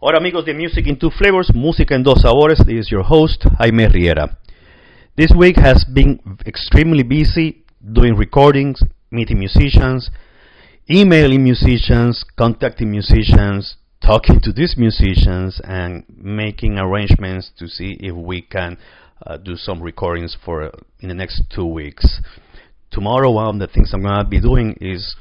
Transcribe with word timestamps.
Hola 0.00 0.18
amigos 0.18 0.44
de 0.44 0.54
Music 0.54 0.86
in 0.86 0.96
Two 0.96 1.10
Flavors, 1.10 1.52
Música 1.52 1.96
en 1.96 2.04
Dos 2.04 2.20
Sabores. 2.22 2.64
This 2.64 2.86
is 2.86 2.88
your 2.88 3.02
host, 3.02 3.42
Jaime 3.58 3.88
Riera. 3.88 4.38
This 5.16 5.32
week 5.36 5.56
has 5.56 5.84
been 5.92 6.20
extremely 6.46 7.02
busy 7.02 7.64
doing 7.80 8.14
recordings, 8.14 8.80
meeting 9.10 9.40
musicians, 9.40 10.12
emailing 10.88 11.42
musicians, 11.42 12.24
contacting 12.36 12.92
musicians, 12.92 13.76
talking 14.00 14.38
to 14.40 14.52
these 14.52 14.76
musicians, 14.76 15.60
and 15.64 16.04
making 16.16 16.78
arrangements 16.78 17.50
to 17.58 17.66
see 17.66 17.96
if 17.98 18.14
we 18.14 18.40
can 18.40 18.78
uh, 19.26 19.36
do 19.36 19.56
some 19.56 19.82
recordings 19.82 20.36
for 20.44 20.62
uh, 20.62 20.70
in 21.00 21.08
the 21.08 21.14
next 21.14 21.42
two 21.52 21.66
weeks. 21.66 22.20
Tomorrow, 22.92 23.32
one 23.32 23.56
of 23.56 23.58
the 23.58 23.66
things 23.66 23.92
I'm 23.92 24.02
going 24.02 24.22
to 24.22 24.30
be 24.30 24.40
doing 24.40 24.78
is 24.80 25.16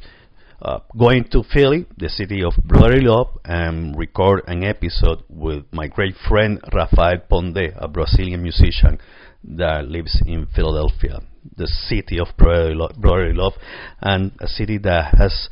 uh, 0.62 0.80
going 0.98 1.24
to 1.26 1.44
Philly, 1.54 1.86
the 1.98 2.10
city 2.10 2.44
of 2.44 2.54
brotherly 2.64 3.02
love, 3.02 3.28
and 3.46 3.96
record 3.98 4.44
an 4.48 4.64
episode 4.64 5.24
with 5.30 5.66
my 5.72 5.88
great 5.88 6.16
friend 6.28 6.60
Rafael 6.74 7.20
Pondé, 7.30 7.74
a 7.78 7.88
Brazilian 7.88 8.42
musician 8.42 9.00
that 9.44 9.88
lives 9.88 10.22
in 10.26 10.48
Philadelphia, 10.56 11.20
the 11.56 11.68
city 11.68 12.20
of 12.20 12.28
brotherly 12.38 13.34
love, 13.34 13.54
and 14.02 14.32
a 14.42 14.48
city 14.48 14.78
that 14.80 15.16
has 15.18 15.50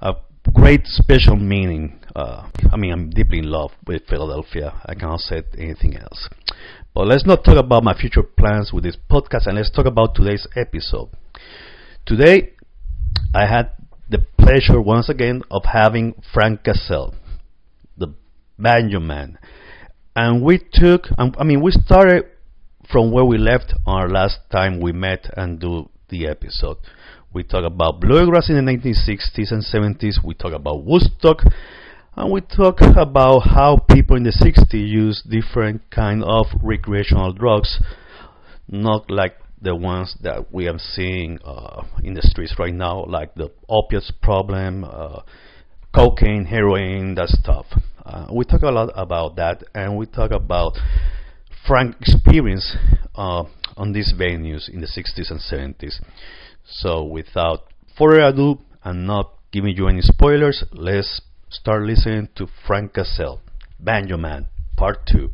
a 0.00 0.14
great 0.52 0.86
special 0.86 1.36
meaning. 1.36 2.00
Uh, 2.16 2.48
I 2.72 2.76
mean, 2.76 2.92
I'm 2.92 3.10
deeply 3.10 3.38
in 3.38 3.50
love 3.50 3.72
with 3.86 4.02
Philadelphia. 4.08 4.80
I 4.86 4.94
cannot 4.94 5.20
say 5.20 5.42
anything 5.58 5.96
else. 5.96 6.28
But 6.94 7.08
let's 7.08 7.26
not 7.26 7.44
talk 7.44 7.56
about 7.56 7.82
my 7.82 7.94
future 7.94 8.22
plans 8.22 8.72
with 8.72 8.84
this 8.84 8.96
podcast, 9.10 9.46
and 9.46 9.56
let's 9.56 9.70
talk 9.70 9.86
about 9.86 10.14
today's 10.14 10.46
episode. 10.56 11.10
Today, 12.06 12.52
I 13.34 13.46
had 13.46 13.72
the 14.08 14.24
pleasure 14.38 14.80
once 14.80 15.08
again 15.08 15.42
of 15.50 15.62
having 15.72 16.14
Frank 16.32 16.64
Cassell, 16.64 17.14
the 17.96 18.14
banjo 18.58 19.00
man. 19.00 19.38
And 20.16 20.42
we 20.42 20.58
took, 20.72 21.06
I 21.18 21.44
mean, 21.44 21.60
we 21.62 21.72
started 21.72 22.26
from 22.90 23.10
where 23.10 23.24
we 23.24 23.38
left 23.38 23.74
our 23.86 24.08
last 24.08 24.38
time 24.50 24.80
we 24.80 24.92
met 24.92 25.30
and 25.36 25.58
do 25.58 25.88
the 26.08 26.26
episode. 26.26 26.76
We 27.32 27.42
talk 27.42 27.64
about 27.64 28.00
bluegrass 28.00 28.48
in 28.48 28.54
the 28.54 28.72
1960s 28.72 29.50
and 29.50 29.64
70s. 29.64 30.24
We 30.24 30.34
talk 30.34 30.52
about 30.52 30.84
Woodstock, 30.84 31.42
and 32.14 32.30
we 32.30 32.42
talk 32.42 32.78
about 32.96 33.40
how 33.40 33.78
people 33.90 34.16
in 34.16 34.22
the 34.22 34.30
60s 34.30 34.72
use 34.72 35.22
different 35.28 35.90
kind 35.90 36.22
of 36.22 36.46
recreational 36.62 37.32
drugs, 37.32 37.80
not 38.68 39.10
like 39.10 39.34
the 39.64 39.74
ones 39.74 40.14
that 40.22 40.52
we 40.52 40.68
are 40.68 40.78
seeing 40.78 41.38
uh, 41.44 41.82
in 42.02 42.14
the 42.14 42.22
streets 42.22 42.54
right 42.58 42.74
now, 42.74 43.04
like 43.06 43.34
the 43.34 43.50
opiates 43.68 44.12
problem, 44.22 44.84
uh, 44.84 45.20
cocaine, 45.94 46.44
heroin, 46.44 47.14
that 47.14 47.28
stuff. 47.28 47.66
Uh, 48.04 48.26
we 48.32 48.44
talk 48.44 48.62
a 48.62 48.70
lot 48.70 48.90
about 48.94 49.36
that, 49.36 49.64
and 49.74 49.96
we 49.96 50.04
talk 50.06 50.30
about 50.30 50.74
Frank's 51.66 51.96
experience 52.02 52.76
uh, 53.14 53.44
on 53.76 53.92
these 53.92 54.12
venues 54.16 54.68
in 54.68 54.80
the 54.82 54.86
60s 54.86 55.30
and 55.30 55.40
70s. 55.40 55.94
So, 56.66 57.02
without 57.02 57.64
further 57.98 58.20
ado, 58.20 58.58
and 58.84 59.06
not 59.06 59.32
giving 59.50 59.74
you 59.74 59.88
any 59.88 60.02
spoilers, 60.02 60.62
let's 60.72 61.22
start 61.48 61.82
listening 61.84 62.28
to 62.36 62.46
Frank 62.66 62.92
Cassell, 62.92 63.40
Banjo 63.80 64.18
Man, 64.18 64.48
Part 64.76 65.06
2. 65.06 65.30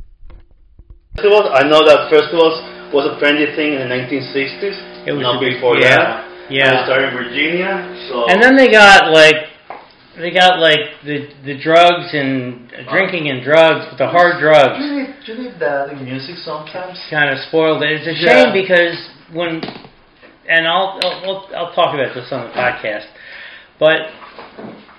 Festivals, 1.16 1.50
I 1.52 1.64
know 1.64 1.80
that 1.84 2.08
festivals 2.08 2.79
was 2.92 3.06
a 3.06 3.14
trendy 3.22 3.46
thing 3.54 3.74
in 3.74 3.80
the 3.86 3.90
1960s. 3.90 5.06
It 5.06 5.12
was 5.12 5.22
not 5.22 5.40
big- 5.40 5.54
before 5.54 5.76
yeah, 5.78 5.96
that. 5.96 6.50
yeah. 6.50 6.80
I 6.82 6.84
started 6.84 7.10
in 7.10 7.14
Virginia. 7.16 7.72
So 8.10 8.26
And 8.28 8.42
then 8.42 8.56
they 8.56 8.70
got 8.70 9.10
like 9.12 9.46
they 10.18 10.30
got 10.34 10.58
like 10.58 11.00
the 11.06 11.30
the 11.46 11.56
drugs 11.62 12.10
and 12.12 12.66
uh-huh. 12.72 12.90
drinking 12.90 13.30
and 13.30 13.42
drugs, 13.42 13.86
but 13.90 13.96
the 13.98 14.08
hard 14.10 14.40
drugs 14.42 14.82
you 14.82 14.90
need, 15.06 15.14
you 15.24 15.34
need 15.38 15.54
that 15.60 15.90
in 15.90 16.04
music 16.04 16.36
sometimes. 16.44 16.98
kind 17.08 17.30
of 17.30 17.38
spoiled 17.48 17.82
it. 17.82 17.90
It's 18.02 18.06
a 18.06 18.14
Yeah. 18.18 18.44
shame 18.44 18.52
because 18.52 18.98
when 19.32 19.62
and 20.50 20.66
I'll 20.66 20.98
I'll, 21.02 21.16
I'll 21.24 21.40
I'll 21.56 21.72
talk 21.78 21.94
about 21.94 22.12
this 22.14 22.26
on 22.32 22.48
the 22.48 22.52
podcast, 22.52 23.06
but 23.78 24.10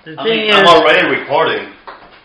the 0.08 0.16
I 0.18 0.24
thing 0.24 0.38
mean, 0.48 0.50
is, 0.50 0.56
I'm 0.56 0.66
already 0.66 1.06
recording. 1.20 1.68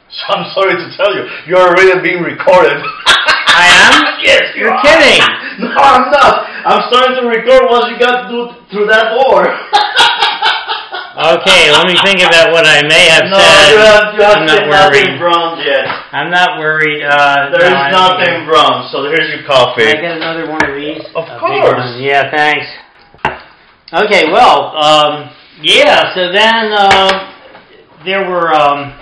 So 0.08 0.24
I'm 0.34 0.50
sorry 0.56 0.72
to 0.72 0.88
tell 0.96 1.14
you, 1.14 1.28
you're 1.48 1.60
already 1.60 1.92
being 2.02 2.24
recorded. 2.24 2.80
I 3.58 3.66
am. 3.90 4.22
yes, 4.22 4.54
you 4.56 4.64
You're 4.70 4.74
are. 4.74 4.82
kidding. 4.86 5.22
No, 5.58 5.74
I'm 5.74 6.12
not. 6.14 6.46
I'm 6.70 6.82
starting 6.86 7.18
to 7.18 7.26
record 7.26 7.66
once 7.66 7.90
you 7.90 7.98
got 7.98 8.30
through, 8.30 8.54
through 8.70 8.86
that 8.94 9.10
door. 9.18 9.42
okay, 11.34 11.74
let 11.74 11.90
me 11.90 11.98
think 12.06 12.22
about 12.22 12.54
what 12.54 12.62
I 12.70 12.86
may 12.86 13.10
have 13.10 13.26
no, 13.26 13.42
said. 13.42 13.74
you 13.74 13.78
have, 13.82 14.06
you 14.14 14.22
have 14.22 14.38
I'm 14.38 14.46
not 14.46 14.54
said 14.62 14.70
nothing 14.70 15.18
worried. 15.18 15.22
wrong 15.22 15.58
yet. 15.66 15.86
I'm 16.14 16.30
not 16.30 16.60
worried. 16.60 17.02
Uh, 17.02 17.50
There 17.58 17.66
is 17.66 17.74
no, 17.74 17.90
I- 17.90 18.22
nothing 18.22 18.46
wrong. 18.46 18.88
So 18.94 19.04
here's 19.10 19.26
your 19.34 19.48
coffee. 19.50 19.82
Can 19.90 19.98
I 19.98 20.02
get 20.02 20.18
another 20.22 20.46
one 20.46 20.62
of 20.62 20.76
these? 20.78 21.02
Of 21.18 21.26
A 21.26 21.34
big 21.34 21.40
course. 21.42 21.74
one. 21.98 22.04
Yeah, 22.06 22.30
thanks. 22.30 22.68
Okay, 23.94 24.30
well, 24.32 24.78
um, 24.78 25.30
yeah. 25.62 26.14
So 26.14 26.30
then 26.32 26.70
uh, 26.70 27.34
there 28.06 28.30
were 28.30 28.54
um, 28.54 28.94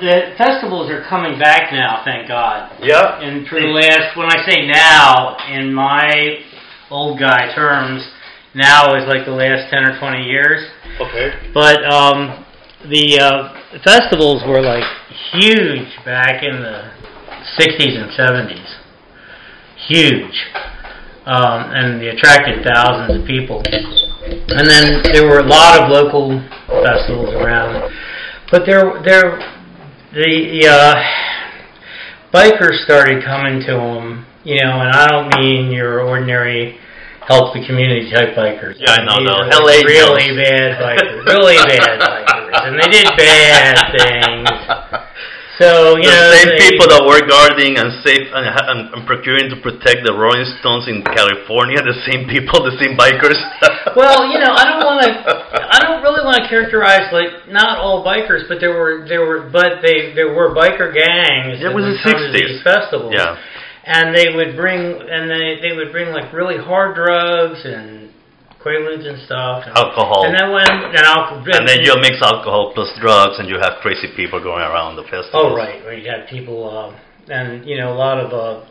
the 0.00 0.34
festivals 0.36 0.90
are 0.90 1.04
coming 1.08 1.38
back 1.38 1.72
now. 1.72 2.02
Thank 2.04 2.28
God. 2.28 2.76
Yeah. 2.82 3.20
And 3.20 3.46
for 3.46 3.60
the 3.60 3.66
last, 3.66 4.16
when 4.16 4.26
I 4.26 4.44
say 4.48 4.66
now, 4.66 5.36
in 5.50 5.72
my 5.72 6.38
old 6.90 7.18
guy 7.18 7.54
terms, 7.54 8.02
now 8.54 8.94
is 8.94 9.06
like 9.08 9.26
the 9.26 9.32
last 9.32 9.70
ten 9.70 9.84
or 9.84 9.98
twenty 9.98 10.24
years. 10.24 10.68
Okay. 11.00 11.32
But 11.52 11.84
um, 11.84 12.44
the 12.88 13.18
uh, 13.20 13.80
festivals 13.82 14.42
were 14.46 14.60
like 14.60 14.84
huge 15.32 15.88
back 16.04 16.42
in 16.42 16.60
the 16.60 16.90
60s 17.58 17.94
and 17.96 18.10
70s. 18.12 18.70
Huge. 19.88 20.36
Um, 21.26 21.72
and 21.72 22.00
they 22.00 22.08
attracted 22.08 22.64
thousands 22.64 23.20
of 23.20 23.26
people. 23.26 23.62
And 23.64 24.68
then 24.68 25.02
there 25.12 25.26
were 25.26 25.40
a 25.40 25.46
lot 25.46 25.82
of 25.82 25.90
local 25.90 26.40
festivals 26.68 27.34
around. 27.34 27.92
But 28.50 28.66
there, 28.66 29.02
there, 29.04 29.38
the 30.14 30.68
uh, 30.70 30.94
bikers 32.32 32.84
started 32.84 33.24
coming 33.24 33.60
to 33.66 33.72
them, 33.74 34.26
you 34.44 34.56
know, 34.62 34.80
and 34.80 34.90
I 34.94 35.08
don't 35.08 35.28
mean 35.40 35.70
your 35.72 36.00
ordinary 36.02 36.78
help 37.26 37.54
the 37.54 37.64
community 37.66 38.10
type 38.10 38.36
bikers. 38.36 38.76
Yeah, 38.78 39.00
I 39.00 39.04
know, 39.04 39.16
These 39.18 39.28
no. 39.28 39.34
are 39.34 39.64
LA 39.64 39.80
really 39.82 40.26
Jones. 40.28 40.38
bad 40.44 40.70
bikers, 40.78 41.24
really 41.26 41.56
bad 41.56 42.00
bikers, 42.00 42.66
and 42.68 42.74
they 42.78 42.88
did 42.90 43.06
bad 43.16 43.74
things. 43.98 44.48
So 45.54 45.94
you 45.94 46.02
the 46.02 46.10
know, 46.10 46.34
same 46.34 46.50
they- 46.50 46.66
people 46.66 46.90
that 46.90 47.02
were 47.06 47.22
guarding 47.30 47.78
and 47.78 48.02
safe 48.02 48.26
and, 48.26 48.42
and, 48.42 48.80
and 48.90 49.00
procuring 49.06 49.46
to 49.54 49.56
protect 49.62 50.02
the 50.02 50.10
Rolling 50.10 50.42
Stones 50.58 50.90
in 50.90 51.06
California, 51.06 51.78
the 51.78 51.94
same 52.10 52.26
people, 52.26 52.58
the 52.66 52.74
same 52.82 52.98
bikers. 52.98 53.38
Well, 53.94 54.26
you 54.26 54.40
know, 54.42 54.50
I 54.50 54.64
don't 54.66 54.82
want 54.82 55.06
to. 55.06 55.10
I 55.70 55.78
don't 55.78 56.02
really 56.02 56.24
want 56.26 56.42
to 56.42 56.48
characterize 56.50 57.12
like 57.14 57.46
not 57.46 57.78
all 57.78 58.02
bikers, 58.02 58.48
but 58.48 58.58
there 58.58 58.74
were 58.74 59.06
there 59.06 59.22
were, 59.22 59.48
but 59.52 59.78
they 59.86 60.10
there 60.18 60.34
were 60.34 60.50
biker 60.50 60.90
gangs. 60.90 61.62
It 61.62 61.70
was 61.70 61.84
the 61.86 62.10
60s. 62.10 62.64
Festivals. 62.64 63.14
Yeah. 63.14 63.38
And 63.84 64.10
they 64.16 64.34
would 64.34 64.56
bring 64.56 64.80
and 64.82 65.30
they 65.30 65.60
they 65.62 65.76
would 65.76 65.92
bring 65.92 66.10
like 66.10 66.32
really 66.32 66.58
hard 66.58 66.96
drugs 66.96 67.62
and 67.62 68.03
quaaludes 68.64 69.04
and 69.06 69.20
stuff. 69.28 69.68
And, 69.68 69.76
Alcohol. 69.76 70.24
And 70.24 70.34
then 70.34 70.48
when 70.50 70.64
and 70.64 71.04
alcohol. 71.04 71.44
and 71.44 71.68
then 71.68 71.84
you 71.84 71.92
mix 72.00 72.16
alcohol 72.22 72.72
plus 72.74 72.88
drugs, 72.98 73.38
and 73.38 73.48
you 73.48 73.60
have 73.60 73.84
crazy 73.84 74.08
people 74.16 74.40
going 74.42 74.64
around 74.64 74.96
the 74.96 75.04
festival. 75.04 75.52
Oh 75.52 75.56
right, 75.56 75.84
where 75.84 75.92
you 75.92 76.08
had 76.08 76.26
people, 76.28 76.64
uh, 76.64 76.96
and 77.28 77.66
you 77.68 77.76
know 77.76 77.92
a 77.92 77.98
lot 77.98 78.18
of 78.18 78.32
uh, 78.32 78.64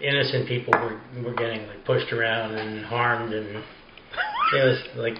innocent 0.00 0.46
people 0.46 0.74
were 0.76 1.00
were 1.24 1.34
getting 1.34 1.66
like 1.66 1.84
pushed 1.84 2.12
around 2.12 2.54
and 2.54 2.84
harmed, 2.84 3.32
and 3.32 3.48
it 4.54 4.62
was 4.62 4.78
like 4.96 5.16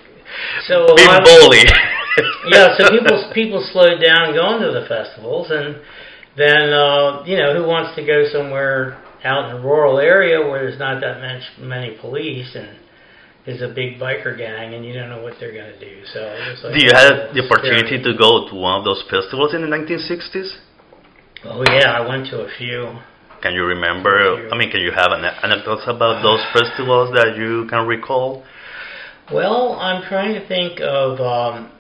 so. 0.69 0.84
a 0.84 0.92
lot 1.09 1.22
of- 1.22 1.28
yeah, 2.53 2.76
so 2.76 2.91
people 2.91 3.30
people 3.32 3.69
slowed 3.72 4.03
down 4.03 4.34
going 4.34 4.60
to 4.60 4.72
the 4.72 4.84
festivals, 4.86 5.48
and 5.50 5.80
then 6.36 6.69
uh, 6.72 7.24
you 7.24 7.36
know 7.39 7.54
who 7.54 7.66
wants 7.66 7.97
to 7.97 8.04
go 8.04 8.24
somewhere 8.30 9.00
out 9.24 9.50
in 9.50 9.56
a 9.56 9.60
rural 9.60 9.98
area 9.98 10.41
where 10.41 10.65
there's 10.65 10.78
not 10.78 11.00
that 11.00 11.21
much 11.21 11.42
many 11.60 11.97
police 12.00 12.54
and 12.54 12.79
there's 13.50 13.62
a 13.68 13.74
big 13.74 13.98
biker 13.98 14.38
gang 14.38 14.74
and 14.74 14.86
you 14.86 14.92
don't 14.94 15.10
know 15.10 15.22
what 15.22 15.34
they're 15.41 15.52
going 15.52 15.72
to 15.74 15.80
do. 15.80 16.04
So 16.14 16.20
it 16.22 16.50
was 16.54 16.60
like 16.62 16.74
Do 16.74 16.80
you 16.86 16.92
have 16.94 17.34
the 17.34 17.42
opportunity 17.42 17.98
scary. 17.98 18.02
to 18.06 18.12
go 18.16 18.47
to 18.48 18.54
one 18.54 18.78
of 18.78 18.84
those 18.84 19.02
festivals 19.10 19.54
in 19.54 19.62
the 19.62 19.70
1960s? 19.70 20.54
Oh 21.44 21.64
yeah, 21.66 21.91
I 21.98 22.06
went 22.06 22.26
to 22.30 22.42
a 22.42 22.48
few. 22.58 22.94
Can 23.42 23.54
you 23.54 23.64
remember? 23.64 24.48
I 24.52 24.56
mean, 24.56 24.70
can 24.70 24.80
you 24.82 24.92
have 24.92 25.10
an 25.10 25.24
anecdotes 25.24 25.82
about 25.88 26.22
those 26.22 26.44
festivals 26.52 27.10
that 27.14 27.34
you 27.36 27.66
can 27.70 27.86
recall? 27.86 28.44
Well, 29.32 29.72
I'm 29.80 30.03
trying 30.06 30.34
to 30.34 30.46
think 30.46 30.80
of 30.80 31.18
um, 31.20 31.72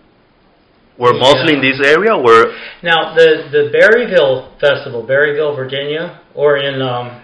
Were 0.98 1.12
Yeah. 1.14 1.20
mostly 1.20 1.54
in 1.54 1.60
this 1.60 1.78
area? 1.86 2.16
Were 2.16 2.56
now 2.82 3.14
the 3.14 3.28
the 3.52 3.62
Berryville 3.76 4.58
Festival, 4.58 5.06
Berryville, 5.06 5.54
Virginia, 5.54 6.20
or 6.34 6.56
in 6.56 6.80
um, 6.80 7.20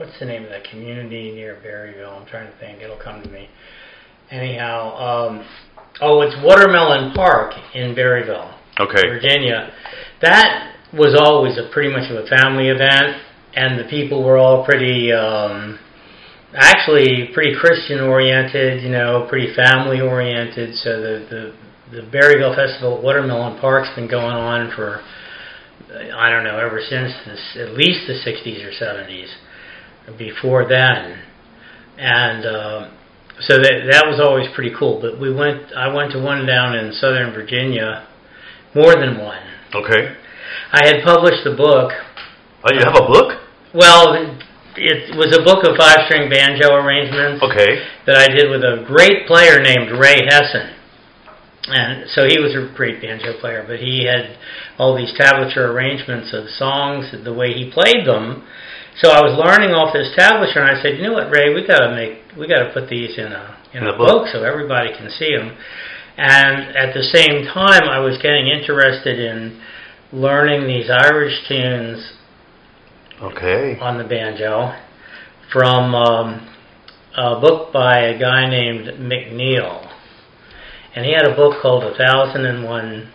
what's 0.00 0.18
the 0.18 0.24
name 0.24 0.44
of 0.44 0.48
that 0.48 0.64
community 0.64 1.30
near 1.30 1.60
Berryville? 1.62 2.18
I'm 2.22 2.26
trying 2.26 2.50
to 2.50 2.58
think. 2.58 2.80
It'll 2.80 2.96
come 2.96 3.22
to 3.22 3.28
me. 3.28 3.48
Anyhow, 4.30 4.96
um, 4.96 5.46
oh, 6.00 6.22
it's 6.22 6.34
Watermelon 6.42 7.12
Park 7.12 7.52
in 7.74 7.94
Berryville, 7.94 8.56
okay? 8.80 9.08
Virginia. 9.08 9.70
That 10.22 10.72
was 10.94 11.14
always 11.20 11.58
a 11.58 11.68
pretty 11.70 11.92
much 11.92 12.10
of 12.10 12.16
a 12.16 12.26
family 12.28 12.68
event, 12.68 13.20
and 13.54 13.78
the 13.78 13.84
people 13.90 14.24
were 14.24 14.38
all 14.38 14.64
pretty, 14.64 15.12
um, 15.12 15.78
actually 16.54 17.28
pretty 17.34 17.54
Christian 17.60 18.00
oriented, 18.00 18.82
you 18.82 18.90
know, 18.90 19.26
pretty 19.28 19.54
family 19.54 20.00
oriented. 20.00 20.76
So 20.76 20.96
the 20.96 21.26
the 21.28 22.00
the 22.00 22.02
Berryville 22.08 22.54
Festival 22.54 22.96
at 22.96 23.04
Watermelon 23.04 23.60
Park's 23.60 23.94
been 23.94 24.08
going 24.08 24.36
on 24.36 24.72
for 24.74 25.02
I 26.14 26.30
don't 26.30 26.44
know 26.44 26.56
ever 26.56 26.80
since 26.80 27.12
this, 27.26 27.56
at 27.58 27.74
least 27.74 28.06
the 28.06 28.14
60s 28.14 28.64
or 28.64 28.70
70s. 28.70 29.28
Before 30.18 30.68
then, 30.68 31.22
and 31.98 32.44
uh, 32.44 32.90
so 33.40 33.58
that 33.58 33.86
that 33.90 34.04
was 34.06 34.20
always 34.20 34.48
pretty 34.54 34.74
cool. 34.76 35.00
But 35.00 35.20
we 35.20 35.32
went. 35.32 35.72
I 35.76 35.92
went 35.94 36.12
to 36.12 36.18
one 36.18 36.46
down 36.46 36.74
in 36.74 36.92
Southern 36.92 37.32
Virginia, 37.32 38.08
more 38.74 38.94
than 38.96 39.18
one. 39.18 39.42
Okay. 39.74 40.16
I 40.72 40.86
had 40.86 41.04
published 41.04 41.46
a 41.46 41.54
book. 41.54 41.92
Oh, 42.64 42.70
you 42.72 42.80
have 42.80 42.96
a 42.96 43.06
book? 43.06 43.40
Well, 43.72 44.14
it 44.76 45.16
was 45.16 45.36
a 45.36 45.42
book 45.42 45.66
of 45.66 45.76
five-string 45.76 46.30
banjo 46.30 46.74
arrangements 46.74 47.42
Okay. 47.42 47.82
that 48.06 48.16
I 48.16 48.28
did 48.28 48.50
with 48.50 48.62
a 48.62 48.84
great 48.86 49.26
player 49.26 49.60
named 49.62 49.90
Ray 49.98 50.26
Hessen. 50.26 50.74
And 51.68 52.10
so 52.10 52.26
he 52.26 52.38
was 52.38 52.54
a 52.54 52.72
great 52.74 53.00
banjo 53.00 53.38
player, 53.38 53.64
but 53.66 53.78
he 53.78 54.06
had 54.06 54.36
all 54.78 54.96
these 54.96 55.12
tablature 55.18 55.70
arrangements 55.70 56.32
of 56.32 56.48
songs, 56.50 57.14
the 57.24 57.34
way 57.34 57.52
he 57.52 57.70
played 57.70 58.06
them. 58.06 58.42
So 59.00 59.10
I 59.10 59.20
was 59.22 59.32
learning 59.32 59.72
off 59.72 59.94
this 59.94 60.12
tablature, 60.12 60.60
and 60.60 60.76
I 60.76 60.82
said, 60.82 60.98
"You 60.98 61.04
know 61.08 61.14
what, 61.14 61.30
Ray? 61.30 61.54
We 61.54 61.66
got 61.66 61.80
to 61.80 61.94
make, 61.94 62.20
we 62.36 62.46
got 62.46 62.64
to 62.64 62.70
put 62.72 62.88
these 62.88 63.16
in 63.16 63.32
a 63.32 63.56
in, 63.72 63.86
a 63.86 63.96
book. 63.96 64.08
book 64.08 64.28
so 64.32 64.44
everybody 64.44 64.92
can 64.92 65.10
see 65.10 65.34
them." 65.34 65.56
And 66.18 66.76
at 66.76 66.92
the 66.92 67.02
same 67.02 67.46
time, 67.46 67.88
I 67.88 68.00
was 68.00 68.18
getting 68.18 68.48
interested 68.48 69.18
in 69.18 69.62
learning 70.12 70.66
these 70.66 70.90
Irish 70.90 71.48
tunes 71.48 72.12
Okay. 73.22 73.78
on 73.80 73.96
the 73.96 74.04
banjo 74.04 74.74
from 75.52 75.94
um, 75.94 76.54
a 77.16 77.40
book 77.40 77.72
by 77.72 78.00
a 78.00 78.18
guy 78.18 78.48
named 78.48 78.86
McNeil. 79.00 79.86
And 80.94 81.06
he 81.06 81.12
had 81.12 81.26
a 81.26 81.34
book 81.34 81.62
called 81.62 81.84
A 81.84 81.96
Thousand 81.96 82.44
and 82.44 82.64
One 82.64 83.12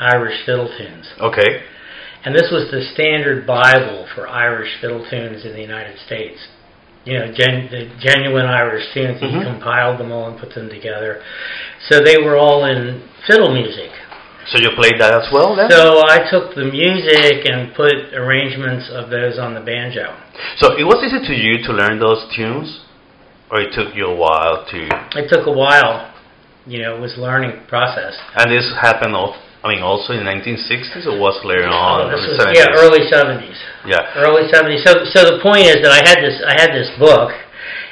Irish 0.00 0.44
Fiddle 0.46 0.72
Tunes. 0.76 1.12
Okay. 1.20 1.62
And 2.24 2.34
this 2.34 2.50
was 2.52 2.70
the 2.70 2.82
standard 2.94 3.46
Bible 3.46 4.06
for 4.14 4.28
Irish 4.28 4.80
fiddle 4.80 5.04
tunes 5.10 5.44
in 5.44 5.52
the 5.52 5.60
United 5.60 5.98
States. 6.06 6.38
You 7.04 7.18
know, 7.18 7.26
gen- 7.34 7.68
the 7.70 7.90
genuine 7.98 8.46
Irish 8.46 8.92
tunes. 8.94 9.18
He 9.20 9.26
Mhm. 9.26 9.42
compiled 9.42 9.98
them 9.98 10.12
all 10.12 10.28
and 10.28 10.38
put 10.38 10.54
them 10.54 10.68
together. 10.70 11.20
So 11.90 11.98
they 11.98 12.18
were 12.18 12.36
all 12.36 12.64
in 12.64 13.02
fiddle 13.26 13.52
music. 13.52 13.90
So 14.46 14.58
you 14.58 14.70
played 14.70 14.98
that 14.98 15.14
as 15.14 15.30
well 15.32 15.54
then? 15.54 15.70
So 15.70 16.02
I 16.08 16.18
took 16.30 16.54
the 16.54 16.64
music 16.64 17.48
and 17.48 17.74
put 17.74 18.12
arrangements 18.14 18.90
of 18.90 19.10
those 19.10 19.38
on 19.38 19.54
the 19.54 19.60
banjo. 19.60 20.12
So 20.56 20.76
it 20.76 20.84
was 20.84 21.02
easy 21.04 21.24
to 21.26 21.34
you 21.34 21.62
to 21.64 21.72
learn 21.72 21.98
those 21.98 22.24
tunes, 22.34 22.80
or 23.50 23.60
it 23.60 23.72
took 23.72 23.94
you 23.94 24.06
a 24.06 24.14
while 24.14 24.64
to? 24.70 24.88
It 25.16 25.28
took 25.28 25.46
a 25.46 25.52
while. 25.52 26.08
You 26.66 26.82
know, 26.82 26.94
it 26.96 27.00
was 27.00 27.16
a 27.18 27.20
learning 27.20 27.60
process. 27.68 28.16
And 28.36 28.50
this 28.50 28.72
happened, 28.80 29.14
al- 29.14 29.36
I 29.62 29.70
mean, 29.70 29.82
also 29.82 30.12
in 30.12 30.26
the 30.26 30.28
1960s, 30.28 31.06
or 31.06 31.14
was 31.22 31.38
later 31.46 31.70
on? 31.70 32.10
Oh, 32.10 32.10
was, 32.10 32.18
the 32.18 32.50
70s? 32.50 32.58
yeah, 32.58 32.74
early 32.82 33.06
seventies. 33.06 33.54
Yeah. 33.86 34.02
Early 34.18 34.50
seventies. 34.50 34.82
So, 34.82 35.06
so 35.06 35.22
the 35.22 35.38
point 35.38 35.70
is 35.70 35.78
that 35.86 35.94
I 35.94 36.02
had 36.02 36.18
this, 36.18 36.42
I 36.42 36.58
had 36.58 36.74
this 36.74 36.90
book, 36.98 37.30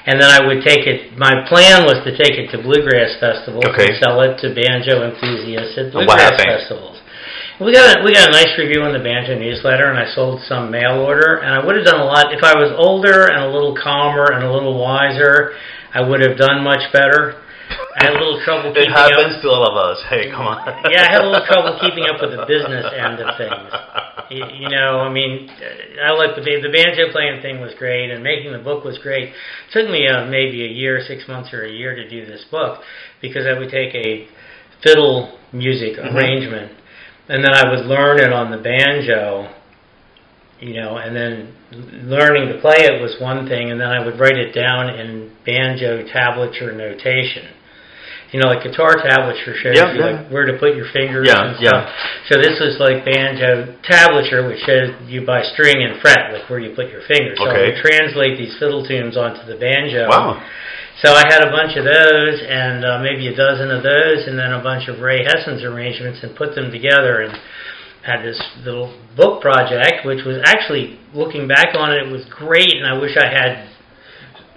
and 0.07 0.19
then 0.19 0.27
I 0.27 0.43
would 0.43 0.67
take 0.67 0.83
it. 0.91 1.15
My 1.15 1.47
plan 1.47 1.87
was 1.87 2.03
to 2.03 2.11
take 2.11 2.35
it 2.35 2.51
to 2.51 2.59
bluegrass 2.59 3.15
festivals 3.23 3.63
Okay. 3.71 3.87
and 3.87 4.03
sell 4.03 4.19
it 4.27 4.43
to 4.43 4.51
banjo 4.51 5.07
enthusiasts 5.07 5.79
at 5.79 5.95
bluegrass 5.95 6.35
festivals. 6.43 6.99
We 7.63 7.71
got 7.77 8.01
a, 8.01 8.03
we 8.03 8.17
got 8.17 8.29
a 8.29 8.33
nice 8.33 8.57
review 8.57 8.83
in 8.89 8.97
the 8.97 9.05
banjo 9.05 9.39
newsletter, 9.39 9.93
and 9.93 9.99
I 10.01 10.11
sold 10.11 10.41
some 10.49 10.73
mail 10.73 10.99
order. 11.05 11.45
And 11.45 11.55
I 11.55 11.63
would 11.63 11.77
have 11.77 11.85
done 11.85 12.01
a 12.01 12.09
lot 12.09 12.33
if 12.33 12.43
I 12.43 12.57
was 12.57 12.73
older 12.75 13.29
and 13.31 13.45
a 13.45 13.51
little 13.53 13.77
calmer 13.77 14.33
and 14.33 14.43
a 14.43 14.51
little 14.51 14.81
wiser. 14.81 15.53
I 15.93 16.01
would 16.01 16.19
have 16.25 16.39
done 16.39 16.65
much 16.65 16.91
better. 16.91 17.37
I 17.71 18.05
had 18.07 18.15
a 18.15 18.19
little 18.19 18.41
trouble 18.45 18.71
It 18.71 18.75
keeping 18.75 18.93
up. 18.93 19.11
happens 19.15 19.43
to 19.43 19.49
all 19.51 19.65
of 19.67 19.77
us. 19.79 19.99
Hey, 20.11 20.31
come 20.31 20.47
on. 20.47 20.59
Yeah, 20.91 21.07
I 21.07 21.11
had 21.13 21.23
a 21.23 21.29
little 21.29 21.47
trouble 21.47 21.79
keeping 21.81 22.05
up 22.11 22.21
with 22.21 22.35
the 22.35 22.45
business 22.47 22.87
end 22.95 23.21
of 23.21 23.37
things. 23.39 23.71
You, 24.31 24.43
you 24.63 24.69
know, 24.71 25.01
I 25.03 25.11
mean, 25.11 25.51
uh, 25.51 26.07
I 26.07 26.11
like 26.15 26.35
the 26.37 26.43
the 26.43 26.71
banjo 26.71 27.11
playing 27.13 27.43
thing 27.43 27.61
was 27.61 27.75
great, 27.79 28.11
and 28.11 28.23
making 28.23 28.53
the 28.53 28.59
book 28.63 28.85
was 28.85 28.99
great. 28.99 29.31
It 29.31 29.71
took 29.73 29.91
me 29.91 30.07
uh, 30.07 30.27
maybe 30.27 30.65
a 30.65 30.69
year, 30.71 31.01
six 31.07 31.27
months, 31.29 31.53
or 31.53 31.65
a 31.65 31.71
year 31.71 31.95
to 31.95 32.09
do 32.09 32.27
this 32.27 32.45
book 32.51 32.81
because 33.21 33.47
I 33.47 33.59
would 33.59 33.71
take 33.71 33.95
a 33.95 34.27
fiddle 34.83 35.39
music 35.53 35.99
Mhm. 35.99 36.15
arrangement, 36.15 36.73
and 37.29 37.43
then 37.45 37.53
I 37.55 37.71
would 37.71 37.87
learn 37.87 38.19
it 38.21 38.33
on 38.33 38.51
the 38.51 38.59
banjo. 38.59 39.49
You 40.61 40.75
know, 40.75 40.99
and 40.99 41.17
then 41.17 41.55
learning 42.05 42.49
to 42.53 42.59
play 42.61 42.85
it 42.85 43.01
was 43.01 43.17
one 43.19 43.49
thing, 43.49 43.71
and 43.71 43.81
then 43.81 43.89
I 43.89 44.05
would 44.05 44.21
write 44.21 44.37
it 44.37 44.53
down 44.53 44.91
in 44.91 45.31
banjo 45.47 46.05
tablature 46.05 46.75
notation. 46.77 47.47
You 48.31 48.39
know, 48.39 48.47
like 48.47 48.63
guitar 48.63 48.95
tablature 48.95 49.59
shows 49.59 49.75
Yeah, 49.75 49.91
you 49.91 49.99
yeah. 49.99 50.23
like 50.23 50.31
where 50.31 50.47
to 50.47 50.55
put 50.59 50.79
your 50.79 50.87
fingers 50.95 51.27
Yeah, 51.27 51.51
and 51.51 51.59
stuff. 51.59 51.91
So 52.31 52.39
this 52.39 52.63
was 52.63 52.79
like 52.79 53.03
banjo 53.05 53.75
tablature, 53.83 54.47
which 54.47 54.63
shows 54.63 54.95
you 55.11 55.27
by 55.27 55.43
string 55.43 55.83
and 55.83 55.99
fret, 56.01 56.31
like 56.31 56.47
where 56.49 56.63
you 56.63 56.71
put 56.75 56.91
your 56.95 57.03
fingers. 57.11 57.39
So 57.39 57.51
I 57.51 57.51
Okay. 57.51 57.75
would 57.75 57.83
translate 57.83 58.39
these 58.39 58.55
fiddle 58.63 58.87
tunes 58.87 59.17
onto 59.19 59.43
the 59.51 59.59
banjo. 59.59 60.07
Wow. 60.07 60.39
So 61.03 61.11
I 61.15 61.25
had 61.27 61.43
a 61.43 61.51
bunch 61.51 61.75
of 61.77 61.85
those, 61.85 62.39
and 62.47 62.85
uh, 62.85 62.99
maybe 63.03 63.27
a 63.27 63.35
dozen 63.35 63.71
of 63.73 63.83
those, 63.83 64.29
and 64.29 64.39
then 64.39 64.53
a 64.53 64.63
bunch 64.63 64.87
of 64.87 65.01
Ray 65.01 65.25
Hessen's 65.25 65.65
arrangements, 65.65 66.21
and 66.23 66.37
put 66.37 66.55
them 66.55 66.71
together, 66.71 67.23
and 67.23 67.33
had 68.05 68.23
this 68.23 68.41
little 68.65 68.95
book 69.17 69.41
project, 69.43 70.05
which 70.05 70.25
was 70.25 70.39
actually 70.45 71.01
looking 71.15 71.49
back 71.49 71.75
on 71.75 71.91
it, 71.93 72.07
it 72.07 72.13
was 72.13 72.25
great, 72.31 72.77
and 72.77 72.87
I 72.87 72.99
wish 72.99 73.17
I 73.17 73.27
had. 73.27 73.67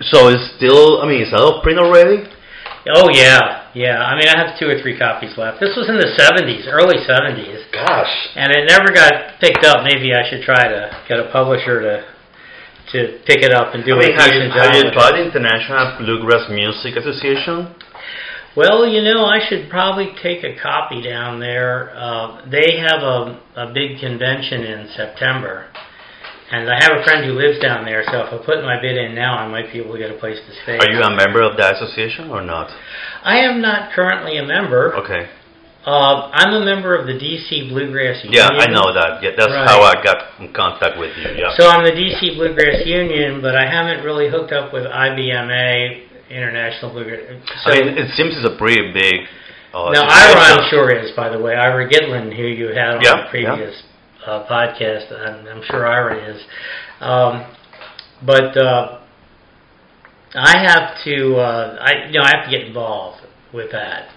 So 0.02 0.28
it's 0.30 0.52
still, 0.58 1.02
I 1.02 1.08
mean, 1.08 1.22
is 1.24 1.32
that 1.32 1.40
all 1.40 1.62
print 1.64 1.80
already? 1.80 2.28
Oh 2.92 3.08
yeah, 3.08 3.72
yeah. 3.74 4.04
I 4.04 4.20
mean, 4.20 4.28
I 4.28 4.36
have 4.36 4.60
two 4.60 4.68
or 4.68 4.76
three 4.82 5.00
copies 5.00 5.38
left. 5.38 5.64
This 5.64 5.72
was 5.76 5.88
in 5.88 5.96
the 5.96 6.12
'70s, 6.20 6.68
early 6.68 7.00
'70s. 7.08 7.72
Gosh. 7.72 8.12
and 8.36 8.52
it 8.52 8.68
never 8.68 8.92
got 8.92 9.40
picked 9.40 9.64
up. 9.64 9.88
Maybe 9.88 10.12
I 10.12 10.28
should 10.30 10.44
try 10.44 10.68
to 10.68 10.92
get 11.08 11.20
a 11.20 11.32
publisher 11.32 11.80
to 11.80 11.94
to 12.92 13.24
pick 13.26 13.40
it 13.40 13.54
up 13.54 13.74
and 13.74 13.86
do 13.86 13.96
I 13.96 14.00
mean, 14.00 14.12
a 14.12 14.20
have 14.20 14.32
decent 14.32 14.54
have 14.54 14.72
job 14.72 14.84
you 14.84 14.92
tried 14.92 15.16
the 15.16 15.24
International 15.32 15.98
Bluegrass 16.04 16.52
Music 16.52 17.00
Association? 17.00 17.74
Well, 18.56 18.86
you 18.86 19.02
know, 19.02 19.26
I 19.26 19.40
should 19.48 19.70
probably 19.70 20.14
take 20.22 20.44
a 20.44 20.60
copy 20.62 21.02
down 21.02 21.40
there. 21.40 21.96
Uh, 21.96 22.46
they 22.52 22.84
have 22.84 23.02
a 23.02 23.40
a 23.56 23.74
big 23.74 24.00
convention 24.00 24.62
in 24.62 24.92
September. 24.92 25.72
And 26.52 26.70
I 26.70 26.78
have 26.84 27.00
a 27.00 27.04
friend 27.04 27.26
who 27.26 27.34
lives 27.34 27.60
down 27.60 27.86
there, 27.86 28.04
so 28.06 28.28
if 28.28 28.34
I 28.34 28.38
put 28.46 28.62
my 28.64 28.80
bid 28.80 28.98
in 28.98 29.16
now, 29.16 29.38
I 29.38 29.48
might 29.48 29.72
be 29.74 29.80
able 29.80 29.94
to 29.94 30.00
get 30.00 30.12
a 30.12 30.20
place 30.20 30.38
to 30.38 30.52
stay. 30.64 30.78
Are 30.78 30.92
you 30.92 31.02
a 31.02 31.16
member 31.16 31.42
of 31.42 31.58
the 31.58 31.66
association 31.76 32.30
or 32.30 32.42
not? 32.44 32.70
I 33.24 33.40
am 33.40 33.62
not 33.62 33.94
currently 33.94 34.38
a 34.38 34.46
member. 34.46 34.94
Okay. 34.98 35.30
Uh, 35.86 36.30
I'm 36.32 36.54
a 36.54 36.64
member 36.64 36.96
of 36.96 37.08
the 37.08 37.14
DC 37.14 37.68
Bluegrass 37.70 38.24
Union. 38.24 38.40
Yeah, 38.40 38.56
I 38.56 38.68
know 38.72 38.94
that. 38.94 39.22
Yeah, 39.24 39.32
that's 39.36 39.52
Right. 39.52 39.68
how 39.68 39.82
I 39.82 39.96
got 40.04 40.40
in 40.40 40.54
contact 40.54 40.98
with 40.98 41.12
you. 41.18 41.36
Yeah. 41.36 41.52
So 41.58 41.68
I'm 41.68 41.84
the 41.84 41.92
DC 41.92 42.36
Bluegrass 42.36 42.86
Union, 42.86 43.42
but 43.42 43.56
I 43.56 43.66
haven't 43.68 44.04
really 44.04 44.30
hooked 44.30 44.54
up 44.54 44.72
with 44.72 44.86
IBMA 44.86 46.04
International 46.30 46.92
Bluegrass. 46.92 47.36
So, 47.66 47.72
I 47.72 47.80
mean, 47.84 47.98
it 47.98 48.12
seems 48.16 48.32
it's 48.38 48.48
a 48.48 48.56
pretty 48.58 48.94
big. 48.94 49.28
Uh, 49.74 49.90
now. 49.92 50.08
Ira, 50.08 50.70
sure 50.70 50.92
is 50.92 51.12
by 51.18 51.30
the 51.30 51.40
way. 51.40 51.56
Ira 51.56 51.90
Gitlin, 51.90 52.32
who 52.34 52.44
you 52.44 52.68
had 52.68 52.96
on 52.96 53.02
Yeah, 53.02 53.24
the 53.24 53.30
previous 53.30 53.84
uh, 54.26 54.48
podcast, 54.48 55.12
I'm, 55.12 55.48
I'm 55.48 55.64
sure 55.66 55.86
Ira 55.88 56.36
is. 56.36 56.42
Um, 57.00 57.56
but 58.26 58.58
uh, 58.58 59.00
I 60.36 60.58
have 60.64 61.04
to, 61.04 61.36
uh, 61.36 61.78
I 61.82 62.08
you 62.08 62.14
know, 62.14 62.24
I 62.24 62.38
have 62.38 62.46
to 62.46 62.52
get 62.52 62.68
involved 62.68 63.22
with 63.54 63.72
that. 63.72 64.10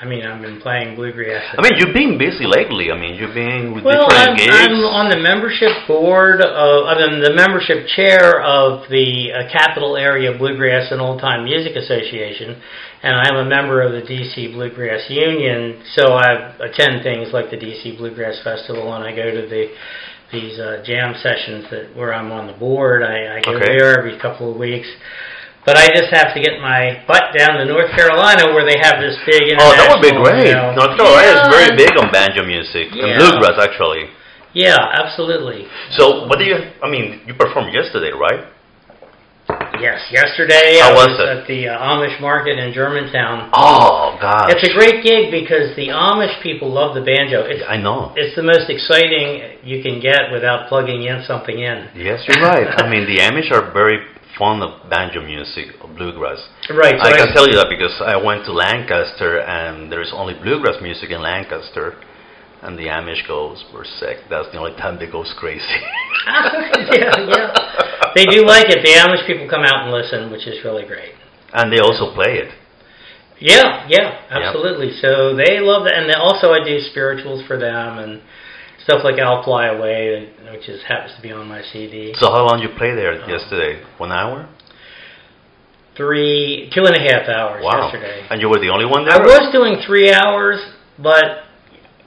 I 0.00 0.06
mean, 0.06 0.24
I've 0.24 0.40
been 0.40 0.60
playing 0.60 0.94
bluegrass. 0.94 1.56
I 1.58 1.62
mean, 1.62 1.72
you've 1.76 1.92
been 1.92 2.18
busy 2.18 2.46
lately. 2.46 2.92
I 2.92 2.96
mean, 2.96 3.16
you've 3.16 3.34
been 3.34 3.74
with 3.74 3.82
Well, 3.82 4.06
different 4.06 4.30
I'm, 4.30 4.36
gigs. 4.36 4.54
I'm 4.54 4.78
on 4.86 5.10
the 5.10 5.18
membership 5.18 5.74
board 5.88 6.40
of, 6.40 6.86
I'm 6.86 7.18
the 7.18 7.34
membership 7.34 7.88
chair 7.96 8.40
of 8.40 8.86
the 8.90 9.34
uh, 9.34 9.50
Capital 9.50 9.96
Area 9.96 10.38
Bluegrass 10.38 10.92
and 10.92 11.00
Old 11.00 11.20
Time 11.20 11.42
Music 11.42 11.74
Association, 11.74 12.62
and 13.02 13.14
I 13.16 13.28
am 13.28 13.36
a 13.36 13.48
member 13.48 13.82
of 13.82 13.92
the 13.92 14.02
DC 14.02 14.52
Bluegrass 14.52 15.08
Union. 15.08 15.82
So 15.94 16.14
I 16.14 16.54
attend 16.60 17.02
things 17.02 17.32
like 17.32 17.50
the 17.50 17.56
DC 17.56 17.96
Bluegrass 17.98 18.42
Festival, 18.42 18.92
and 18.94 19.04
I 19.04 19.14
go 19.14 19.30
to 19.30 19.46
the 19.48 19.74
these 20.32 20.58
uh, 20.60 20.82
jam 20.84 21.14
sessions 21.22 21.64
that 21.70 21.96
where 21.96 22.12
I'm 22.12 22.30
on 22.32 22.46
the 22.46 22.52
board. 22.52 23.02
I, 23.02 23.38
I 23.38 23.40
go 23.40 23.56
Okay. 23.56 23.78
there 23.78 23.98
every 23.98 24.18
couple 24.20 24.50
of 24.52 24.58
weeks. 24.58 24.88
But 25.64 25.76
I 25.76 25.88
just 25.92 26.08
have 26.12 26.32
to 26.32 26.40
get 26.40 26.60
my 26.64 27.04
butt 27.06 27.36
down 27.36 27.58
to 27.60 27.64
North 27.64 27.90
Carolina 27.92 28.52
where 28.56 28.64
they 28.64 28.80
have 28.80 29.00
this 29.04 29.16
big 29.28 29.52
oh, 29.60 29.72
that 29.76 29.88
would 29.92 30.00
be 30.00 30.12
great. 30.16 30.48
you 30.48 30.54
know- 30.56 30.72
North 30.72 30.96
Carolina 30.96 31.44
is 31.44 31.48
very 31.52 31.76
big 31.76 31.92
on 31.98 32.08
banjo 32.12 32.44
music 32.44 32.88
and 32.92 33.20
bluegrass, 33.20 33.60
actually. 33.60 34.08
Yeah, 34.54 34.76
absolutely. 34.80 35.68
So, 35.96 36.26
what 36.26 36.38
do 36.38 36.44
you? 36.44 36.56
I 36.82 36.88
mean, 36.88 37.20
you 37.26 37.34
performed 37.34 37.74
yesterday, 37.74 38.12
right? 38.16 38.48
Yes, 39.80 40.00
yesterday 40.10 40.78
How 40.80 40.90
I 40.90 40.92
was 40.94 41.08
was 41.08 41.20
at 41.20 41.46
the 41.46 41.68
uh, 41.68 41.78
Amish 41.78 42.20
market 42.20 42.58
in 42.58 42.72
Germantown. 42.72 43.50
Oh 43.52 44.18
God! 44.20 44.50
It's 44.50 44.64
a 44.66 44.72
great 44.74 45.02
gig 45.02 45.30
because 45.30 45.74
the 45.76 45.88
Amish 45.94 46.42
people 46.42 46.70
love 46.72 46.94
the 46.94 47.02
banjo. 47.02 47.46
It's 47.46 47.62
I 47.66 47.76
know. 47.76 48.12
it's 48.16 48.36
the 48.36 48.42
most 48.42 48.68
exciting 48.68 49.62
you 49.62 49.82
can 49.82 50.00
get 50.00 50.30
without 50.32 50.68
plugging 50.68 51.04
in 51.04 51.24
something 51.26 51.58
in. 51.58 51.88
Yes, 51.94 52.24
you're 52.26 52.42
right. 52.42 52.66
I 52.66 52.88
mean, 52.90 53.06
the 53.06 53.22
Amish 53.22 53.50
are 53.52 53.72
very 53.72 53.98
fond 54.36 54.62
of 54.62 54.88
banjo 54.88 55.20
music, 55.24 55.74
of 55.82 55.96
bluegrass. 55.96 56.38
Right. 56.70 56.94
So 56.94 57.08
I 57.08 57.16
can 57.16 57.34
tell 57.34 57.48
you 57.48 57.56
that 57.56 57.66
because 57.68 57.94
I 58.00 58.16
went 58.16 58.44
to 58.46 58.52
Lancaster 58.52 59.40
and 59.40 59.90
there's 59.90 60.12
only 60.14 60.34
bluegrass 60.34 60.80
music 60.80 61.10
in 61.10 61.20
Lancaster, 61.20 61.98
and 62.62 62.78
the 62.78 62.86
Amish 62.86 63.26
goes 63.26 63.64
we're 63.72 63.84
sick. 63.84 64.18
That's 64.30 64.50
the 64.52 64.58
only 64.58 64.72
time 64.76 64.98
they 64.98 65.06
goes 65.10 65.32
crazy. 65.38 65.62
yeah, 66.26 67.14
yeah. 67.26 68.12
They 68.14 68.24
do 68.26 68.44
like 68.46 68.66
it. 68.68 68.82
The 68.82 68.94
Amish 68.98 69.26
people 69.26 69.48
come 69.48 69.62
out 69.62 69.84
and 69.84 69.92
listen, 69.92 70.30
which 70.30 70.46
is 70.46 70.64
really 70.64 70.84
great. 70.86 71.12
and 71.52 71.72
they 71.72 71.78
also 71.80 72.12
play 72.14 72.38
it. 72.38 72.50
Yeah, 73.40 73.86
yeah, 73.88 74.26
absolutely. 74.30 74.90
So 75.00 75.36
they 75.36 75.60
love 75.60 75.84
that, 75.84 75.94
and 75.94 76.10
also 76.16 76.50
I 76.50 76.64
do 76.64 76.80
spirituals 76.90 77.46
for 77.46 77.56
them 77.56 77.98
and 77.98 78.20
stuff 78.82 79.04
like 79.04 79.20
"I'll 79.20 79.44
Fly 79.44 79.66
Away," 79.68 80.28
which 80.50 80.68
is 80.68 80.82
happens 80.88 81.14
to 81.14 81.22
be 81.22 81.30
on 81.30 81.46
my 81.46 81.62
CD. 81.72 82.14
So 82.18 82.32
how 82.32 82.44
long 82.48 82.58
you 82.60 82.68
play 82.76 82.94
there 82.96 83.14
yesterday? 83.30 83.80
One 83.98 84.10
hour? 84.10 84.48
Three, 85.96 86.70
two 86.74 86.84
and 86.84 86.94
a 86.94 87.00
half 87.00 87.28
hours 87.28 87.62
Wow. 87.64 87.90
yesterday. 87.90 88.26
And 88.30 88.40
you 88.40 88.48
were 88.48 88.58
the 88.60 88.70
only 88.70 88.86
one 88.86 89.04
there? 89.04 89.14
I 89.14 89.18
was 89.18 89.50
doing 89.52 89.78
three 89.86 90.12
hours, 90.12 90.60
but 90.98 91.42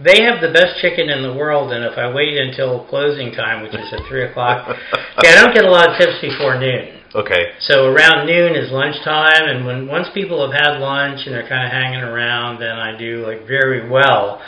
they 0.03 0.24
have 0.24 0.41
the 0.41 0.51
best 0.51 0.81
chicken 0.81 1.10
in 1.10 1.22
the 1.22 1.34
world, 1.34 1.72
and 1.72 1.86
if 1.86 1.98
I 1.98 2.12
wait 2.12 2.38
until 2.38 2.86
closing 2.86 3.31
time, 3.31 3.62
which 3.63 3.74
is 3.74 3.93
at 3.93 4.01
three 4.08 4.25
o'clock, 4.25 4.67
yeah, 5.24 5.31
I 5.31 5.36
don't 5.46 5.53
get 5.53 5.65
a 5.65 5.72
lot 5.72 5.89
of 5.89 5.98
tips 5.98 6.20
before 6.22 6.60
noon. 6.60 7.01
Okay. 7.13 7.51
So 7.60 7.86
around 7.86 8.25
noon 8.25 8.55
is 8.55 8.72
lunchtime, 8.72 9.46
and 9.46 9.65
when 9.65 9.88
once 9.88 10.08
people 10.13 10.41
have 10.41 10.53
had 10.53 10.79
lunch 10.79 11.22
and 11.25 11.36
they're 11.36 11.48
kind 11.48 11.65
of 11.65 11.72
hanging 11.72 12.01
around, 12.01 12.60
then 12.60 12.77
I 12.77 12.98
do 12.98 13.25
like 13.25 13.46
very 13.46 13.89
well. 13.89 14.41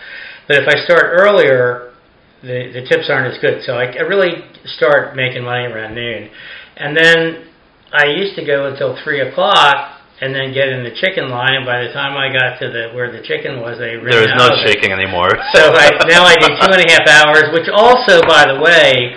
But 0.48 0.64
if 0.64 0.68
I 0.68 0.84
start 0.86 1.12
earlier, 1.12 1.94
the 2.42 2.72
the 2.74 2.88
tips 2.88 3.10
aren't 3.10 3.34
as 3.34 3.40
good. 3.42 3.64
So 3.66 3.74
I, 3.74 3.92
I 3.92 4.02
really 4.08 4.44
start 4.78 5.16
making 5.16 5.44
money 5.44 5.66
around 5.66 5.94
noon, 5.96 6.30
and 6.78 6.96
then 6.96 7.48
I 7.92 8.08
used 8.08 8.36
to 8.38 8.46
go 8.46 8.68
until 8.68 8.98
three 9.04 9.22
o'clock. 9.22 10.00
And 10.24 10.32
then 10.34 10.54
get 10.56 10.70
in 10.72 10.88
the 10.88 10.96
chicken 10.96 11.28
line, 11.28 11.60
and 11.60 11.66
by 11.68 11.84
the 11.84 11.92
time 11.92 12.16
I 12.16 12.32
got 12.32 12.56
to 12.64 12.72
the 12.72 12.96
where 12.96 13.12
the 13.12 13.20
chicken 13.28 13.60
was, 13.60 13.76
they 13.78 14.00
ran 14.00 14.08
There 14.08 14.24
is 14.24 14.32
out 14.32 14.40
no 14.40 14.48
of 14.56 14.64
it. 14.64 14.72
shaking 14.72 14.92
anymore. 14.96 15.28
So 15.52 15.76
I, 15.76 15.92
now 16.08 16.24
I 16.24 16.40
do 16.40 16.48
two 16.48 16.72
and 16.72 16.80
a 16.80 16.88
half 16.88 17.06
hours, 17.12 17.52
which 17.52 17.68
also, 17.68 18.24
by 18.24 18.48
the 18.48 18.56
way, 18.64 19.12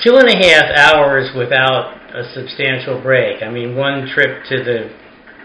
two 0.00 0.16
and 0.16 0.24
a 0.24 0.36
half 0.40 0.72
hours 0.88 1.28
without 1.36 2.00
a 2.16 2.24
substantial 2.32 2.96
break. 3.04 3.42
I 3.44 3.50
mean, 3.52 3.76
one 3.76 4.08
trip 4.14 4.42
to 4.48 4.64
the 4.64 4.88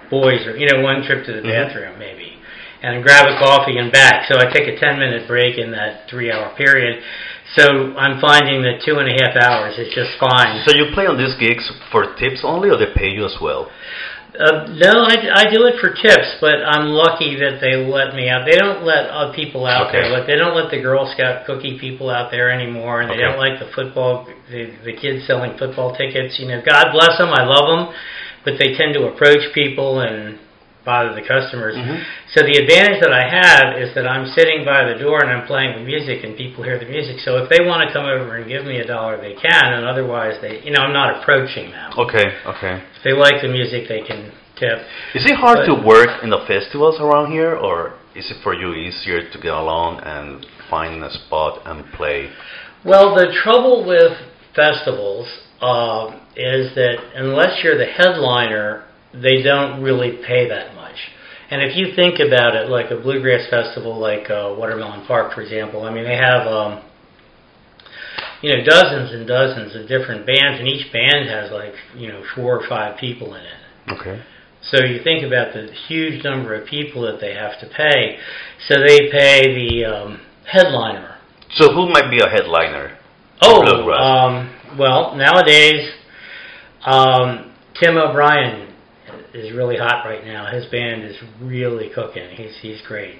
boys, 0.10 0.48
or 0.48 0.55
you 0.55 0.72
know, 0.72 0.79
one 0.81 1.03
trip 1.03 1.25
to 1.27 1.33
the 1.33 1.41
Mhm. 1.43 1.51
bathroom 1.51 2.00
maybe, 2.00 2.39
and 2.81 3.03
grab 3.03 3.27
a 3.27 3.36
coffee 3.43 3.77
and 3.77 3.91
back. 3.91 4.25
So 4.31 4.39
I 4.39 4.45
take 4.55 4.67
a 4.72 4.77
ten 4.79 5.00
minute 5.00 5.27
break 5.27 5.57
in 5.57 5.72
that 5.72 6.07
three 6.07 6.31
hour 6.31 6.50
period. 6.55 7.03
So 7.57 7.93
I'm 7.98 8.19
finding 8.22 8.62
that 8.63 8.81
two 8.86 8.98
and 9.00 9.10
a 9.10 9.15
half 9.22 9.36
hours 9.36 9.77
is 9.77 9.93
just 9.93 10.12
fine. 10.17 10.63
So 10.65 10.74
you 10.75 10.86
play 10.93 11.05
on 11.07 11.17
these 11.17 11.36
gigs 11.36 11.69
for 11.91 12.15
tips 12.15 12.41
only, 12.43 12.69
or 12.69 12.77
they 12.77 12.88
pay 12.95 13.10
you 13.12 13.25
as 13.25 13.36
well? 13.41 13.69
Uh, 14.34 14.66
no, 14.82 15.06
I, 15.06 15.46
I 15.46 15.52
do 15.54 15.62
it 15.70 15.78
for 15.80 15.94
tips, 15.94 16.42
but 16.42 16.66
I'm 16.66 16.90
lucky 16.90 17.38
that 17.38 17.62
they 17.62 17.78
let 17.78 18.16
me 18.18 18.30
out. 18.30 18.50
They 18.50 18.58
don't 18.58 18.82
let 18.82 19.06
uh, 19.06 19.32
people 19.32 19.68
out 19.68 19.90
Okay. 19.94 20.02
there. 20.02 20.10
Like 20.10 20.25
they 20.25 20.36
don't 20.36 20.56
let 20.58 20.72
the 20.72 20.82
Girl 20.82 21.06
Scout 21.13 21.46
cookie 21.46 21.78
people 21.78 22.10
out 22.10 22.32
there 22.32 22.50
anymore, 22.50 23.02
and 23.02 23.10
they 23.12 23.22
Okay. 23.22 23.30
don't 23.30 23.38
like 23.38 23.60
the 23.62 23.70
football, 23.75 24.25
the 24.50 24.74
the 24.84 24.94
kids 24.98 25.28
selling 25.28 25.54
football 25.62 25.94
tickets. 25.96 26.40
You 26.40 26.48
know, 26.50 26.62
God 26.66 26.90
bless 26.92 27.18
them, 27.22 27.30
I 27.30 27.46
love 27.46 27.68
them, 27.70 27.94
but 28.44 28.58
they 28.58 28.74
tend 28.74 28.96
to 28.96 29.06
approach 29.06 29.54
people 29.54 30.00
and 30.02 30.40
bother 30.86 31.13
the 31.13 31.22
customers. 31.22 31.75
Mhm. 31.75 32.04
So 32.34 32.44
the 32.44 32.58
advantage 32.60 33.00
that 33.02 33.13
I 33.13 33.24
have 33.24 33.78
is 33.78 33.94
that 33.94 34.06
I'm 34.08 34.25
sitting 34.28 34.66
by 34.66 34.84
the 34.84 34.96
door 34.96 35.24
and 35.24 35.32
I'm 35.32 35.46
playing 35.48 35.74
the 35.75 35.80
music, 35.82 36.24
and 36.24 36.36
people 36.36 36.63
hear 36.63 36.78
the 36.78 36.86
music. 36.86 37.20
So 37.20 37.38
if 37.38 37.50
they 37.50 37.63
want 37.63 37.88
to 37.88 37.94
come 37.94 38.06
over 38.06 38.36
and 38.36 38.48
give 38.48 38.66
me 38.66 38.80
a 38.80 38.86
dollar, 38.86 39.18
they 39.18 39.34
can, 39.34 39.74
and 39.74 39.86
otherwise 39.86 40.40
they, 40.42 40.60
you 40.63 40.72
know, 40.72 40.82
I'm 40.82 40.94
not 40.94 41.22
approaching 41.22 41.72
them. 41.72 41.92
Okay, 41.98 42.34
okay. 42.46 42.80
If 42.98 43.04
they 43.04 43.13
like 43.13 43.42
the 43.42 43.48
music, 43.48 43.88
they 43.88 44.02
can 44.02 44.32
tip. 44.56 44.80
Is 45.13 45.25
it 45.25 45.36
hard 45.36 45.60
But- 45.60 45.66
to 45.68 45.74
work 45.75 46.24
in 46.24 46.30
the 46.30 46.40
festivals 46.40 47.00
around 47.00 47.32
here, 47.32 47.56
or 47.56 47.94
is 48.16 48.30
it 48.30 48.38
for 48.44 48.54
you 48.54 48.74
easier 48.74 49.22
to 49.22 49.38
get 49.38 49.54
along 49.54 50.02
and 50.06 50.46
find 50.70 51.04
a 51.04 51.10
spot 51.10 51.62
and 51.66 51.92
play? 51.94 52.30
Well, 52.84 53.16
the 53.16 53.32
trouble 53.32 53.86
with 53.86 54.12
festivals 54.54 55.28
um, 55.62 56.16
is 56.36 56.75
that 56.75 56.98
unless 57.16 57.63
you're 57.63 57.78
the 57.78 57.86
headliner, 57.86 58.84
they 59.13 59.41
don't 59.43 59.82
really 59.82 60.20
pay 60.25 60.50
that 60.50 60.75
much. 60.75 60.96
And 61.50 61.62
if 61.62 61.77
you 61.77 61.96
think 61.96 62.20
about 62.20 62.55
it, 62.55 62.70
like 62.70 62.89
a 62.89 62.98
bluegrass 63.00 63.50
festival, 63.50 64.00
like 64.00 64.29
uh, 64.29 64.55
Watermelon 64.58 65.05
Park, 65.05 65.34
for 65.34 65.41
example, 65.41 65.84
I 65.84 65.93
mean, 65.93 66.03
they 66.03 66.17
have 66.17 66.48
um, 66.48 66.84
you 68.41 68.50
know 68.50 68.63
dozens 68.63 69.12
and 69.13 69.27
dozens 69.27 69.75
of 69.75 69.88
different 69.88 70.25
bands, 70.25 70.60
and 70.60 70.67
each 70.67 70.91
band 70.91 71.29
has 71.29 71.51
like 71.51 71.74
you 71.96 72.08
know 72.08 72.24
four 72.36 72.58
or 72.60 72.67
five 72.67 72.98
people 72.98 73.36
in 73.36 73.41
it. 73.41 73.91
Okay. 73.91 74.24
So 74.72 74.84
you 74.86 75.03
think 75.03 75.25
about 75.25 75.53
the 75.53 75.70
huge 75.88 76.24
number 76.24 76.55
of 76.55 76.65
people 76.67 77.01
that 77.03 77.20
they 77.20 77.34
have 77.34 77.60
to 77.60 77.67
pay. 77.67 78.17
So 78.67 78.79
they 78.79 79.12
pay 79.12 79.53
the 79.53 79.86
um, 79.86 80.22
headliner. 80.50 81.17
So 81.55 81.74
who 81.74 81.89
might 81.89 82.10
be 82.10 82.20
a 82.20 82.29
headliner? 82.29 82.98
Oh, 83.41 83.62
um, 83.91 84.55
well, 84.79 85.15
nowadays, 85.15 85.91
um, 86.86 87.53
Tim 87.79 87.98
O'Brien 87.98 88.73
is 89.34 89.52
really 89.54 89.78
hot 89.78 90.06
right 90.06 90.24
now. 90.25 90.52
His 90.52 90.66
band 90.68 91.04
is 91.04 91.16
really 91.42 91.90
cooking. 91.94 92.30
He's 92.36 92.56
he's 92.62 92.82
great. 92.88 93.20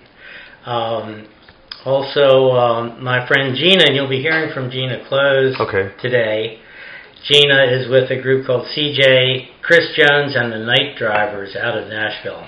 Um, 0.66 1.28
also, 1.86 2.52
um, 2.52 3.04
my 3.04 3.28
friend 3.28 3.56
Gina, 3.58 3.84
and 3.88 3.96
you'll 3.96 4.08
be 4.10 4.22
hearing 4.22 4.54
from 4.54 4.70
Gina 4.72 5.06
Clowes 5.08 5.56
Okay. 5.60 5.92
today. 6.02 6.60
Gina 7.30 7.64
is 7.72 7.90
with 7.90 8.12
a 8.12 8.22
group 8.22 8.46
called 8.48 8.68
CJ 8.68 9.48
Chris 9.62 9.94
Jones 9.96 10.36
and 10.36 10.52
the 10.52 10.60
Night 10.60 10.98
Drivers 10.98 11.56
out 11.56 11.78
of 11.78 11.88
Nashville. 11.90 12.48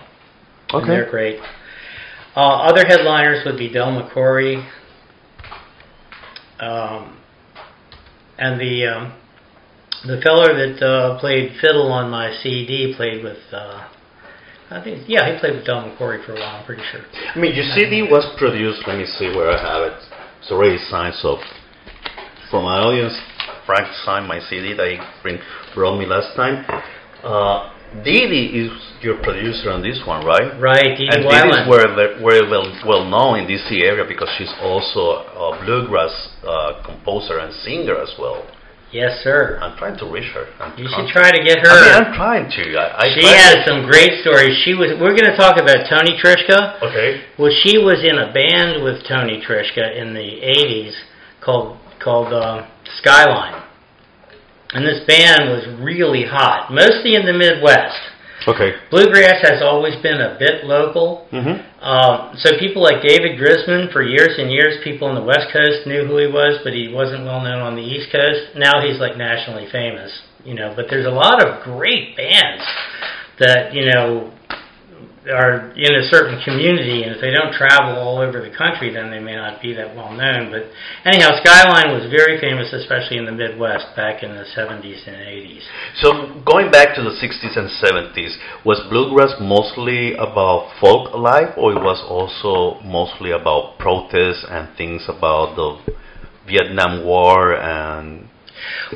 And 0.72 0.90
they're 0.90 1.10
great. 1.10 1.40
Uh, 2.36 2.68
other 2.68 2.86
headliners 2.86 3.46
would 3.46 3.58
be 3.58 3.72
Del 3.72 3.92
McCoury, 3.92 4.66
um, 6.60 7.18
and 8.38 8.60
the 8.60 8.88
um, 8.88 9.14
the 10.08 10.22
feller 10.22 10.54
that 10.54 10.78
uh, 10.86 11.20
played 11.20 11.58
fiddle 11.62 11.92
on 11.92 12.10
my 12.10 12.32
CD 12.42 12.94
played 12.96 13.24
with. 13.24 13.42
Uh, 13.52 13.90
I 14.70 14.82
think 14.84 15.06
yeah, 15.08 15.32
he 15.32 15.40
played 15.40 15.56
with 15.56 15.66
Del 15.66 15.86
McCoury 15.86 16.26
for 16.26 16.34
a 16.34 16.40
while. 16.40 16.58
I'm 16.58 16.66
pretty 16.66 16.82
sure. 16.92 17.02
I 17.14 17.38
mean, 17.38 17.54
your 17.54 17.66
CD 17.76 18.02
was 18.02 18.26
produced. 18.38 18.82
Let 18.88 18.98
me 18.98 19.06
see 19.06 19.30
where 19.30 19.52
I 19.52 19.62
have 19.62 19.82
it. 19.94 19.98
It's 20.42 20.52
already 20.52 20.78
signed. 20.90 21.14
So, 21.22 21.38
for 22.50 22.62
my 22.62 22.82
audience, 22.82 23.14
Frank 23.66 23.86
signed 24.06 24.28
my 24.28 24.40
CD 24.50 24.74
that 24.74 24.88
he 24.90 24.98
bring, 25.22 25.38
brought 25.74 25.98
me 25.98 26.06
last 26.06 26.36
time. 26.36 26.66
Uh, 27.22 27.74
Dede 28.04 28.54
is 28.54 28.72
your 29.02 29.22
producer 29.22 29.72
on 29.72 29.82
this 29.82 30.02
one, 30.06 30.26
right? 30.26 30.60
Right, 30.60 30.98
Dee 30.98 31.08
And 31.10 31.24
Dede 31.30 31.54
is 31.54 31.64
very, 31.70 31.90
very 31.96 32.50
well, 32.50 32.66
well 32.86 33.06
known 33.06 33.40
in 33.40 33.46
DC 33.48 33.86
area 33.86 34.04
because 34.08 34.30
she's 34.38 34.52
also 34.62 35.24
a 35.30 35.62
bluegrass 35.64 36.14
uh, 36.44 36.84
composer 36.84 37.40
and 37.40 37.54
singer 37.62 38.02
as 38.02 38.14
well. 38.20 38.44
Yes, 38.96 39.20
sir. 39.28 39.60
I'm 39.62 39.76
trying 39.78 39.98
to 40.00 40.06
reach 40.08 40.32
her. 40.32 40.48
and 40.64 40.80
You 40.80 40.88
should 40.88 41.12
try 41.12 41.28
to 41.36 41.42
get 41.44 41.60
her. 41.60 41.68
I 41.68 41.84
mean. 41.84 41.94
I'm 42.00 42.14
trying 42.16 42.48
to. 42.48 42.64
I, 42.80 43.04
I 43.04 43.06
She 43.12 43.28
has 43.28 43.56
to- 43.60 43.64
some 43.68 43.84
great 43.92 44.22
stories. 44.24 44.56
She 44.64 44.72
was. 44.74 44.96
We're 44.96 45.12
going 45.20 45.28
to 45.28 45.36
talk 45.36 45.60
about 45.60 45.84
Tony 45.92 46.16
Trischka. 46.16 46.80
Okay. 46.82 47.22
Well, 47.38 47.52
she 47.64 47.76
was 47.78 48.00
in 48.08 48.16
a 48.18 48.32
band 48.32 48.80
with 48.88 49.04
Tony 49.04 49.44
Trischka 49.44 49.84
in 50.00 50.14
the 50.16 50.30
'80s 50.48 50.96
called 51.44 51.76
called 52.00 52.32
uh, 52.32 52.64
Skyline, 53.04 53.62
and 54.72 54.86
this 54.88 55.04
band 55.06 55.50
was 55.52 55.68
really 55.84 56.24
hot, 56.24 56.72
mostly 56.72 57.16
in 57.16 57.26
the 57.26 57.34
Midwest. 57.34 58.00
Okay. 58.48 58.72
Bluegrass 58.92 59.42
has 59.42 59.62
always 59.62 59.96
been 60.02 60.22
a 60.22 60.38
bit 60.38 60.66
local, 60.66 61.28
Mm-hmm. 61.32 61.58
um, 61.84 62.38
so 62.38 62.58
people 62.60 62.82
like 62.82 63.02
David 63.02 63.40
Grisman, 63.40 63.92
for 63.92 64.02
years 64.04 64.36
and 64.38 64.52
years, 64.52 64.78
people 64.84 65.08
on 65.08 65.16
the 65.16 65.24
West 65.26 65.50
Coast 65.52 65.88
knew 65.88 66.06
who 66.06 66.18
he 66.18 66.28
was, 66.28 66.60
but 66.64 66.74
he 66.74 66.94
wasn't 66.94 67.26
well 67.26 67.42
known 67.42 67.62
on 67.62 67.76
the 67.76 67.82
East 67.82 68.12
Coast. 68.12 68.56
Now 68.56 68.82
he's 68.86 69.00
like 69.00 69.18
nationally 69.18 69.68
famous, 69.72 70.12
you 70.44 70.54
know. 70.54 70.74
But 70.76 70.86
there's 70.90 71.06
a 71.06 71.12
lot 71.12 71.42
of 71.44 71.64
great 71.64 72.16
bands 72.16 72.64
that 73.40 73.74
you 73.74 73.86
know 73.92 74.32
are 75.32 75.74
in 75.74 75.96
a 75.96 76.06
certain 76.10 76.38
community, 76.46 77.04
and 77.04 77.16
if 77.16 77.22
they 77.22 77.32
don't 77.32 77.54
travel 77.54 77.98
all 77.98 78.22
over 78.22 78.42
the 78.42 78.54
country, 78.54 78.94
then 78.94 79.10
they 79.10 79.20
may 79.20 79.36
not 79.36 79.62
be 79.62 79.74
that 79.74 79.96
well 79.96 80.14
known. 80.14 80.52
But 80.52 80.70
anyhow, 81.06 81.34
Skyline 81.42 81.94
was 81.98 82.06
very 82.14 82.40
famous, 82.40 82.72
especially 82.74 83.18
in 83.18 83.26
the 83.26 83.32
Midwest 83.32 83.96
back 83.96 84.22
in 84.22 84.36
the 84.36 84.46
70s 84.46 85.08
and 85.08 85.18
80s. 85.18 85.64
So 86.02 86.42
going 86.46 86.70
back 86.70 86.96
to 86.96 87.02
the 87.02 87.16
60s 87.18 87.58
and 87.58 87.70
70s, 87.82 88.38
was 88.64 88.82
bluegrass 88.90 89.34
mostly 89.42 90.14
about 90.14 90.70
folk 90.80 91.14
life, 91.16 91.58
or 91.58 91.74
it 91.74 91.82
was 91.82 92.04
also 92.06 92.82
mostly 92.86 93.32
about 93.32 93.80
protests 93.80 94.46
and 94.50 94.76
things 94.78 95.06
about 95.10 95.56
the 95.56 95.96
Vietnam 96.48 97.06
War 97.06 97.54
and 97.54 98.30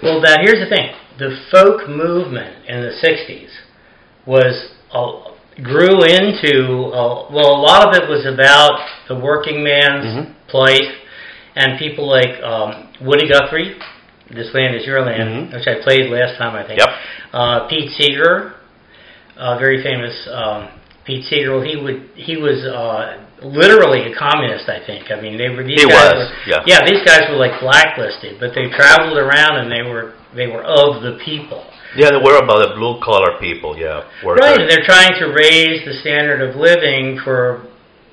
Well, 0.03 0.21
that 0.21 0.39
here's 0.41 0.61
the 0.61 0.69
thing: 0.69 0.93
the 1.17 1.35
folk 1.51 1.89
movement 1.89 2.67
in 2.67 2.81
the 2.81 2.93
'60s 3.01 3.49
was 4.25 4.69
uh, 4.93 5.28
grew 5.63 6.03
into 6.03 6.91
uh, 6.93 7.27
well, 7.31 7.51
a 7.55 7.61
lot 7.61 7.87
of 7.87 8.01
it 8.01 8.09
was 8.09 8.25
about 8.25 8.79
the 9.07 9.15
working 9.15 9.63
man's 9.63 10.05
Mhm. 10.05 10.33
plight, 10.47 10.91
and 11.55 11.77
people 11.79 12.07
like 12.07 12.41
um, 12.43 12.87
Woody 13.01 13.27
Guthrie, 13.27 13.75
"This 14.29 14.53
Land 14.53 14.75
Is 14.75 14.85
Your 14.85 15.01
Land," 15.01 15.51
Mhm. 15.51 15.53
which 15.53 15.67
I 15.67 15.75
played 15.83 16.09
last 16.09 16.37
time, 16.37 16.55
I 16.55 16.63
think. 16.63 16.79
Yep. 16.79 16.89
Uh, 17.33 17.59
Pete 17.67 17.91
Seeger, 17.91 18.53
uh, 19.37 19.57
very 19.57 19.81
famous 19.83 20.15
um, 20.31 20.67
Pete 21.05 21.25
Seeger. 21.25 21.51
Well, 21.53 21.61
he 21.61 21.75
would 21.77 22.09
he 22.15 22.37
was 22.37 22.65
uh, 22.65 23.17
literally 23.41 24.11
a 24.11 24.15
communist. 24.15 24.69
I 24.69 24.79
think. 24.79 25.11
I 25.11 25.19
mean, 25.21 25.37
they 25.37 25.49
were 25.49 25.63
these 25.63 25.81
He 25.81 25.87
guys. 25.89 26.13
was, 26.13 26.29
were, 26.29 26.35
yeah. 26.51 26.63
yeah, 26.65 26.79
these 26.85 27.03
guys 27.03 27.29
were 27.29 27.37
like 27.37 27.59
blacklisted, 27.59 28.39
but 28.39 28.53
they 28.53 28.67
traveled 28.69 29.17
around 29.17 29.57
and 29.57 29.71
they 29.71 29.81
were 29.83 30.13
they 30.35 30.47
were 30.47 30.63
of 30.63 31.01
the 31.01 31.13
people. 31.25 31.65
Yeah, 31.95 32.11
they 32.11 32.21
were 32.21 32.37
about 32.37 32.69
the 32.69 32.75
blue 32.75 32.99
collar 33.01 33.39
people. 33.39 33.77
Yeah, 33.77 34.05
workers. 34.23 34.41
Right, 34.41 34.69
they're 34.69 34.85
trying 34.85 35.17
to 35.19 35.33
raise 35.33 35.85
the 35.85 35.93
standard 36.01 36.41
of 36.41 36.55
living 36.55 37.19
for 37.23 37.65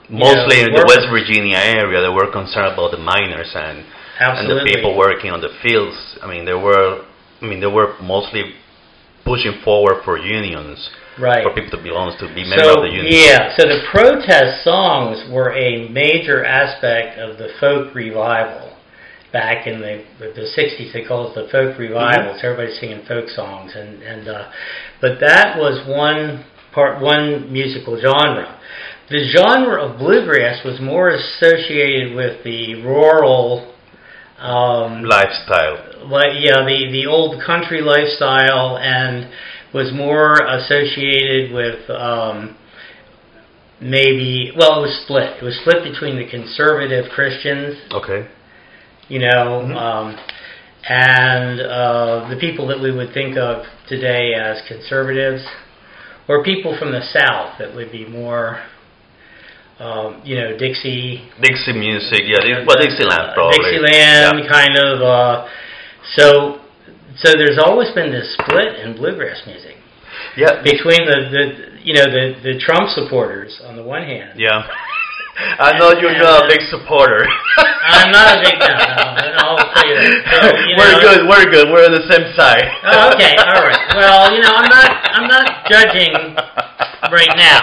Mostly 0.09 0.59
Yeah, 0.59 0.67
in 0.67 0.73
the. 0.73 0.85
West 0.87 1.07
Virginia 1.11 1.59
area, 1.59 2.01
they 2.01 2.09
were 2.09 2.31
concerned 2.31 2.73
about 2.73 2.93
the 2.93 2.99
miners 2.99 3.51
and 3.55 3.85
and 4.21 4.49
the 4.49 4.65
people 4.65 4.97
working 4.97 5.31
on 5.31 5.41
the 5.41 5.51
fields. 5.63 5.97
I 6.23 6.29
mean, 6.29 6.45
they 6.45 6.55
were. 6.55 7.05
I 7.43 7.45
mean, 7.45 7.61
they 7.61 7.67
were 7.67 7.99
mostly 8.01 8.55
pushing 9.25 9.61
forward 9.65 10.03
for 10.05 10.17
unions, 10.17 10.89
right. 11.19 11.43
for 11.43 11.53
people 11.53 11.77
to 11.77 11.83
belong 11.83 12.17
to 12.19 12.27
be 12.33 12.47
member 12.47 12.65
So 12.65 12.77
of 12.79 12.83
the 12.87 12.95
union. 12.95 13.13
yeah, 13.13 13.55
so 13.57 13.67
the 13.67 13.83
protest 13.91 14.63
songs 14.63 15.29
were 15.31 15.53
a 15.53 15.89
major 15.89 16.45
aspect 16.45 17.19
of 17.19 17.37
the 17.37 17.49
folk 17.59 17.95
revival 17.95 18.76
back 19.33 19.67
in 19.67 19.81
the 19.81 20.05
the 20.19 20.47
'60s. 20.57 20.93
They 20.93 21.05
call 21.05 21.31
it 21.31 21.35
the 21.35 21.49
folk 21.51 21.79
revival. 21.79 22.33
Mm-hmm. 22.33 22.41
So 22.41 22.51
everybody's 22.53 22.79
singing 22.81 23.03
folk 23.07 23.29
songs, 23.29 23.73
and 23.75 24.03
and 24.03 24.29
uh, 24.29 24.51
but 25.01 25.21
that 25.21 25.57
was 25.59 25.87
one 25.89 26.45
part, 26.73 27.01
one 27.03 27.53
musical 27.53 28.01
genre. 28.01 28.61
The 29.09 29.33
genre 29.37 29.83
of 29.83 29.99
bluegrass 29.99 30.65
was 30.65 30.81
more 30.81 31.11
associated 31.11 32.15
with 32.17 32.43
the 32.45 32.83
rural. 32.83 33.73
Um, 34.39 35.03
Lifestyle. 35.05 36.09
like 36.11 36.37
yeah, 36.41 36.61
the 36.67 36.91
the 36.93 37.07
old 37.07 37.43
country 37.43 37.81
lifestyle 37.81 38.77
and 38.77 39.31
was 39.73 39.93
more 39.95 40.35
associated 40.35 41.53
with 41.53 41.89
um, 41.89 42.55
maybe 43.81 44.53
well, 44.57 44.81
it 44.81 44.83
was 44.89 45.01
split. 45.05 45.41
It 45.41 45.45
was 45.45 45.57
split 45.61 45.85
between 45.85 46.17
the 46.17 46.29
conservative 46.29 47.11
Christians, 47.13 47.77
Okay. 47.93 48.29
You 49.09 49.19
know, 49.21 49.63
Mhm. 49.67 49.77
um, 49.77 50.17
and 50.89 51.61
uh, 51.61 52.29
the 52.31 52.37
people 52.37 52.67
that 52.69 52.79
we 52.81 52.91
would 52.93 53.13
think 53.13 53.37
of 53.37 53.67
today 53.89 54.35
as 54.35 54.63
conservatives, 54.69 55.43
or 56.29 56.43
people 56.45 56.77
from 56.79 56.93
the 56.93 57.03
South 57.03 57.59
that 57.59 57.75
would 57.75 57.91
be 57.93 58.05
more. 58.05 58.61
Um, 59.79 60.23
you 60.25 60.37
know, 60.41 60.57
Dixie, 60.57 61.21
Dixie 61.43 61.75
music. 61.75 62.23
Yeah, 62.25 62.65
well, 62.67 62.79
Dixieland 62.81 63.35
probably. 63.35 63.59
Dixieland 63.59 64.41
Yeah. 64.45 64.49
kind 64.51 64.79
of. 64.79 65.03
Uh, 65.03 65.49
so, 66.17 66.61
so 67.17 67.33
there's 67.37 67.59
always 67.59 67.91
been 67.91 68.11
this 68.11 68.33
split 68.41 68.77
in 68.81 68.95
bluegrass 68.97 69.45
music 69.45 69.77
Yeah. 70.35 70.63
between 70.63 71.05
the, 71.05 71.29
the 71.29 71.45
you 71.85 71.93
know 71.93 72.05
the 72.05 72.37
the 72.43 72.59
Trump 72.59 72.89
supporters 72.89 73.61
on 73.69 73.77
the 73.77 73.83
one 73.83 74.03
hand. 74.03 74.41
Yeah. 74.41 74.65
I 75.37 75.77
know 75.79 75.93
you're 76.01 76.17
not 76.17 76.45
a 76.45 76.49
big 76.49 76.61
supporter. 76.73 77.27
I'm 77.87 78.11
not 78.11 78.39
a 78.39 78.41
big 78.41 78.57
no, 78.57 78.67
no, 78.67 79.45
I'll 79.57 79.69
tell 79.73 79.87
you 79.87 79.95
that. 80.01 80.13
So, 80.33 80.37
you 80.65 80.75
we're 80.81 80.93
know- 80.97 81.05
good. 81.05 81.21
We're 81.29 81.49
good. 81.53 81.67
We're 81.71 81.85
on 81.87 81.93
the 81.95 82.07
same 82.09 82.27
side. 82.35 82.65
Oh, 82.89 83.13
okay, 83.15 83.37
all 83.37 83.63
right. 83.63 83.83
Well, 83.95 84.33
you 84.35 84.41
know, 84.41 84.53
I'm 84.57 84.69
not 84.69 84.89
I'm 85.13 85.29
not 85.29 85.47
judging 85.69 86.13
right 87.13 87.35
now. 87.37 87.61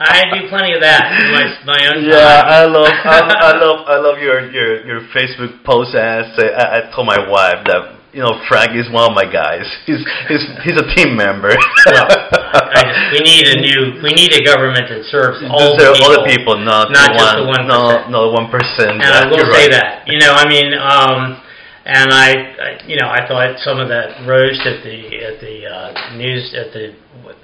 I 0.00 0.24
do 0.32 0.48
plenty 0.48 0.72
of 0.74 0.80
that 0.80 1.04
in 1.20 1.30
my 1.36 1.44
my 1.76 1.80
own 1.92 2.04
Yeah, 2.04 2.16
time. 2.16 2.48
I 2.48 2.64
love, 2.64 2.88
I, 2.88 3.18
I 3.20 3.52
love, 3.60 3.78
I 3.86 3.96
love 4.00 4.18
your 4.18 4.50
your 4.50 4.84
your 4.86 5.00
Facebook 5.12 5.62
post. 5.64 5.94
And 5.94 6.00
I, 6.02 6.36
say, 6.36 6.48
I, 6.52 6.64
I 6.88 6.94
told 6.96 7.06
my 7.06 7.20
wife 7.28 7.60
that 7.68 8.00
you 8.12 8.20
know 8.24 8.32
Frank 8.48 8.72
is 8.74 8.90
one 8.90 9.12
of 9.12 9.14
my 9.14 9.28
guys. 9.30 9.68
He's 9.86 10.00
he's 10.28 10.44
he's 10.64 10.76
a 10.80 10.86
team 10.96 11.14
member. 11.16 11.52
well, 11.86 12.08
I 12.52 13.10
we 13.12 13.20
need 13.20 13.46
a 13.46 13.60
new 13.60 14.02
we 14.02 14.10
need 14.12 14.32
a 14.34 14.42
government 14.44 14.88
that 14.90 15.04
serves 15.10 15.38
all 15.48 15.74
are 15.78 15.92
people. 15.94 16.10
other 16.10 16.24
people, 16.26 16.58
not, 16.58 16.90
not 16.90 17.12
the 17.14 17.46
just 17.46 17.46
one, 17.46 17.68
the 17.68 17.74
1%. 17.74 18.10
No, 18.10 18.10
no, 18.10 18.32
one 18.32 18.50
percent. 18.50 18.98
And 18.98 19.02
I 19.02 19.26
will 19.30 19.46
say 19.52 19.68
that, 19.70 20.06
you 20.06 20.18
know, 20.18 20.32
I 20.34 20.48
mean, 20.48 20.74
um, 20.74 21.40
and 21.86 22.12
I, 22.12 22.28
I, 22.58 22.86
you 22.86 22.96
know, 22.98 23.08
I 23.08 23.26
thought 23.26 23.58
some 23.62 23.78
of 23.80 23.88
that 23.88 24.26
roast 24.26 24.60
at 24.66 24.82
the 24.82 24.98
at 25.24 25.40
the 25.40 25.66
uh, 25.66 26.16
news 26.16 26.54
at 26.54 26.72
the 26.74 26.94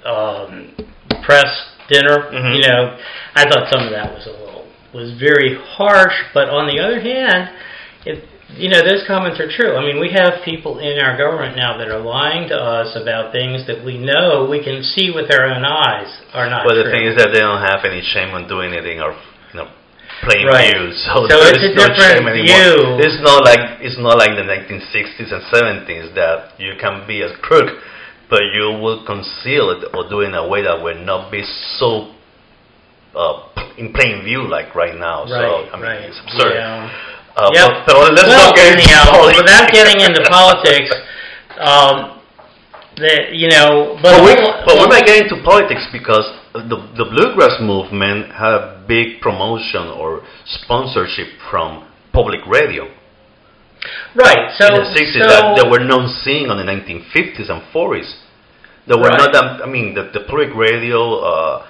um, 0.07 0.75
press 1.23 1.47
dinner, 1.89 2.29
Mhm. 2.31 2.55
you 2.55 2.61
know, 2.67 2.97
I 3.35 3.43
thought 3.47 3.71
some 3.71 3.85
of 3.87 3.91
that 3.91 4.11
was 4.13 4.25
a 4.27 4.31
little 4.31 4.65
was 4.93 5.11
very 5.19 5.55
harsh. 5.77 6.13
But 6.33 6.49
on 6.49 6.67
the 6.67 6.79
other 6.79 6.99
hand, 6.99 7.49
it, 8.05 8.23
you 8.55 8.69
know, 8.71 8.79
those 8.79 9.03
comments 9.05 9.39
are 9.43 9.51
true. 9.51 9.75
I 9.75 9.83
mean, 9.83 9.99
we 9.99 10.07
have 10.15 10.39
people 10.45 10.79
in 10.79 10.97
our 11.03 11.17
government 11.19 11.57
now 11.59 11.75
that 11.77 11.89
are 11.91 11.99
lying 11.99 12.47
to 12.49 12.55
us 12.55 12.95
about 12.95 13.35
things 13.35 13.67
that 13.67 13.83
we 13.83 13.97
know 13.99 14.47
we 14.49 14.63
can 14.63 14.81
see 14.83 15.11
with 15.11 15.27
our 15.35 15.51
own 15.51 15.65
eyes 15.67 16.07
are 16.31 16.47
not 16.49 16.63
But 16.63 16.79
true. 16.79 16.83
the 16.87 16.91
thing 16.91 17.03
is 17.05 17.15
that 17.19 17.35
they 17.35 17.43
don't 17.43 17.59
have 17.59 17.83
any 17.83 17.99
shame 18.01 18.31
on 18.31 18.47
doing 18.47 18.71
anything 18.71 19.03
or 19.03 19.11
you 19.51 19.57
know 19.59 19.67
plain 20.23 20.47
Right. 20.47 20.71
views. 20.71 20.95
So, 21.11 21.27
So 21.27 21.35
there 21.43 21.51
it's 21.51 21.59
is 21.59 21.75
a 21.75 21.75
no 21.75 21.87
different 21.91 22.23
shame 22.23 22.27
anymore. 22.31 22.47
view. 22.47 23.03
It's 23.03 23.19
not 23.19 23.43
like 23.43 23.83
it's 23.83 23.99
not 23.99 24.15
like 24.15 24.31
the 24.39 24.47
1960s 24.47 25.27
and 25.27 25.43
70s 25.51 26.15
that 26.15 26.55
you 26.57 26.79
can 26.79 27.03
be 27.05 27.21
a 27.27 27.35
crook, 27.43 27.67
but 28.31 28.41
you 28.55 28.79
will 28.79 29.03
conceal 29.03 29.75
it 29.75 29.91
or 29.91 30.07
do 30.07 30.21
it 30.23 30.31
in 30.31 30.35
a 30.39 30.47
way 30.47 30.63
that 30.63 30.79
will 30.81 31.03
not 31.03 31.29
be 31.29 31.43
so 31.77 32.15
uh, 33.11 33.43
in 33.77 33.91
plain 33.93 34.23
view 34.23 34.47
like 34.47 34.73
right 34.75 34.95
now. 34.95 35.23
right, 35.27 35.67
so 35.67 35.67
I 35.67 35.75
mean, 35.75 35.83
right. 35.83 36.01
it's 36.07 36.19
absurd. 36.23 36.53
Yeah. 36.55 36.89
Uh, 37.37 37.53
Yep. 37.53 37.85
but, 37.85 37.93
but 37.93 38.13
let's 38.17 38.25
well, 38.33 38.49
not 38.49 38.55
get 38.57 38.73
into 38.73 38.89
politics. 39.05 39.37
without 39.37 39.67
getting 39.71 39.99
into 40.01 40.21
politics, 40.25 40.89
um, 41.61 41.95
the 42.97 43.29
you 43.31 43.47
know, 43.53 43.93
but, 44.01 44.17
But, 44.17 44.25
we, 44.25 44.31
all- 44.41 44.57
but 44.65 44.73
we're 44.81 44.89
not 44.89 45.05
getting 45.05 45.29
into 45.29 45.37
politics 45.45 45.85
because 45.93 46.25
the, 46.53 46.81
the 46.97 47.05
bluegrass 47.05 47.61
movement 47.61 48.33
had 48.33 48.53
a 48.57 48.83
big 48.87 49.21
promotion 49.21 49.85
or 49.93 50.25
sponsorship 50.45 51.27
from 51.51 51.85
public 52.11 52.41
radio 52.49 52.89
right. 54.15 54.49
So 54.57 54.65
in 54.73 54.81
the 54.81 54.89
60s 54.89 55.21
so, 55.21 55.53
that 55.61 55.67
were 55.69 55.83
not 55.85 56.09
seen 56.25 56.49
on 56.49 56.57
the 56.57 56.65
1950s 56.65 57.49
and 57.51 57.61
40s. 57.73 58.09
There 58.87 58.97
were 58.97 59.09
Right. 59.13 59.17
not 59.19 59.33
that, 59.33 59.61
I 59.61 59.67
mean, 59.69 59.93
the, 59.93 60.09
the 60.13 60.21
public 60.25 60.49
radio, 60.55 61.19
uh, 61.19 61.65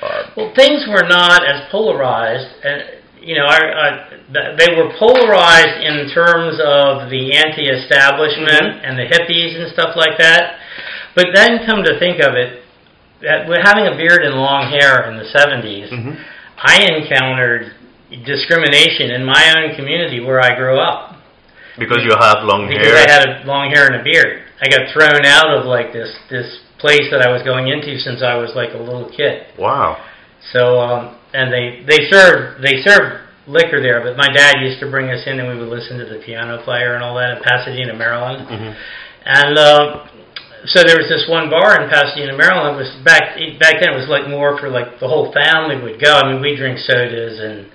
uh, 0.00 0.22
well, 0.36 0.52
things 0.56 0.86
were 0.88 1.06
not 1.06 1.44
as 1.44 1.68
polarized, 1.70 2.48
and 2.64 2.99
you 3.22 3.34
know, 3.36 3.44
I, 3.46 3.58
I, 3.58 3.90
they 4.56 4.74
were 4.76 4.92
polarized 4.98 5.80
in 5.84 6.08
terms 6.12 6.58
of 6.60 7.10
the 7.10 7.36
anti-establishment 7.36 8.80
Mhm. 8.80 8.80
and 8.84 8.98
the 8.98 9.04
hippies 9.06 9.60
and 9.60 9.70
stuff 9.72 9.94
like 9.96 10.18
that. 10.18 10.56
But 11.14 11.26
then, 11.34 11.66
come 11.66 11.82
to 11.84 11.98
think 11.98 12.20
of 12.20 12.34
it, 12.34 12.62
that 13.22 13.48
with 13.48 13.58
having 13.62 13.86
a 13.86 13.96
beard 13.96 14.22
and 14.24 14.34
long 14.36 14.70
hair 14.70 15.10
in 15.10 15.16
the 15.16 15.24
70s, 15.24 15.90
mhm. 15.90 16.16
I 16.62 16.82
encountered 16.96 17.72
discrimination 18.24 19.10
in 19.10 19.24
my 19.24 19.54
own 19.56 19.74
community 19.76 20.20
where 20.20 20.40
I 20.40 20.54
grew 20.56 20.78
up. 20.80 21.16
because 21.78 21.98
you 22.04 22.10
have 22.18 22.44
long 22.44 22.68
because 22.68 22.86
hair. 22.86 22.96
I 22.96 23.10
had 23.10 23.28
a 23.28 23.46
long 23.46 23.70
hair 23.70 23.86
and 23.86 23.96
a 23.96 24.02
beard. 24.02 24.42
I 24.60 24.68
got 24.68 24.90
thrown 24.92 25.24
out 25.24 25.48
of 25.56 25.64
like 25.64 25.92
this 25.92 26.10
this 26.28 26.60
place 26.78 27.08
that 27.10 27.22
I 27.22 27.30
was 27.30 27.42
going 27.42 27.68
into 27.68 27.98
since 28.00 28.22
I 28.22 28.34
was 28.34 28.50
like 28.54 28.74
a 28.74 28.78
little 28.78 29.08
kid. 29.08 29.46
wow. 29.56 29.96
So 30.52 30.80
um, 30.80 31.16
and 31.32 31.52
they 31.52 31.84
they 31.86 32.10
served 32.10 32.62
they 32.62 32.82
served 32.82 33.26
liquor 33.46 33.82
there, 33.82 34.02
but 34.02 34.16
my 34.16 34.28
dad 34.32 34.62
used 34.62 34.80
to 34.80 34.90
bring 34.90 35.10
us 35.10 35.26
in 35.26 35.40
and 35.40 35.48
we 35.48 35.58
would 35.58 35.68
listen 35.68 35.98
to 35.98 36.06
the 36.06 36.22
piano 36.24 36.62
player 36.62 36.94
and 36.94 37.02
all 37.02 37.16
that 37.16 37.36
in 37.36 37.42
Pasadena, 37.42 37.94
Maryland. 37.94 38.46
hmm 38.46 38.72
And 39.24 39.58
um, 39.58 39.84
so 40.66 40.84
there 40.84 40.96
was 41.00 41.08
this 41.08 41.24
one 41.28 41.48
bar 41.48 41.80
in 41.80 41.88
Pasadena, 41.88 42.36
Maryland. 42.36 42.76
Was 42.76 42.92
back 43.04 43.36
back 43.58 43.80
then. 43.80 43.94
It 43.94 43.98
was 43.98 44.08
like 44.08 44.28
more 44.28 44.58
for 44.60 44.68
like 44.68 45.00
the 45.00 45.08
whole 45.08 45.32
family 45.32 45.80
would 45.80 46.00
go. 46.00 46.12
I 46.12 46.32
mean, 46.32 46.42
we 46.42 46.56
drink 46.56 46.78
sodas 46.78 47.40
and 47.40 47.68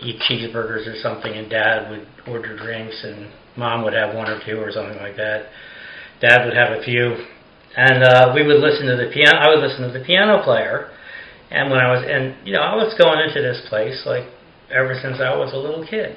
eat 0.00 0.18
cheeseburgers 0.28 0.88
or 0.88 0.96
something, 1.02 1.30
and 1.32 1.50
Dad 1.50 1.90
would 1.90 2.06
order 2.26 2.56
drinks, 2.56 3.04
and 3.04 3.30
Mom 3.56 3.84
would 3.84 3.92
have 3.92 4.14
one 4.14 4.28
or 4.28 4.40
two 4.44 4.58
or 4.58 4.72
something 4.72 4.96
like 4.96 5.16
that. 5.16 5.52
Dad 6.20 6.44
would 6.44 6.56
have 6.56 6.72
a 6.72 6.82
few, 6.82 7.16
and 7.76 8.02
uh, 8.02 8.32
we 8.34 8.46
would 8.46 8.60
listen 8.60 8.86
to 8.86 8.96
the 8.96 9.10
piano. 9.12 9.36
I 9.36 9.48
would 9.52 9.60
listen 9.60 9.90
to 9.90 9.98
the 9.98 10.04
piano 10.04 10.42
player, 10.42 10.90
and 11.52 11.70
when 11.70 11.78
I 11.78 11.92
was 11.92 12.02
and 12.02 12.34
you 12.46 12.52
know 12.52 12.64
I 12.64 12.74
was 12.74 12.94
going 12.96 13.20
into 13.20 13.40
this 13.40 13.60
place 13.68 14.02
like 14.06 14.24
ever 14.72 14.96
since 15.00 15.20
I 15.20 15.36
was 15.36 15.52
a 15.52 15.60
little 15.60 15.86
kid. 15.86 16.16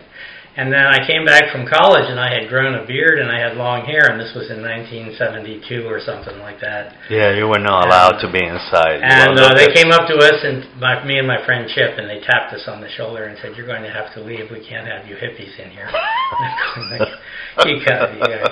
And 0.56 0.72
then 0.72 0.88
I 0.88 1.04
came 1.04 1.28
back 1.28 1.52
from 1.52 1.68
college 1.68 2.08
and 2.08 2.16
I 2.16 2.32
had 2.32 2.48
grown 2.48 2.80
a 2.80 2.88
beard 2.88 3.20
and 3.20 3.28
I 3.28 3.44
had 3.44 3.60
long 3.60 3.84
hair, 3.84 4.08
and 4.08 4.16
this 4.16 4.32
was 4.32 4.48
in 4.48 4.64
1972 4.64 5.84
or 5.84 6.00
something 6.00 6.40
like 6.40 6.64
that. 6.64 6.96
Yeah, 7.12 7.36
you 7.36 7.52
were 7.52 7.60
not 7.60 7.84
allowed 7.84 8.24
to 8.24 8.32
be 8.32 8.40
inside. 8.40 9.04
And 9.04 9.36
uh, 9.36 9.52
they 9.52 9.68
came 9.76 9.92
up 9.92 10.08
to 10.08 10.16
us 10.16 10.40
and 10.48 10.64
my, 10.80 11.04
me 11.04 11.20
and 11.20 11.28
my 11.28 11.44
friend 11.44 11.68
Chip, 11.68 12.00
and 12.00 12.08
they 12.08 12.24
tapped 12.24 12.56
us 12.56 12.72
on 12.72 12.80
the 12.80 12.88
shoulder 12.88 13.28
and 13.28 13.36
said, 13.44 13.60
"You're 13.60 13.68
going 13.68 13.84
to 13.84 13.92
have 13.92 14.16
to 14.16 14.24
leave. 14.24 14.48
We 14.48 14.64
can't 14.64 14.88
have 14.88 15.04
you 15.04 15.20
hippies 15.20 15.60
in 15.60 15.76
here." 15.76 15.92
I'm 15.92 16.88
going 16.88 17.04
like, 17.04 17.68
you 17.68 17.76
got, 17.84 18.16
you 18.16 18.20
got, 18.24 18.48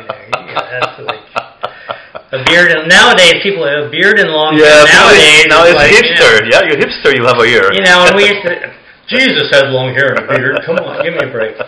you 0.00 0.04
know, 0.08 0.16
you 0.24 0.44
got, 0.56 0.64
that's 0.72 0.96
like 1.04 1.17
a 2.32 2.44
beard. 2.44 2.72
And 2.72 2.88
nowadays, 2.88 3.40
people 3.42 3.64
have 3.66 3.88
a 3.88 3.90
beard 3.90 4.18
and 4.18 4.30
long 4.30 4.56
hair. 4.56 4.66
Yeah, 4.66 4.84
nowadays, 4.84 5.46
now 5.48 5.64
it's 5.64 5.76
like, 5.76 5.92
you 5.92 6.00
know, 6.00 6.08
hipster. 6.08 6.32
Yeah, 6.50 6.62
you're 6.68 6.80
hipster. 6.80 7.10
You 7.16 7.24
have 7.24 7.38
a 7.38 7.46
ear. 7.48 7.72
You 7.72 7.82
know, 7.82 8.04
and 8.06 8.16
we 8.16 8.28
used 8.28 8.44
to. 8.44 8.74
Jesus 9.08 9.48
had 9.50 9.72
long 9.72 9.94
hair 9.96 10.12
and 10.12 10.20
a 10.20 10.26
beard. 10.28 10.60
Come 10.66 10.76
on, 10.84 11.00
give 11.02 11.14
me 11.14 11.24
a 11.24 11.32
break. 11.32 11.56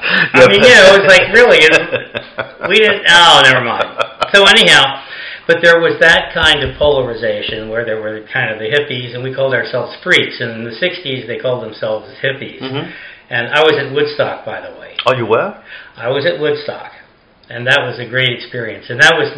I 0.00 0.46
mean, 0.48 0.60
you 0.60 0.68
know, 0.68 1.00
it's 1.00 1.08
like 1.08 1.32
really, 1.32 1.64
it's, 1.64 1.80
we 2.68 2.76
didn't. 2.76 3.04
Oh, 3.08 3.40
never 3.44 3.64
mind. 3.64 3.88
So 4.32 4.44
anyhow, 4.44 5.00
but 5.46 5.58
there 5.62 5.80
was 5.80 5.96
that 6.00 6.34
kind 6.34 6.62
of 6.62 6.76
polarization 6.76 7.68
where 7.68 7.84
there 7.84 8.00
were 8.00 8.26
kind 8.32 8.52
of 8.52 8.58
the 8.58 8.68
hippies, 8.68 9.14
and 9.14 9.24
we 9.24 9.34
called 9.34 9.54
ourselves 9.54 9.96
freaks. 10.02 10.40
And 10.40 10.60
in 10.60 10.64
the 10.64 10.76
'60s, 10.76 11.26
they 11.26 11.38
called 11.38 11.64
themselves 11.64 12.12
hippies. 12.20 12.60
Mhm. 12.60 12.92
And 13.30 13.48
I 13.48 13.62
was 13.62 13.78
at 13.78 13.92
Woodstock, 13.94 14.44
by 14.44 14.60
the 14.60 14.78
way. 14.78 14.96
Oh, 15.06 15.14
you 15.14 15.24
were? 15.24 15.54
I 15.96 16.08
was 16.08 16.26
at 16.26 16.40
Woodstock, 16.40 16.92
and 17.50 17.66
that 17.66 17.82
was 17.82 17.98
a 17.98 18.06
great 18.08 18.30
experience. 18.30 18.86
And 18.88 19.00
that 19.02 19.14
was 19.18 19.28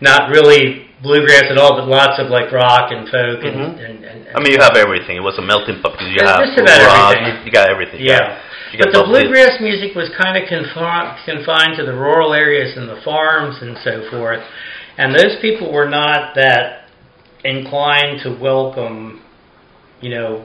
not 0.00 0.30
really 0.30 0.88
bluegrass 1.02 1.44
at 1.50 1.58
all, 1.58 1.76
but 1.76 1.86
lots 1.86 2.18
of 2.18 2.28
like 2.28 2.50
rock 2.52 2.90
and 2.90 3.08
folk 3.08 3.44
and. 3.44 3.56
Mhm. 3.56 3.84
and, 3.84 4.04
and, 4.04 4.18
I 4.34 4.40
mean, 4.40 4.52
you 4.52 4.60
have 4.60 4.76
everything. 4.76 5.16
It 5.16 5.22
was 5.22 5.36
a 5.38 5.42
melting 5.42 5.80
pot 5.82 5.92
because 5.92 6.08
you 6.08 6.16
Yeah, 6.20 6.40
have 6.40 6.44
just 6.44 6.58
about 6.58 6.80
rock, 6.86 7.16
everything. 7.16 7.36
You, 7.38 7.44
you 7.46 7.52
got 7.52 7.68
everything. 7.68 8.00
Yeah. 8.00 8.38
You 8.72 8.78
But 8.78 8.92
got 8.92 8.92
the 8.92 8.98
both 9.04 9.12
this- 9.12 9.22
bluegrass 9.24 9.60
music 9.60 9.94
was 9.94 10.08
kind 10.16 10.36
of 10.40 10.48
confined, 10.48 11.18
confined 11.26 11.76
to 11.78 11.84
the 11.84 11.92
rural 11.94 12.32
areas 12.32 12.76
and 12.76 12.88
the 12.88 13.00
farms 13.04 13.56
and 13.60 13.76
so 13.84 14.08
forth. 14.10 14.40
And 14.98 15.14
those 15.14 15.36
people 15.40 15.72
were 15.72 15.88
not 15.88 16.34
that 16.36 16.86
inclined 17.44 18.20
to 18.22 18.30
welcome, 18.40 19.20
you 20.00 20.10
know, 20.10 20.44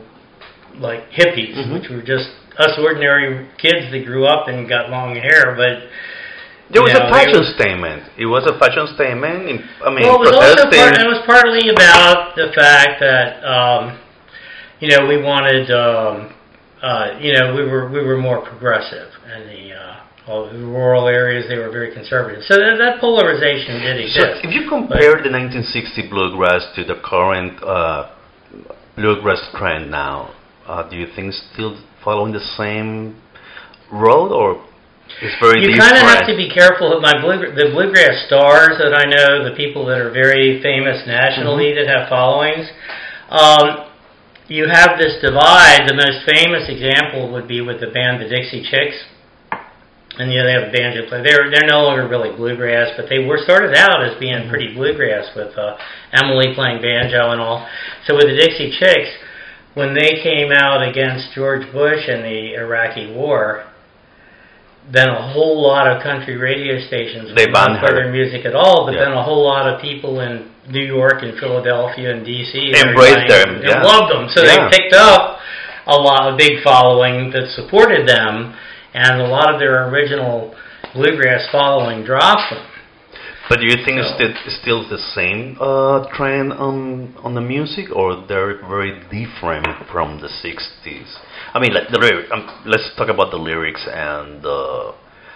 like 0.80 1.12
hippies, 1.12 1.56
Mhm. 1.56 1.74
which 1.74 1.90
were 1.90 2.02
just 2.02 2.30
us 2.58 2.78
ordinary 2.80 3.46
kids 3.58 3.92
that 3.92 4.06
grew 4.06 4.26
up 4.26 4.48
and 4.48 4.68
got 4.68 4.90
long 4.90 5.16
hair. 5.16 5.54
But 5.56 5.84
There 6.74 6.82
was 6.82 6.94
you 6.94 6.98
a 6.98 7.06
know, 7.06 7.14
fashion 7.14 7.44
statement. 7.54 8.10
It 8.18 8.26
was 8.26 8.42
a 8.50 8.58
fashion 8.58 8.90
statement. 8.98 9.46
In, 9.46 9.62
I 9.86 9.94
mean, 9.94 10.02
well, 10.02 10.18
it 10.18 10.34
was 10.34 10.38
also 10.38 10.66
part, 10.66 10.98
it 10.98 11.06
was 11.06 11.22
partly 11.26 11.70
about 11.70 12.34
the 12.34 12.50
fact 12.58 12.98
that 13.06 13.46
um, 13.46 14.02
you 14.82 14.90
know 14.90 15.06
we 15.06 15.22
wanted 15.22 15.70
um, 15.70 16.34
uh, 16.82 17.22
you 17.22 17.38
know 17.38 17.54
we 17.54 17.70
were 17.70 17.90
we 17.94 18.02
were 18.02 18.18
more 18.18 18.42
progressive 18.42 19.14
and 19.30 19.46
the 19.46 19.78
uh, 19.78 20.06
all 20.28 20.50
the 20.50 20.58
rural 20.58 21.08
areas 21.08 21.46
they 21.48 21.58
were 21.58 21.70
very 21.70 21.94
conservative. 21.94 22.42
So 22.50 22.58
that, 22.58 22.78
that 22.82 23.00
polarization 23.00 23.86
did 23.86 24.10
So 24.10 24.26
exist. 24.26 24.46
if 24.46 24.50
you 24.50 24.66
compare 24.68 25.22
the 25.22 25.30
1960 25.30 26.10
bluegrass 26.10 26.66
to 26.76 26.84
the 26.84 26.98
current 27.06 27.62
uh, 27.62 28.10
bluegrass 28.96 29.42
trend 29.54 29.92
now, 29.92 30.34
uh, 30.66 30.90
do 30.90 30.98
you 30.98 31.06
think 31.16 31.34
still 31.54 31.78
following 32.04 32.34
the 32.34 32.42
same 32.58 33.22
road 33.92 34.34
or 34.34 34.66
it's 35.22 35.38
very 35.40 35.64
you 35.64 35.78
kind 35.80 35.96
of 35.96 36.04
have 36.04 36.28
to 36.28 36.36
be 36.36 36.50
careful 36.52 36.92
of 36.92 37.02
my 37.02 37.16
blue, 37.22 37.40
the 37.56 37.72
bluegrass 37.72 38.28
stars 38.28 38.76
that 38.84 38.92
I 38.92 39.08
know, 39.08 39.48
the 39.48 39.56
people 39.56 39.86
that 39.88 40.00
are 40.00 40.12
very 40.12 40.62
famous 40.62 41.04
nationally 41.08 41.72
Mm-hmm. 41.72 41.88
that 41.88 41.88
have 41.88 42.10
followings. 42.10 42.68
Um, 43.30 43.90
you 44.48 44.68
have 44.68 45.00
this 45.00 45.18
divide. 45.22 45.88
The 45.88 45.96
most 45.96 46.22
famous 46.30 46.70
example 46.70 47.32
would 47.34 47.48
be 47.48 47.62
with 47.62 47.80
the 47.80 47.88
band 47.90 48.22
the 48.22 48.30
Dixie 48.30 48.62
Chicks. 48.70 48.96
And 50.18 50.32
yeah, 50.32 50.44
they 50.44 50.54
have 50.54 50.70
a 50.70 50.72
banjo 50.72 51.08
player. 51.10 51.24
They're 51.24 51.50
they're 51.52 51.68
no 51.68 51.84
longer 51.84 52.08
really 52.08 52.36
bluegrass, 52.36 52.96
but 52.96 53.10
they 53.10 53.20
were 53.20 53.40
started 53.44 53.76
out 53.76 54.04
as 54.04 54.20
being 54.20 54.48
pretty 54.48 54.74
bluegrass 54.74 55.36
with 55.36 55.58
uh, 55.58 55.76
Emily 56.14 56.54
playing 56.56 56.82
banjo 56.82 57.32
and 57.32 57.42
all. 57.42 57.68
So 58.08 58.16
with 58.16 58.26
the 58.26 58.36
Dixie 58.36 58.72
Chicks, 58.80 59.12
when 59.74 59.94
they 59.94 60.24
came 60.24 60.52
out 60.54 60.88
against 60.88 61.34
George 61.36 61.68
Bush 61.74 62.08
and 62.08 62.24
the 62.24 62.56
Iraqi 62.56 63.12
War, 63.12 63.66
then 64.92 65.10
a 65.10 65.22
whole 65.34 65.62
lot 65.62 65.88
of 65.88 66.04
country 66.04 66.38
radio 66.38 66.80
stations 66.88 67.34
They 67.36 67.48
banned 67.48 67.78
her. 67.78 67.88
their 67.94 68.12
music 68.12 68.46
at 68.46 68.54
all. 68.56 68.86
But 68.86 68.94
Yeah. 68.96 69.06
then 69.06 69.14
a 69.14 69.24
whole 69.24 69.44
lot 69.44 69.68
of 69.68 69.82
people 69.82 70.20
in 70.22 70.46
New 70.70 70.84
York 70.86 71.22
and 71.24 71.38
Philadelphia 71.40 72.12
and 72.12 72.26
D.C. 72.26 72.74
and 72.74 72.90
Embraced 72.90 73.28
them, 73.28 73.56
and 73.56 73.64
yeah. 73.64 73.82
loved 73.82 74.12
them. 74.14 74.30
So 74.30 74.44
Yeah. 74.44 74.70
they 74.70 74.78
picked 74.78 74.94
up 74.94 75.40
a 75.88 75.96
lot, 75.98 76.34
a 76.34 76.36
big 76.36 76.62
following 76.64 77.32
that 77.32 77.50
supported 77.50 78.08
them, 78.08 78.54
and 78.94 79.22
a 79.22 79.28
lot 79.28 79.54
of 79.54 79.60
their 79.60 79.88
original 79.90 80.56
bluegrass 80.94 81.48
following 81.52 82.04
dropped 82.04 82.50
them. 82.52 82.64
But 83.48 83.60
do 83.60 83.66
you 83.66 83.78
think 83.86 84.00
it's 84.00 84.10
So- 84.10 84.16
still, 84.16 84.34
it's 84.46 84.58
still 84.62 84.82
the 84.90 84.98
same 84.98 85.58
uh, 85.62 86.06
trend 86.18 86.54
on 86.54 87.14
on 87.24 87.36
the 87.36 87.42
music, 87.42 87.96
or 87.96 88.26
they're 88.28 88.58
very 88.68 88.94
different 89.12 89.68
from 89.92 90.20
the 90.20 90.30
'60s? 90.30 91.10
I 91.54 91.60
mean, 91.60 91.74
like 91.74 91.90
the 91.90 92.00
lyric, 92.00 92.32
um, 92.32 92.44
let's 92.66 92.90
talk 92.98 93.08
about 93.10 93.30
the 93.32 93.38
lyrics 93.38 93.86
and 93.88 94.44
uh, 94.46 94.92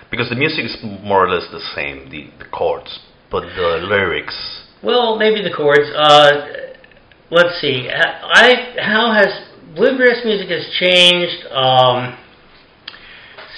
because 0.10 0.28
the 0.30 0.36
music 0.36 0.66
is 0.66 0.76
more 1.04 1.26
or 1.26 1.30
less 1.30 1.48
the 1.52 1.62
same, 1.76 2.10
the, 2.10 2.30
the 2.40 2.46
chords, 2.46 3.00
but 3.30 3.42
the 3.56 3.70
lyrics. 3.94 4.38
Well, 4.82 5.18
maybe 5.18 5.44
the 5.44 5.54
chords. 5.56 5.88
Uh, 5.96 6.32
let's 7.30 7.62
see. 7.62 7.90
I 7.92 8.74
how 8.82 9.12
has 9.14 9.30
bluegrass 9.76 10.26
music 10.26 10.50
has 10.50 10.66
changed 10.80 11.46
um, 11.52 12.18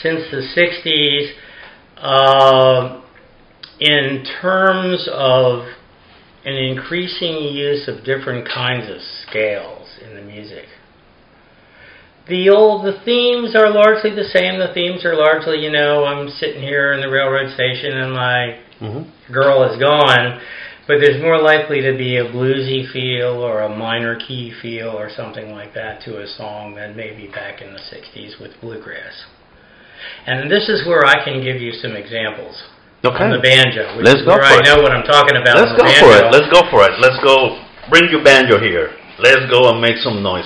since 0.04 0.22
the 0.30 0.42
'60s 0.58 1.32
uh, 1.98 3.02
in 3.82 4.24
terms 4.42 5.10
of 5.12 5.66
an 6.46 6.54
increasing 6.54 7.54
use 7.54 7.88
of 7.88 8.06
different 8.06 8.48
kinds 8.48 8.90
of 8.90 9.02
scales 9.28 9.88
in 10.02 10.16
the 10.16 10.22
music. 10.22 10.66
The 12.28 12.50
old 12.50 12.86
the 12.86 13.02
themes 13.04 13.56
are 13.56 13.70
largely 13.70 14.12
the 14.12 14.24
same. 14.24 14.60
The 14.60 14.74
themes 14.74 15.04
are 15.04 15.16
largely, 15.16 15.58
you 15.58 15.72
know, 15.72 16.06
I'm 16.06 16.30
sitting 16.30 16.62
here 16.62 16.94
in 16.94 17.02
the 17.02 17.10
railroad 17.10 17.54
station 17.54 17.98
and 17.98 18.14
my 18.14 18.60
Mm-hmm. 18.82 19.32
girl 19.32 19.62
is 19.72 19.80
gone, 19.80 20.42
but 20.88 20.98
there's 21.00 21.22
more 21.22 21.40
likely 21.40 21.82
to 21.82 21.96
be 21.96 22.18
a 22.18 22.24
bluesy 22.24 22.92
feel 22.92 23.38
or 23.38 23.62
a 23.62 23.70
minor 23.70 24.18
key 24.18 24.52
feel 24.60 24.90
or 24.90 25.08
something 25.16 25.52
like 25.52 25.76
that 25.76 26.02
to 26.06 26.20
a 26.20 26.26
song 26.26 26.74
than 26.74 26.96
maybe 26.96 27.28
back 27.28 27.62
in 27.62 27.74
the 27.74 27.80
60s 27.80 28.42
with 28.42 28.60
bluegrass. 28.60 29.26
And 30.26 30.50
this 30.50 30.68
is 30.68 30.88
where 30.88 31.06
I 31.06 31.24
can 31.24 31.44
give 31.44 31.62
you 31.62 31.72
some 31.74 31.92
examples. 31.92 32.64
On 33.10 33.34
the 33.34 33.42
banjo, 33.42 33.98
which 33.98 34.06
Let's 34.06 34.22
is 34.22 34.26
go 34.30 34.38
where 34.38 34.46
for 34.46 34.62
I 34.62 34.62
it. 34.62 34.66
know 34.70 34.82
what 34.86 34.94
I'm 34.94 35.06
talking 35.06 35.34
about. 35.34 35.58
Let's 35.58 35.74
on 35.74 35.82
go 35.82 35.90
for 35.98 36.12
it. 36.14 36.22
banjo. 36.22 36.38
Let's 36.38 36.50
go 36.54 36.62
for 36.70 36.82
it. 36.86 36.94
Let's 37.02 37.20
go. 37.26 37.58
Bring 37.90 38.10
your 38.14 38.24
banjo 38.24 38.62
here. 38.62 38.94
Let's 39.18 39.50
go 39.50 39.74
and 39.74 39.82
make 39.82 39.98
some 39.98 40.22
noise. 40.22 40.46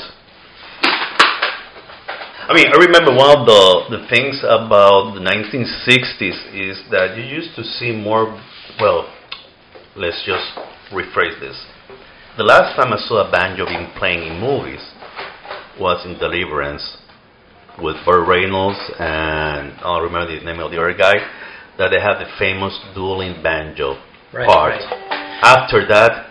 I 2.47 2.53
mean, 2.53 2.67
I 2.71 2.77
remember 2.77 3.11
one 3.11 3.41
of 3.41 3.45
the, 3.49 3.97
the 3.97 4.01
things 4.07 4.39
about 4.45 5.17
the 5.17 5.21
1960s 5.25 6.53
is 6.53 6.77
that 6.91 7.17
you 7.17 7.23
used 7.23 7.55
to 7.55 7.63
see 7.63 7.91
more. 7.91 8.39
Well, 8.79 9.09
let's 9.97 10.21
just 10.25 10.55
rephrase 10.93 11.39
this. 11.39 11.57
The 12.37 12.43
last 12.43 12.75
time 12.75 12.93
I 12.93 12.97
saw 13.07 13.27
a 13.27 13.31
banjo 13.31 13.65
being 13.65 13.89
playing 13.97 14.27
in 14.27 14.39
movies 14.39 14.83
was 15.79 16.05
in 16.05 16.19
Deliverance 16.19 16.97
with 17.81 17.95
Burt 18.05 18.27
Reynolds 18.27 18.79
and 18.99 19.73
oh, 19.83 19.91
I 19.91 19.99
don't 19.99 20.03
remember 20.11 20.37
the 20.39 20.45
name 20.45 20.59
of 20.59 20.71
the 20.71 20.77
other 20.77 20.93
guy. 20.93 21.15
That 21.77 21.89
they 21.89 21.99
have 21.99 22.19
the 22.19 22.27
famous 22.39 22.77
dueling 22.93 23.41
banjo 23.43 23.99
Right, 24.33 24.47
part. 24.47 24.71
right. 24.71 25.39
After 25.43 25.85
that, 25.87 26.27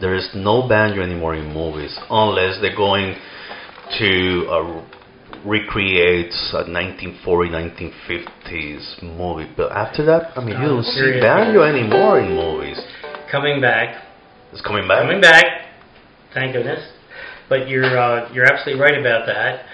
there 0.00 0.14
is 0.14 0.28
no 0.34 0.68
banjo 0.68 1.00
anymore 1.02 1.34
in 1.34 1.52
movies 1.52 1.96
unless 2.10 2.60
they're 2.60 2.76
going 2.76 3.16
to 3.98 4.46
uh, 4.50 4.84
recreate 5.44 6.32
a 6.52 6.66
1940, 6.66 7.50
1950s 7.50 9.02
movie. 9.02 9.50
But 9.56 9.72
after 9.72 10.04
that, 10.06 10.36
I 10.36 10.40
mean, 10.44 10.58
you 10.60 10.66
Oh, 10.66 10.68
don't 10.76 10.84
see 10.84 11.20
banjo 11.20 11.62
anymore 11.62 12.18
in 12.20 12.34
movies. 12.34 12.78
Coming 13.30 13.60
back, 13.60 14.02
It's 14.52 14.60
coming 14.60 14.86
back. 14.88 15.02
coming 15.02 15.20
back. 15.20 15.44
Thank 16.34 16.52
goodness. 16.52 16.82
But 17.48 17.68
you're 17.68 17.96
uh, 17.98 18.32
you're 18.32 18.44
absolutely 18.44 18.82
right 18.82 18.98
about 18.98 19.26
that. 19.26 19.64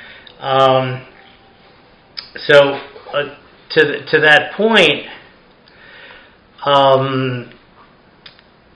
Um, 0.40 1.06
so 2.46 2.56
uh, 3.14 3.36
to 3.74 4.04
to 4.06 4.20
that 4.20 4.52
point, 4.56 5.06
um, 6.64 7.50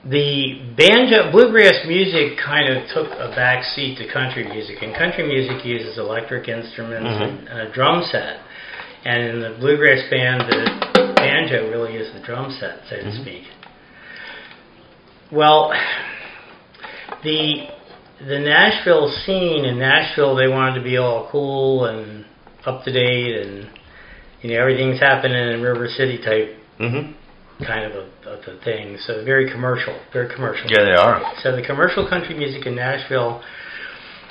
the 0.05 0.61
banjo 0.77 1.31
bluegrass 1.31 1.85
music 1.85 2.37
kind 2.37 2.71
of 2.71 2.87
took 2.93 3.11
a 3.11 3.33
back 3.35 3.63
seat 3.75 3.97
to 3.97 4.07
country 4.11 4.47
music, 4.47 4.81
and 4.81 4.95
country 4.95 5.27
music 5.27 5.65
uses 5.65 5.97
electric 5.97 6.47
instruments 6.47 7.09
Mhm. 7.09 7.51
and, 7.51 7.59
a 7.59 7.71
drum 7.73 8.03
set. 8.03 8.39
And 9.05 9.23
in 9.23 9.39
the 9.41 9.51
bluegrass 9.59 10.09
band, 10.09 10.41
the 10.41 11.13
banjo 11.15 11.69
really 11.69 11.95
is 11.95 12.11
the 12.13 12.19
drum 12.19 12.51
set, 12.59 12.81
so 12.89 12.97
to 12.97 13.03
Mhm. 13.03 13.21
speak. 13.21 13.43
Well, 15.31 15.73
the 17.23 17.67
the 18.19 18.39
Nashville 18.39 19.09
scene 19.09 19.63
in 19.63 19.77
Nashville, 19.77 20.33
they 20.33 20.47
wanted 20.47 20.75
to 20.75 20.81
be 20.81 20.97
all 20.97 21.27
cool 21.31 21.85
and 21.85 22.25
up 22.65 22.83
to 22.83 22.91
date 22.91 23.45
and 23.45 23.67
you 24.41 24.51
know 24.53 24.59
everything's 24.59 24.99
happening 24.99 25.37
in 25.53 25.61
River 25.61 25.87
City 25.87 26.17
type 26.17 26.55
hmm 26.77 27.11
kind 27.65 27.85
of 27.85 27.91
a, 27.93 28.29
of 28.29 28.39
a 28.47 28.63
thing. 28.63 28.97
So 29.07 29.25
very 29.25 29.49
commercial, 29.51 29.97
very 30.13 30.29
commercial. 30.33 30.69
Yeah, 30.69 30.83
they 30.85 30.93
are. 30.93 31.33
So 31.41 31.55
the 31.55 31.63
commercial 31.65 32.07
country 32.07 32.37
music 32.37 32.67
in 32.67 32.75
Nashville 32.75 33.41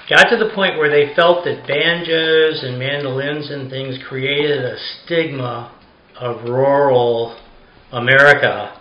got 0.09 0.31
to 0.31 0.37
the 0.37 0.51
point 0.55 0.79
where 0.79 0.89
they 0.89 1.13
felt 1.17 1.45
that 1.45 1.67
banjos 1.67 2.63
and 2.63 2.79
mandolins 2.79 3.51
and 3.51 3.69
things 3.69 3.99
created 4.09 4.63
a 4.65 4.77
stigma 4.79 5.75
of 6.21 6.45
rural 6.45 7.37
America 7.91 8.79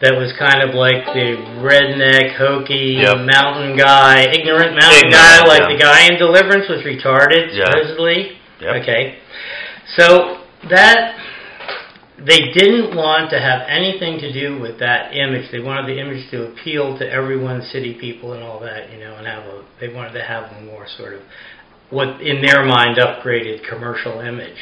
that 0.00 0.18
was 0.18 0.34
kind 0.34 0.66
of 0.68 0.74
like 0.74 1.06
the 1.14 1.38
redneck, 1.62 2.34
hokey, 2.36 2.98
Yep. 2.98 3.18
mountain 3.30 3.76
guy, 3.78 4.26
ignorant 4.26 4.74
mountain 4.74 5.06
Ignorant, 5.06 5.12
guy, 5.14 5.46
like 5.46 5.60
yeah. 5.62 5.72
the 5.72 5.78
guy 5.78 6.06
in 6.10 6.18
Deliverance 6.18 6.66
was 6.68 6.82
retarded, 6.82 7.54
Yeah. 7.54 7.66
supposedly. 7.70 8.38
Yep. 8.58 8.82
Okay. 8.82 9.18
So 9.96 10.42
that 10.70 11.18
they 12.18 12.52
didn't 12.52 12.94
want 12.94 13.30
to 13.30 13.40
have 13.40 13.62
anything 13.68 14.20
to 14.20 14.32
do 14.32 14.60
with 14.60 14.78
that 14.78 15.14
image. 15.14 15.50
They 15.50 15.60
wanted 15.60 15.88
the 15.88 16.00
image 16.00 16.30
to 16.30 16.52
appeal 16.52 16.96
to 16.98 17.10
everyone, 17.10 17.62
city 17.62 17.94
people 17.98 18.32
and 18.34 18.42
all 18.42 18.60
that, 18.60 18.92
you 18.92 19.00
know, 19.00 19.16
and 19.16 19.26
have 19.26 19.44
a 19.44 19.64
they 19.80 19.92
wanted 19.92 20.12
to 20.12 20.22
have 20.22 20.52
a 20.52 20.60
more 20.62 20.86
sort 20.96 21.14
of 21.14 21.22
what 21.90 22.20
in 22.22 22.40
their 22.40 22.64
mind 22.64 22.98
upgraded 22.98 23.68
commercial 23.68 24.20
image. 24.20 24.56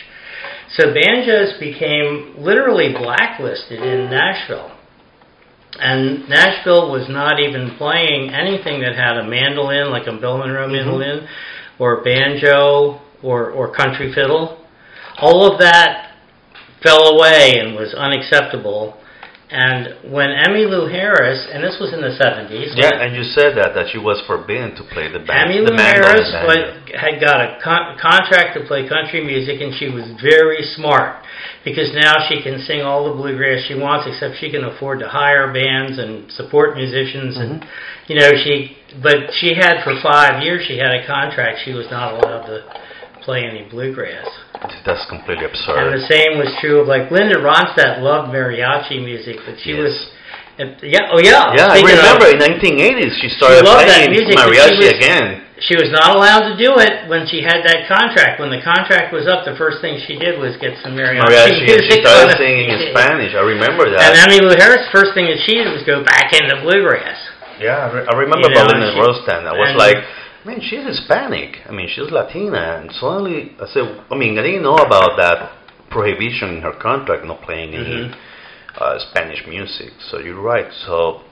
So 0.77 0.95
banjos 0.95 1.59
became 1.59 2.37
literally 2.39 2.93
blacklisted 2.93 3.83
in 3.83 4.11
Nashville. 4.11 4.77
And 5.79 6.29
Nashville 6.29 6.91
was 6.91 7.09
not 7.09 7.41
even 7.41 7.77
playing 7.77 8.31
anything 8.31 8.81
that 8.81 8.97
had 8.97 9.17
a 9.17 9.29
mandolin, 9.29 9.91
like 9.91 10.07
a 10.07 10.19
Bill 10.19 10.39
Monroe 10.39 10.67
mm-hmm. 10.67 10.73
mandolin, 10.73 11.29
or 11.79 12.03
banjo, 12.03 13.01
or, 13.23 13.51
or 13.51 13.75
country 13.75 14.13
fiddle. 14.15 14.60
All 15.21 15.53
of 15.53 15.61
that 15.61 16.13
fell 16.83 17.17
away 17.17 17.55
and 17.61 17.75
was 17.75 17.95
unacceptable. 17.95 18.97
And 19.51 20.15
when 20.15 20.31
Emmylou 20.31 20.87
Harris, 20.95 21.43
and 21.51 21.59
this 21.59 21.75
was 21.83 21.91
in 21.93 21.99
the 22.01 22.15
70s, 22.15 22.71
Yeah, 22.79 23.03
and 23.03 23.17
you 23.19 23.25
said 23.27 23.59
that 23.59 23.75
that 23.75 23.91
she 23.91 23.99
was 23.99 24.23
forbidden 24.25 24.79
to 24.79 24.85
play 24.95 25.11
the 25.11 25.19
band. 25.19 25.51
The 25.51 25.75
mandolin 25.75 25.75
Harris 25.75 26.31
was, 26.47 26.63
had 26.95 27.19
got 27.19 27.43
a 27.43 27.59
con- 27.59 27.99
contract 27.99 28.55
to 28.55 28.63
play 28.71 28.87
country 28.87 29.25
music, 29.27 29.59
and 29.61 29.75
she 29.75 29.91
was 29.91 30.07
very 30.23 30.63
smart 30.79 31.27
because 31.67 31.91
now 31.99 32.31
she 32.31 32.39
can 32.47 32.63
sing 32.63 32.81
all 32.87 33.11
the 33.11 33.15
bluegrass 33.19 33.67
she 33.67 33.75
wants, 33.75 34.07
except 34.07 34.39
she 34.39 34.55
can 34.55 34.63
afford 34.63 35.01
to 35.03 35.09
hire 35.11 35.51
bands 35.53 35.99
and 35.99 36.31
support 36.31 36.77
musicians, 36.79 37.35
and 37.37 37.61
Mm-hmm. 37.67 38.07
you 38.07 38.17
know 38.23 38.31
she. 38.39 38.79
But 39.03 39.35
she 39.35 39.59
had 39.59 39.83
for 39.83 39.99
five 39.99 40.43
years 40.47 40.63
she 40.63 40.79
had 40.79 40.95
a 40.95 41.03
contract; 41.11 41.67
she 41.67 41.75
was 41.75 41.91
not 41.91 42.15
allowed 42.15 42.47
to 42.47 42.63
play 43.27 43.43
any 43.51 43.67
bluegrass. 43.69 44.31
That's 44.85 45.05
completely 45.09 45.44
absurd. 45.46 45.79
And 45.81 45.92
the 45.96 46.07
same 46.07 46.37
was 46.37 46.53
true 46.61 46.81
of 46.81 46.87
like 46.88 47.11
Linda 47.11 47.40
Ronstadt 47.40 48.01
loved 48.05 48.29
mariachi 48.33 49.01
music, 49.03 49.40
but 49.46 49.57
she 49.62 49.73
Yes. 49.73 49.81
was. 49.81 49.96
and- 50.61 50.77
Yeah, 50.83 51.09
oh 51.12 51.16
yeah. 51.18 51.57
Yeah, 51.57 51.73
I 51.73 51.81
Speaking 51.81 51.96
of- 51.96 52.05
remember 52.05 52.27
in 52.29 52.38
1980s 52.38 53.16
she 53.20 53.29
started 53.31 53.64
loved 53.64 53.88
that 53.88 54.05
playing 54.05 54.11
music, 54.12 54.37
but 54.37 54.44
she 54.44 54.61
mariachi 54.61 54.77
was- 54.85 54.92
again. 54.92 55.27
She 55.61 55.77
was 55.77 55.90
not 55.92 56.16
allowed 56.16 56.49
to 56.53 56.57
do 56.57 56.73
it 56.81 57.05
when 57.09 57.27
she 57.29 57.40
had 57.42 57.61
that 57.64 57.85
contract. 57.88 58.40
When 58.40 58.49
the 58.49 58.61
contract 58.64 59.12
was 59.12 59.27
up, 59.29 59.44
the 59.44 59.57
first 59.57 59.81
thing 59.81 60.01
she 60.07 60.16
did 60.16 60.38
was 60.40 60.57
get 60.57 60.73
some 60.83 60.96
mariachi, 60.96 61.20
Mariachi, 61.20 61.68
and 61.68 61.85
she 61.85 62.01
started 62.01 62.37
singing 62.37 62.68
in 62.70 62.92
Spanish. 62.96 63.35
I 63.35 63.40
remember 63.40 63.88
that. 63.90 64.01
And 64.01 64.16
that. 64.16 64.29
Emmylou 64.29 64.57
Harris, 64.59 64.88
first 64.92 65.12
thing 65.12 65.27
that 65.27 65.40
she 65.44 65.57
did 65.61 65.68
was 65.73 65.83
go 65.85 66.03
back 66.03 66.33
into 66.33 66.57
bluegrass. 66.64 67.16
Yeah, 67.61 67.77
I, 67.77 67.92
re- 67.92 68.07
I 68.09 68.16
remember 68.16 68.49
You 68.49 68.55
know, 68.57 68.64
Belinda 68.64 68.92
she- 68.92 69.01
Rostan. 69.01 69.44
I 69.46 69.53
was 69.53 69.68
and- 69.68 69.77
like, 69.79 69.99
man, 70.44 70.61
she's 70.61 70.85
Hispanic. 70.85 71.59
I 71.68 71.72
mean, 71.72 71.88
she's 71.88 72.11
Latina. 72.11 72.81
And 72.81 72.92
suddenly, 72.92 73.53
I 73.61 73.66
said, 73.72 74.05
I 74.11 74.16
mean, 74.16 74.38
I 74.38 74.42
didn't 74.42 74.62
know 74.62 74.76
about 74.76 75.16
that 75.18 75.53
prohibition 75.90 76.57
in 76.57 76.62
her 76.62 76.72
contract, 76.72 77.24
not 77.24 77.42
playing 77.42 77.74
any 77.74 77.85
Mhm. 77.85 78.14
uh, 78.79 78.98
Spanish 79.11 79.44
music. 79.46 79.90
So 80.11 80.20
you're 80.20 80.40
right. 80.40 80.72
So 80.87 81.22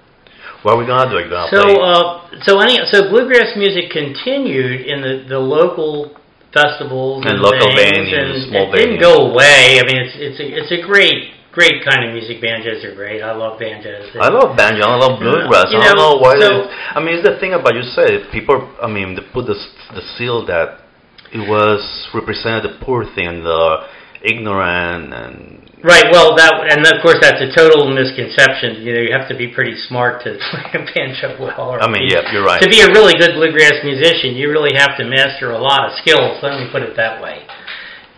what 0.62 0.74
are 0.74 0.78
we 0.78 0.86
gonna 0.86 1.08
do? 1.10 1.16
Are 1.18 1.28
gonna 1.28 1.48
So, 1.50 1.62
play? 1.62 1.78
uh, 1.80 2.42
so 2.42 2.58
any, 2.60 2.84
so 2.86 3.08
bluegrass 3.08 3.54
music 3.56 3.90
continued 3.90 4.80
in 4.82 5.00
the, 5.02 5.24
the 5.28 5.38
local 5.38 6.10
festivals 6.52 7.24
And 7.24 7.34
and, 7.34 7.42
local 7.42 7.68
venues, 7.68 8.12
and 8.12 8.42
small 8.50 8.74
it 8.74 8.76
didn't 8.76 8.98
go 9.00 9.30
away. 9.30 9.78
I 9.78 9.84
mean, 9.86 10.02
it's 10.02 10.16
it's 10.16 10.40
a, 10.40 10.46
it's 10.58 10.72
a 10.72 10.80
great 10.82 11.30
great 11.58 11.82
kind 11.82 12.06
of 12.06 12.14
music. 12.14 12.38
Banjos 12.40 12.86
are 12.86 12.94
great. 12.94 13.18
I 13.20 13.34
love 13.34 13.58
banjos. 13.58 14.14
I 14.14 14.30
love 14.30 14.54
banjo. 14.56 14.86
I 14.86 14.94
love 14.94 15.18
bluegrass. 15.18 15.74
Mm-hmm. 15.74 15.82
You 15.82 15.82
I 15.82 15.90
don't 15.90 15.98
know, 15.98 16.14
know 16.14 16.22
why. 16.22 16.38
so- 16.38 16.70
I 16.94 17.02
mean, 17.02 17.18
it's 17.18 17.26
the 17.26 17.34
thing 17.42 17.52
about 17.58 17.74
you 17.74 17.82
said. 17.82 18.30
People, 18.30 18.62
I 18.78 18.86
mean, 18.86 19.18
they 19.18 19.22
put 19.34 19.50
the 19.50 19.58
the 19.90 20.04
seal 20.14 20.46
that 20.46 20.86
it 21.34 21.42
was 21.42 21.82
represented 22.14 22.62
the 22.70 22.74
poor 22.84 23.02
thing, 23.04 23.42
the 23.42 23.62
ignorant, 24.22 25.12
and 25.12 25.68
Right. 25.78 26.10
Well, 26.10 26.34
that 26.34 26.74
and 26.74 26.82
of 26.90 26.98
course 27.06 27.22
that's 27.22 27.38
a 27.38 27.54
total 27.54 27.86
misconception. 27.94 28.82
You 28.82 28.90
know, 28.98 29.02
you 29.06 29.12
have 29.14 29.30
to 29.30 29.36
be 29.38 29.46
pretty 29.46 29.78
smart 29.86 30.26
to 30.26 30.34
play 30.50 30.66
a 30.74 30.82
banjo 30.82 31.38
well. 31.38 31.70
Or 31.70 31.78
I 31.78 31.86
mean, 31.86 32.10
yeah, 32.10 32.26
you're 32.34 32.42
right. 32.42 32.58
To 32.58 32.66
be 32.66 32.82
a 32.82 32.90
really 32.90 33.14
good 33.14 33.38
bluegrass 33.38 33.78
musician, 33.86 34.34
you 34.34 34.50
really 34.50 34.74
have 34.74 34.98
to 34.98 35.06
master 35.06 35.54
a 35.54 35.60
lot 35.62 35.86
of 35.86 35.94
skills. 36.02 36.42
Let 36.42 36.58
me 36.58 36.66
put 36.70 36.82
it 36.82 36.98
that 36.98 37.22
way. 37.22 37.46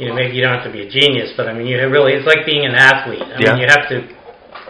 You 0.01 0.09
know, 0.09 0.15
maybe 0.15 0.33
you 0.35 0.41
don't 0.41 0.55
have 0.55 0.65
to 0.65 0.73
be 0.73 0.81
a 0.81 0.89
genius, 0.89 1.35
but 1.37 1.47
I 1.47 1.53
mean, 1.53 1.67
you 1.67 1.77
really 1.91 2.15
it's 2.15 2.27
like 2.27 2.47
being 2.47 2.65
an 2.65 2.75
athlete. 2.75 3.21
I 3.21 3.37
Yeah. 3.39 3.53
mean, 3.53 3.61
you 3.61 3.67
have 3.69 3.87
to 3.91 4.03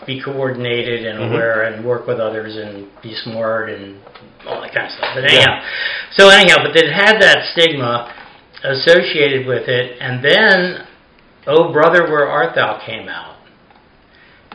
be 0.05 0.21
coordinated 0.21 1.07
and 1.07 1.21
Mhm. 1.21 1.31
aware 1.31 1.63
and 1.63 1.85
work 1.85 2.09
with 2.09 2.19
others 2.19 2.57
and 2.57 2.89
be 3.01 3.15
smart 3.15 3.71
and 3.71 4.01
all 4.45 4.61
that 4.61 4.75
kind 4.75 4.87
of 4.87 4.93
stuff. 4.93 5.11
But 5.15 5.31
Yeah. 5.33 5.63
so 6.11 6.31
anyhow, 6.31 6.57
but 6.65 6.75
it 6.75 6.91
had 6.91 7.21
that 7.23 7.45
stigma 7.53 8.09
associated 8.65 9.47
with 9.47 9.69
it, 9.69 9.99
and 10.01 10.21
then 10.21 10.83
Oh 11.47 11.73
Brother, 11.73 12.11
Where 12.11 12.29
Art 12.29 12.57
Thou 12.57 12.75
came 12.85 13.09
out. 13.09 13.37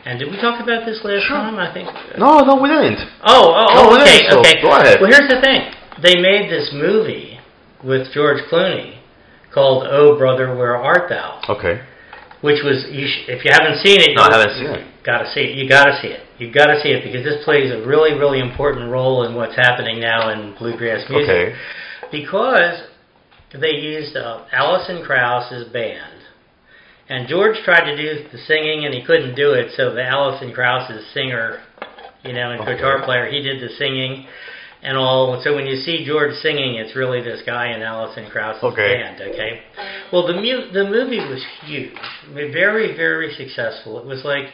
And 0.04 0.18
did 0.18 0.30
we 0.30 0.36
talk 0.36 0.60
about 0.60 0.84
this 0.84 1.02
last 1.02 1.24
Sure. 1.24 1.36
time? 1.36 1.58
I 1.58 1.68
think. 1.68 1.88
no, 2.18 2.40
no, 2.40 2.56
we 2.56 2.68
didn't. 2.68 3.00
Oh, 3.24 3.54
oh, 3.54 3.74
No, 3.74 3.90
oh 3.90 4.00
okay, 4.02 4.28
so 4.28 4.40
okay. 4.40 4.60
go 4.60 4.72
ahead. 4.72 5.00
Well, 5.00 5.10
here's 5.10 5.28
the 5.30 5.40
thing. 5.40 5.72
They 6.00 6.16
made 6.16 6.50
this 6.50 6.70
movie 6.72 7.40
with 7.82 8.12
George 8.12 8.42
Clooney 8.50 8.95
called 9.56 9.88
Oh 9.88 10.18
Brother, 10.18 10.54
Where 10.54 10.76
Art 10.76 11.08
Thou? 11.08 11.40
Okay. 11.48 11.80
Which 12.42 12.60
was, 12.62 12.84
you 12.92 13.08
sh- 13.08 13.24
if 13.32 13.42
you 13.42 13.50
haven't 13.50 13.80
seen 13.80 14.00
it, 14.04 14.12
No, 14.14 14.22
I 14.22 14.26
you- 14.28 14.32
haven't 14.36 14.54
seen 14.60 14.66
it. 14.84 14.86
Gotta 15.02 15.32
see 15.32 15.40
it. 15.40 15.56
You 15.56 15.66
gotta 15.66 15.96
see 16.02 16.08
it. 16.08 16.20
You 16.38 16.52
gotta 16.52 16.78
see 16.82 16.90
it 16.90 17.02
because 17.02 17.24
this 17.24 17.42
plays 17.44 17.72
a 17.72 17.80
really, 17.88 18.12
really 18.18 18.40
important 18.40 18.90
role 18.92 19.24
in 19.24 19.34
what's 19.34 19.56
happening 19.56 19.98
now 19.98 20.28
in 20.28 20.54
bluegrass 20.58 21.08
music. 21.08 21.30
Okay. 21.30 21.54
Because 22.12 22.82
they 23.58 23.70
used 23.80 24.14
uh, 24.16 24.44
Alison 24.52 25.02
Krauss's 25.02 25.72
band. 25.72 26.12
And 27.08 27.26
George 27.28 27.56
tried 27.64 27.88
to 27.88 27.96
do 27.96 28.28
the 28.30 28.38
singing 28.46 28.84
and 28.84 28.92
he 28.92 29.02
couldn't 29.04 29.36
do 29.36 29.52
it, 29.52 29.72
so 29.76 29.94
the 29.94 30.04
Alison 30.04 30.52
Krauss's 30.52 31.06
singer, 31.14 31.60
you 32.24 32.34
know, 32.34 32.50
and 32.50 32.60
Okay. 32.60 32.74
guitar 32.74 33.02
player, 33.04 33.30
he 33.30 33.40
did 33.40 33.62
the 33.62 33.72
singing 33.78 34.26
and 34.86 34.96
all. 34.96 35.40
So 35.42 35.54
when 35.54 35.66
you 35.66 35.76
see 35.76 36.04
George 36.06 36.34
singing, 36.36 36.76
it's 36.76 36.94
really 36.94 37.20
this 37.20 37.42
guy 37.44 37.74
in 37.74 37.82
Alison 37.82 38.30
Krauss's 38.30 38.62
Okay. 38.62 38.94
band, 39.02 39.20
okay? 39.20 39.62
Well, 40.12 40.26
the 40.26 40.34
mu- 40.34 40.70
the 40.72 40.84
movie 40.84 41.18
was 41.18 41.44
huge, 41.64 41.92
very, 42.32 42.96
very 42.96 43.34
successful. 43.34 43.98
It 43.98 44.06
was 44.06 44.24
like 44.24 44.46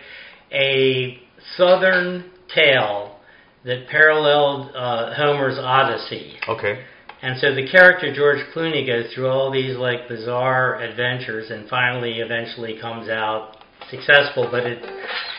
a 0.51 1.21
southern 1.57 2.31
tale 2.55 3.17
that 3.65 3.87
paralleled 3.89 4.75
uh, 4.75 5.15
Homer's 5.15 5.59
Odyssey. 5.59 6.37
Okay. 6.49 6.83
And 7.21 7.39
so 7.39 7.55
the 7.55 7.69
character 7.69 8.13
George 8.13 8.41
Clooney 8.53 8.85
goes 8.85 9.13
through 9.15 9.29
all 9.29 9.53
these 9.53 9.77
like 9.77 10.09
bizarre 10.09 10.81
adventures, 10.81 11.51
and 11.51 11.69
finally, 11.69 12.21
eventually 12.21 12.79
comes 12.81 13.09
out 13.09 13.59
successful. 13.91 14.49
But 14.51 14.65
it, 14.67 14.83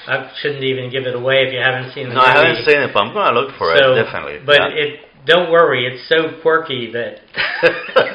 I 0.08 0.30
shouldn't 0.42 0.64
even 0.64 0.90
give 0.92 1.06
it 1.06 1.16
away 1.16 1.44
if 1.48 1.54
you 1.54 1.60
haven't 1.60 1.94
seen 1.94 2.10
the 2.10 2.16
No, 2.16 2.22
movie. 2.22 2.32
I 2.32 2.48
haven't 2.48 2.66
seen 2.66 2.82
it, 2.82 2.92
but 2.94 3.04
I'm 3.04 3.14
gonna 3.14 3.40
look 3.40 3.56
for 3.58 3.76
so, 3.78 3.94
it 3.96 4.04
definitely. 4.04 4.40
But 4.46 4.60
Yeah. 4.60 4.68
it, 4.84 5.00
don't 5.26 5.50
worry, 5.52 5.86
it's 5.88 6.08
so 6.10 6.40
quirky 6.42 6.92
that. 6.92 7.20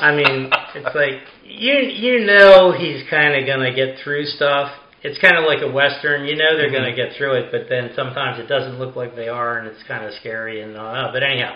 I 0.00 0.14
mean, 0.14 0.50
it's 0.74 0.94
like 0.94 1.22
you 1.44 1.74
you 1.74 2.24
know 2.26 2.72
he's 2.72 3.02
kind 3.08 3.34
of 3.34 3.46
gonna 3.46 3.72
get 3.74 3.98
through 4.02 4.24
stuff. 4.26 4.70
It's 5.02 5.18
kind 5.18 5.36
of 5.38 5.44
like 5.44 5.62
a 5.62 5.70
western. 5.70 6.24
You 6.26 6.34
know 6.36 6.56
they're 6.56 6.70
gonna 6.70 6.90
Mhm. 6.92 6.96
get 6.96 7.12
through 7.14 7.34
it, 7.34 7.52
but 7.52 7.68
then 7.68 7.92
sometimes 7.94 8.38
it 8.40 8.48
doesn't 8.48 8.78
look 8.78 8.96
like 8.96 9.14
they 9.14 9.28
are, 9.28 9.58
and 9.58 9.68
it's 9.68 9.82
kind 9.84 10.04
of 10.04 10.12
scary 10.14 10.60
and 10.60 10.76
all 10.76 10.92
that. 10.92 11.12
But 11.12 11.22
anyhow, 11.22 11.54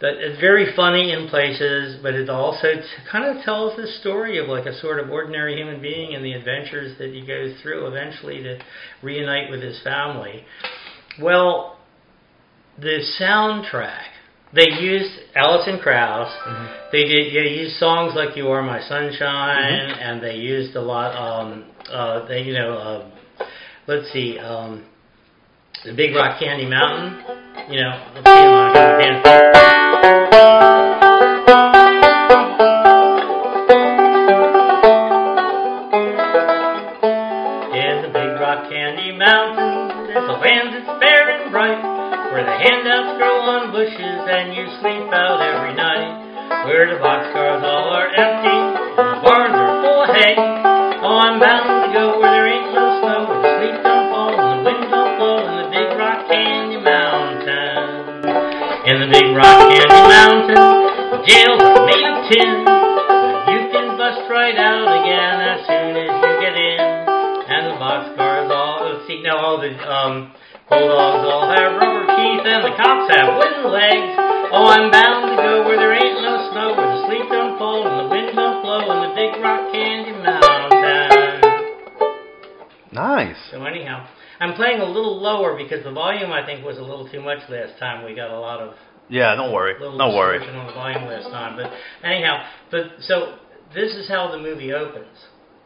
but 0.00 0.14
it's 0.14 0.40
very 0.40 0.74
funny 0.74 1.12
in 1.12 1.28
places, 1.28 1.98
but 2.02 2.14
it 2.14 2.30
also 2.30 2.74
t- 2.74 2.82
kind 3.10 3.24
of 3.36 3.44
tells 3.44 3.76
the 3.76 3.86
story 4.00 4.38
of 4.38 4.48
like 4.48 4.66
a 4.66 4.78
sort 4.80 4.98
of 4.98 5.10
ordinary 5.10 5.56
human 5.56 5.80
being 5.82 6.14
and 6.14 6.24
the 6.24 6.32
adventures 6.32 6.96
that 6.98 7.10
he 7.12 7.24
goes 7.26 7.54
through 7.62 7.86
eventually 7.86 8.42
to 8.42 8.58
reunite 9.02 9.50
with 9.50 9.62
his 9.62 9.80
family. 9.82 10.44
Well, 11.20 11.76
the 12.78 13.00
soundtrack 13.20 14.04
they 14.52 14.68
used 14.68 15.12
Alison 15.36 15.78
Krauss. 15.78 16.32
Mhm. 16.44 16.90
They 16.90 17.04
did. 17.04 17.32
They 17.34 17.50
used 17.50 17.76
songs 17.76 18.14
like 18.16 18.36
"You 18.36 18.50
Are 18.50 18.62
My 18.62 18.80
Sunshine," 18.80 19.90
Mm-hmm. 19.90 20.00
and 20.00 20.20
they 20.20 20.36
used 20.36 20.74
a 20.74 20.80
lot. 20.80 21.14
Um, 21.14 21.64
uh, 21.88 22.26
they, 22.26 22.42
you 22.42 22.54
know, 22.54 22.72
uh, 22.74 23.44
let's 23.86 24.10
see, 24.12 24.38
um, 24.40 24.84
the 25.84 25.94
Big 25.94 26.14
Rock 26.14 26.38
Candy 26.38 26.68
Mountain. 26.68 27.24
You 27.72 27.80
know, 27.80 27.96
let's 28.12 28.28
the 38.00 38.12
Big 38.12 38.32
Rock 38.40 38.68
Candy 38.68 39.16
Mountain, 39.16 40.04
there's 40.08 40.28
a 40.28 40.36
land 40.36 40.68
that's 40.74 41.00
fair 41.00 41.30
and 41.30 41.50
bright, 41.50 41.80
where 42.32 42.44
the 42.44 42.56
handouts 42.60 43.16
grow 43.16 43.40
on 43.40 43.72
bushes 43.72 43.96
and 44.28 44.52
you 44.52 44.68
sleep 44.84 45.08
out 45.16 45.40
every 45.40 45.74
night, 45.74 46.66
where 46.66 46.92
the 46.92 47.00
boxcars 47.00 47.62
all 47.64 47.79
tin. 62.30 62.62
You 62.62 63.60
can 63.74 63.98
bust 63.98 64.22
right 64.30 64.54
out 64.54 64.86
again 64.86 65.36
as 65.42 65.66
soon 65.66 65.98
as 65.98 66.10
you 66.14 66.30
get 66.38 66.54
in. 66.54 66.78
And 67.50 67.66
the 67.66 67.76
boxcars 67.82 68.46
all 68.54 69.02
see 69.10 69.20
now 69.26 69.42
all 69.42 69.58
the 69.58 69.74
um 69.74 70.30
bulldogs 70.70 71.26
all 71.26 71.50
have 71.50 71.74
rubber 71.82 72.06
teeth 72.14 72.46
and 72.46 72.62
the 72.62 72.74
cops 72.78 73.10
have 73.10 73.34
wooden 73.34 73.74
legs. 73.74 74.14
Oh, 74.54 74.70
I'm 74.70 74.94
bound 74.94 75.34
to 75.34 75.36
go 75.42 75.66
where 75.66 75.74
there 75.74 75.90
ain't 75.90 76.22
no 76.22 76.46
snow, 76.54 76.78
where 76.78 76.86
the 76.86 77.06
sleet 77.10 77.26
don't 77.26 77.58
fall 77.58 77.82
and 77.82 78.06
the 78.06 78.08
wind 78.14 78.38
don't 78.38 78.62
blow 78.62 78.86
in 78.86 79.10
the 79.10 79.12
big 79.18 79.42
rock 79.42 79.72
candy 79.74 80.14
mountain. 80.14 81.42
Nice. 82.92 83.38
So 83.50 83.64
anyhow, 83.64 84.06
I'm 84.38 84.54
playing 84.54 84.80
a 84.80 84.86
little 84.86 85.20
lower 85.20 85.56
because 85.58 85.82
the 85.82 85.92
volume 85.92 86.30
I 86.30 86.46
think 86.46 86.64
was 86.64 86.78
a 86.78 86.82
little 86.82 87.08
too 87.10 87.20
much 87.20 87.38
last 87.48 87.78
time. 87.78 88.04
We 88.04 88.14
got 88.14 88.30
a 88.30 88.38
lot 88.38 88.60
of 88.60 88.74
Yeah, 89.10 89.34
don't 89.34 89.52
worry. 89.52 89.74
little 89.80 89.98
Don't 89.98 90.16
worry. 90.16 90.38
distortion 90.38 90.60
on 90.60 90.66
the 90.68 90.72
volume 90.72 91.04
last 91.06 91.28
time. 91.30 91.56
But 91.56 91.70
anyhow, 92.08 92.44
but 92.70 92.82
so 93.00 93.34
this 93.74 93.94
is 93.96 94.08
how 94.08 94.30
the 94.30 94.38
movie 94.38 94.72
opens 94.72 95.16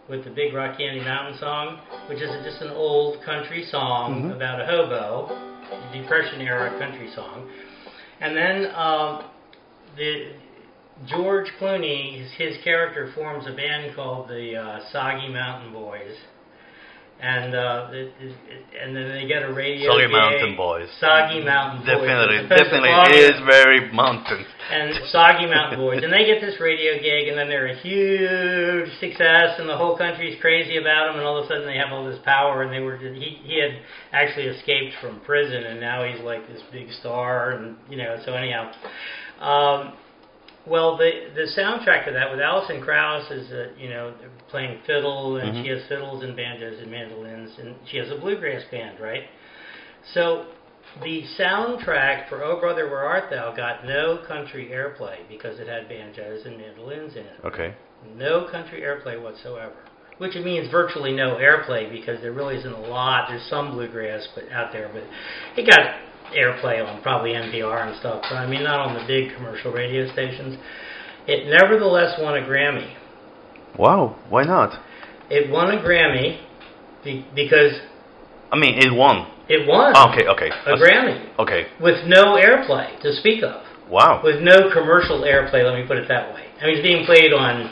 with 0.09 0.25
the 0.25 0.31
Big 0.31 0.53
Rock 0.55 0.79
Candy 0.79 1.01
Mountain 1.05 1.39
song, 1.39 1.79
which 2.09 2.21
is 2.21 2.31
just 2.45 2.61
an 2.63 2.71
old 2.71 3.23
country 3.23 3.65
song 3.71 4.25
Mhm. 4.31 4.37
about 4.37 4.61
a 4.61 4.67
hobo, 4.67 5.29
a 5.71 5.93
Depression 5.97 6.41
era 6.41 6.77
country 6.79 7.11
song, 7.15 7.49
and 8.21 8.37
then 8.37 8.71
um, 8.75 9.25
the 9.97 10.33
George 11.07 11.49
Clooney, 11.61 12.21
his, 12.21 12.33
his 12.33 12.57
character 12.63 13.11
forms 13.15 13.47
a 13.47 13.53
band 13.53 13.95
called 13.97 14.29
the 14.29 14.57
uh, 14.57 14.81
Soggy 14.93 15.29
Mountain 15.29 15.73
Boys. 15.73 16.17
And 17.21 17.55
uh, 17.55 17.89
it, 17.93 18.13
it, 18.21 18.37
and 18.83 18.95
then 18.95 19.09
they 19.09 19.27
get 19.27 19.43
a 19.49 19.53
radio. 19.55 19.89
Soggy. 19.93 20.13
Mountain 20.13 20.57
Boys. 20.57 20.89
Soggy 21.01 21.41
Mountain 21.43 21.87
Boys. 21.87 22.05
Definitely, 22.05 22.37
to 22.37 22.49
definitely 22.49 22.91
Foggy- 22.91 23.17
is 23.17 23.39
very 23.47 23.93
mountain. 23.93 24.45
and 24.71 24.93
Soggy 25.09 25.47
Mountain 25.47 25.79
Boys, 25.79 26.03
and 26.03 26.13
they 26.13 26.27
get 26.27 26.43
this 26.43 26.61
radio 26.61 27.01
gig, 27.01 27.29
and 27.29 27.39
then 27.39 27.49
they're 27.49 27.69
a 27.69 27.77
huge 27.81 28.91
success, 29.01 29.57
and 29.59 29.69
the 29.69 29.77
whole 29.77 29.97
country's 29.97 30.39
crazy 30.41 30.77
about 30.77 31.07
them, 31.07 31.17
and 31.17 31.25
all 31.25 31.39
of 31.39 31.45
a 31.45 31.49
sudden 31.49 31.65
they 31.65 31.79
have 31.79 31.93
all 31.93 32.05
this 32.05 32.19
power, 32.25 32.63
and 32.63 32.73
they 32.73 32.81
were 32.81 32.99
he 32.99 33.39
he 33.43 33.59
had 33.63 33.79
actually 34.13 34.47
escaped 34.47 34.95
from 35.01 35.21
prison, 35.21 35.65
and 35.65 35.81
now 35.81 36.05
he's 36.05 36.21
like 36.21 36.47
this 36.49 36.61
big 36.73 36.91
star, 37.01 37.53
and 37.53 37.77
you 37.89 37.97
know, 37.97 38.21
so 38.27 38.35
anyhow, 38.35 38.71
um, 39.41 39.95
well, 40.67 40.97
the 40.97 41.29
the 41.35 41.47
soundtrack 41.57 42.05
to 42.07 42.13
that 42.13 42.31
with 42.31 42.41
Alison 42.41 42.83
Krauss 42.83 43.31
is 43.31 43.51
uh, 43.53 43.69
you 43.79 43.89
know 43.89 44.13
playing 44.55 44.79
fiddle, 44.87 45.39
and 45.39 45.53
Mhm. 45.53 45.63
she 45.65 45.69
has 45.71 45.85
fiddles 45.87 46.23
and 46.23 46.37
banjos 46.37 46.79
and 46.79 46.89
mandolins, 46.89 47.59
and 47.59 47.75
she 47.87 47.99
has 47.99 48.09
a 48.13 48.15
bluegrass 48.15 48.63
band, 48.71 49.01
right? 49.01 49.25
So 50.13 50.47
the 51.03 51.25
soundtrack 51.37 52.29
for 52.29 52.45
Oh 52.45 52.61
Brother 52.61 52.89
Where 52.89 53.03
Art 53.03 53.31
Thou 53.31 53.51
got 53.51 53.85
no 53.85 54.19
country 54.19 54.71
airplay 54.73 55.17
because 55.29 55.59
it 55.59 55.67
had 55.67 55.89
banjos 55.89 56.47
and 56.47 56.57
mandolins 56.57 57.17
in 57.17 57.27
it. 57.27 57.41
Okay. 57.45 57.75
No 58.17 58.43
country 58.43 58.83
airplay 58.83 59.21
whatsoever. 59.21 59.75
Which 60.19 60.37
means 60.37 60.69
virtually 60.69 61.11
no 61.11 61.35
airplay 61.35 61.91
because 61.91 62.21
there 62.21 62.31
really 62.31 62.55
isn't 62.55 62.73
a 62.73 62.87
lot. 62.87 63.27
There's 63.29 63.43
some 63.51 63.73
bluegrass 63.73 64.29
but 64.37 64.45
out 64.53 64.71
there, 64.71 64.89
but 64.93 65.03
it 65.57 65.69
got 65.69 65.97
airplay 66.33 66.81
on 66.87 67.03
probably 67.03 67.35
NPR 67.35 67.89
and 67.89 67.97
stuff. 67.97 68.23
But 68.31 68.37
I 68.37 68.47
mean, 68.47 68.63
not 68.63 68.79
on 68.79 68.95
the 68.95 69.05
big 69.09 69.35
commercial 69.35 69.73
radio 69.73 70.07
stations. 70.13 70.57
It 71.27 71.49
nevertheless 71.49 72.21
won 72.21 72.37
a 72.37 72.47
Grammy. 72.47 72.89
Wow. 73.79 74.17
Why 74.29 74.45
not? 74.45 74.79
It 75.31 75.51
won 75.51 75.71
a 75.71 75.79
Grammy 75.83 76.39
be- 77.03 77.27
because 77.35 77.73
I 78.53 78.57
mean, 78.57 78.79
it 78.79 78.93
won. 78.95 79.27
it 79.49 79.67
won 79.67 79.93
Oh, 79.97 80.13
okay. 80.13 80.27
Okay. 80.29 80.51
a 80.67 80.77
Grammy 80.77 81.29
Okay. 81.39 81.67
with 81.81 82.05
no 82.07 82.37
airplay 82.37 83.01
to 83.03 83.13
speak 83.15 83.43
of. 83.43 83.63
Wow. 83.91 84.23
with 84.25 84.41
no 84.41 84.71
commercial 84.73 85.23
airplay. 85.23 85.63
Let 85.65 85.75
me 85.75 85.85
put 85.87 85.99
it 85.99 86.09
that 86.09 86.33
way. 86.35 86.41
I 86.61 86.67
mean, 86.67 86.77
it's 86.77 86.83
being 86.83 87.05
played 87.05 87.35
on, 87.35 87.71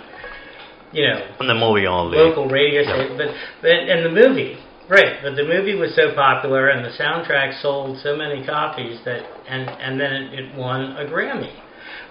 you 0.93 1.09
know, 1.09 1.25
On 1.41 1.47
the 1.47 1.55
movie 1.55 1.87
only. 1.87 2.19
local 2.19 2.49
radio 2.49 2.83
Yeah. 2.83 2.95
stations, 2.95 3.17
but 3.17 3.29
but 3.63 3.71
and 3.71 4.05
the 4.05 4.11
movie, 4.11 4.59
right? 4.89 5.23
But 5.23 5.37
the 5.37 5.45
movie 5.45 5.75
was 5.75 5.95
so 5.95 6.13
popular, 6.15 6.69
and 6.69 6.85
the 6.85 6.91
soundtrack 6.91 7.63
sold 7.63 7.97
so 8.05 8.15
many 8.17 8.45
copies 8.45 9.01
that, 9.05 9.25
and 9.49 9.71
and 9.71 9.99
then 9.99 10.13
it, 10.13 10.39
it 10.39 10.55
won 10.55 10.97
a 10.99 11.07
Grammy. 11.07 11.49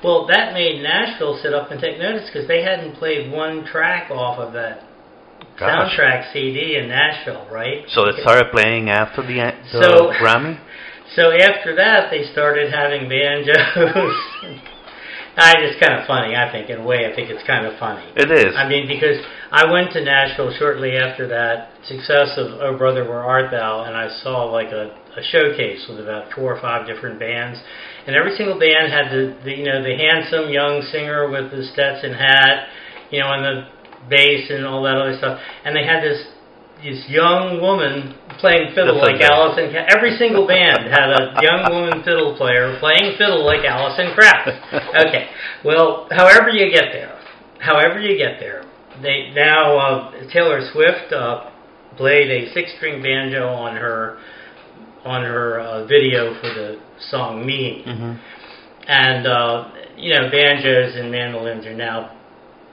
Well, 0.03 0.25
that 0.27 0.53
made 0.53 0.81
Nashville 0.81 1.39
sit 1.41 1.53
up 1.53 1.71
and 1.71 1.79
take 1.79 1.99
notice 1.99 2.29
because 2.31 2.47
they 2.47 2.63
hadn't 2.63 2.95
played 2.95 3.31
one 3.31 3.65
track 3.65 4.09
off 4.09 4.39
of 4.39 4.53
that 4.53 4.81
Gosh. 5.59 5.95
soundtrack 5.97 6.33
CD 6.33 6.75
in 6.77 6.87
Nashville, 6.89 7.47
right? 7.51 7.83
So 7.89 8.05
it 8.07 8.15
started 8.21 8.51
playing 8.51 8.89
after 8.89 9.21
the, 9.21 9.53
the 9.71 9.81
So- 9.81 10.11
Grammy. 10.21 10.59
So 11.13 11.23
after 11.29 11.75
that, 11.75 12.07
they 12.09 12.23
started 12.31 12.71
having 12.73 13.09
banjos. 13.09 13.59
I 15.35 15.55
just 15.59 15.79
kind 15.79 15.99
of 15.99 16.07
funny, 16.07 16.35
I 16.37 16.49
think. 16.51 16.69
In 16.69 16.79
a 16.79 16.85
way, 16.85 17.03
I 17.05 17.13
think 17.13 17.29
it's 17.29 17.45
kind 17.45 17.65
of 17.65 17.77
funny. 17.77 18.03
It 18.15 18.31
is. 18.31 18.55
I 18.55 18.67
mean, 18.67 18.87
because 18.87 19.19
I 19.51 19.69
went 19.69 19.91
to 19.91 20.01
Nashville 20.03 20.53
shortly 20.57 20.95
after 20.95 21.27
that 21.27 21.71
success 21.83 22.35
of 22.37 22.59
Oh 22.61 22.77
Brother 22.77 23.03
Where 23.03 23.23
Art 23.23 23.51
Thou, 23.51 23.83
and 23.83 23.95
I 23.95 24.07
saw 24.23 24.43
like 24.45 24.71
a, 24.71 24.95
a 25.17 25.23
showcase 25.35 25.83
with 25.89 25.99
about 25.99 26.31
four 26.31 26.55
or 26.55 26.61
five 26.61 26.87
different 26.87 27.19
bands, 27.19 27.59
and 28.07 28.15
every 28.15 28.35
single 28.35 28.57
band 28.59 28.91
had 28.91 29.11
the, 29.11 29.37
the 29.43 29.51
you 29.51 29.65
know 29.65 29.83
the 29.83 29.95
handsome 29.95 30.49
young 30.49 30.81
singer 30.91 31.29
with 31.29 31.51
the 31.51 31.63
Stetson 31.73 32.13
hat, 32.13 32.67
you 33.11 33.19
know, 33.19 33.31
and 33.33 33.43
the 33.45 33.55
bass 34.09 34.49
and 34.49 34.65
all 34.65 34.83
that 34.83 34.97
other 34.97 35.17
stuff, 35.17 35.39
and 35.65 35.75
they 35.75 35.85
had 35.85 36.01
this 36.01 36.25
this 36.83 37.05
young 37.07 37.61
woman 37.61 38.17
playing 38.41 38.73
fiddle 38.73 38.97
That's 38.97 39.13
like 39.13 39.21
okay. 39.21 39.29
Alison. 39.29 39.69
Every 39.93 40.17
single 40.17 40.47
band 40.47 40.89
had 40.89 41.13
a 41.13 41.37
young 41.45 41.69
woman 41.69 42.01
fiddle 42.03 42.35
player 42.35 42.77
playing 42.81 43.17
fiddle 43.17 43.45
like 43.45 43.61
Alison 43.65 44.13
Krauss. 44.17 44.49
Okay, 45.05 45.29
well, 45.63 46.07
however 46.09 46.49
you 46.49 46.73
get 46.73 46.89
there, 46.91 47.17
however 47.59 48.01
you 48.01 48.17
get 48.17 48.39
there, 48.39 48.65
they 49.01 49.31
now 49.35 49.77
uh, 49.77 50.31
Taylor 50.33 50.61
Swift 50.73 51.13
uh, 51.13 51.51
played 51.97 52.29
a 52.31 52.51
six-string 52.53 53.01
banjo 53.03 53.47
on 53.47 53.75
her 53.75 54.17
on 55.05 55.23
her 55.23 55.59
uh, 55.59 55.85
video 55.85 56.33
for 56.39 56.47
the 56.53 56.79
song 57.09 57.45
"Me," 57.45 57.83
hmm 57.85 58.13
and 58.87 59.27
uh, 59.27 59.71
you 59.95 60.13
know 60.13 60.29
banjos 60.31 60.95
and 60.95 61.11
mandolins 61.11 61.65
are 61.65 61.75
now 61.75 62.17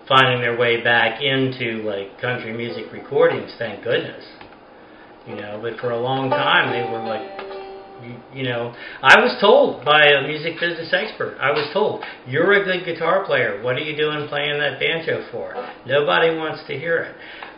finding 0.08 0.40
their 0.40 0.56
way 0.58 0.82
back 0.82 1.20
into 1.22 1.82
like 1.82 2.18
country 2.20 2.52
music 2.52 2.90
recordings. 2.92 3.52
Thank 3.58 3.84
goodness, 3.84 4.24
you 5.26 5.36
know. 5.36 5.60
But 5.62 5.78
for 5.80 5.90
a 5.90 6.00
long 6.00 6.30
time 6.30 6.72
they 6.72 6.90
were 6.90 7.04
like. 7.04 7.58
You, 7.98 8.14
you 8.32 8.44
know, 8.44 8.72
I 9.02 9.18
was 9.18 9.36
told 9.40 9.84
by 9.84 10.06
a 10.06 10.22
music 10.22 10.54
business 10.60 10.94
expert. 10.94 11.36
I 11.40 11.50
was 11.50 11.68
told 11.72 12.04
you're 12.28 12.52
a 12.52 12.64
good 12.64 12.84
guitar 12.84 13.26
player. 13.26 13.60
What 13.60 13.74
are 13.74 13.80
you 13.80 13.96
doing 13.96 14.28
playing 14.28 14.60
that 14.60 14.78
banjo 14.78 15.26
for? 15.32 15.52
Nobody 15.84 16.30
wants 16.36 16.62
to 16.68 16.78
hear 16.78 16.98
it, 16.98 17.16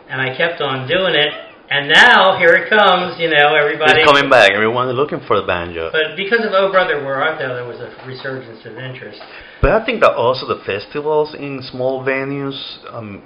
and 0.09 0.19
I 0.19 0.35
kept 0.35 0.59
on 0.59 0.87
doing 0.87 1.13
it. 1.13 1.50
And 1.71 1.87
now 1.87 2.37
here 2.37 2.51
it 2.51 2.67
comes. 2.69 3.15
You 3.17 3.29
know, 3.29 3.55
everybody 3.55 4.01
It's 4.01 4.05
coming 4.11 4.29
back. 4.29 4.51
Everyone 4.51 4.89
is 4.89 4.95
looking 4.95 5.21
for 5.25 5.39
the 5.39 5.47
banjo. 5.47 5.89
but 5.91 6.17
because 6.17 6.43
of 6.43 6.51
Oh 6.51 6.69
Brother 6.69 6.99
Where 7.03 7.15
Art 7.15 7.39
Thou, 7.39 7.53
there 7.55 7.65
was 7.65 7.79
a 7.79 7.89
resurgence 8.05 8.65
of 8.65 8.75
interest. 8.77 9.21
But 9.61 9.71
I 9.71 9.85
think 9.85 10.01
that 10.01 10.11
also 10.11 10.45
the 10.45 10.61
festivals 10.65 11.33
in 11.33 11.61
small 11.71 12.03
venues 12.03 12.59
um, 12.93 13.23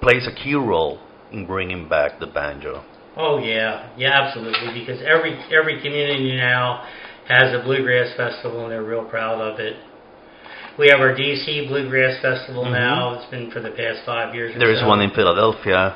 plays 0.00 0.26
a 0.26 0.34
key 0.34 0.54
role 0.54 0.98
in 1.30 1.46
bringing 1.46 1.88
back 1.88 2.18
the 2.18 2.26
banjo. 2.26 2.82
Oh 3.16 3.38
yeah, 3.38 3.90
yeah, 3.96 4.20
absolutely. 4.20 4.74
Because 4.78 5.00
every 5.06 5.38
every 5.54 5.80
community 5.80 6.36
now 6.36 6.82
has 7.28 7.54
a 7.54 7.62
bluegrass 7.62 8.16
festival, 8.16 8.62
and 8.64 8.72
they're 8.72 8.82
real 8.82 9.04
proud 9.04 9.40
of 9.40 9.60
it. 9.60 9.76
We 10.78 10.88
have 10.88 11.00
our 11.00 11.14
DC 11.14 11.68
Bluegrass 11.68 12.20
Festival 12.20 12.64
Mhm. 12.64 12.72
now. 12.72 13.14
It's 13.14 13.24
been 13.30 13.50
for 13.50 13.60
the 13.60 13.70
past 13.70 14.00
five 14.04 14.34
years. 14.34 14.54
There 14.58 14.70
is 14.70 14.80
so. 14.80 14.88
one 14.88 15.00
in 15.00 15.10
Philadelphia. 15.10 15.94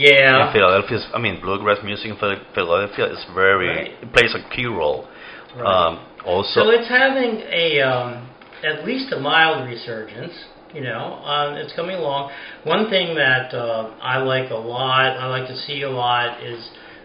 Yeah. 0.00 0.46
In 0.46 0.52
Philadelphia, 0.52 0.98
I 1.12 1.18
mean, 1.18 1.40
bluegrass 1.40 1.78
music 1.84 2.06
in 2.06 2.16
Philadelphia 2.16 3.06
is 3.12 3.22
very 3.34 3.68
Right. 3.68 3.92
it 4.02 4.12
plays 4.14 4.34
a 4.34 4.42
key 4.54 4.64
role. 4.66 5.06
Right. 5.54 5.66
Um, 5.66 6.00
also, 6.24 6.64
So 6.64 6.70
it's 6.70 6.88
having 6.88 7.42
a 7.52 7.82
um, 7.82 8.28
at 8.64 8.84
least 8.86 9.12
a 9.12 9.18
mild 9.20 9.68
resurgence. 9.68 10.32
You 10.72 10.82
know, 10.82 11.18
um, 11.24 11.56
it's 11.56 11.72
coming 11.74 11.96
along. 11.96 12.30
One 12.62 12.88
thing 12.88 13.14
that 13.16 13.52
uh, 13.52 13.90
I 14.00 14.18
like 14.18 14.50
a 14.50 14.54
lot, 14.76 15.18
I 15.18 15.26
like 15.26 15.48
to 15.48 15.56
see 15.66 15.82
a 15.82 15.90
lot, 15.90 16.42
is 16.44 16.60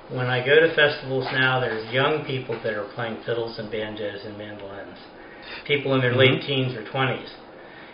when 0.09 0.28
I 0.28 0.45
go 0.45 0.55
to 0.59 0.69
festivals 0.76 1.26
now. 1.34 1.59
There's 1.59 1.91
young 1.91 2.24
people 2.26 2.55
that 2.63 2.74
are 2.76 2.88
playing 2.93 3.17
fiddles 3.26 3.57
and 3.57 3.72
banjos 3.72 4.24
and 4.24 4.38
mandolins. 4.38 4.99
People 5.65 5.95
in 5.95 6.01
their 6.01 6.13
late 6.13 6.39
Mhm. 6.41 6.45
teens 6.45 6.76
or 6.78 6.84
twenties. 6.84 7.32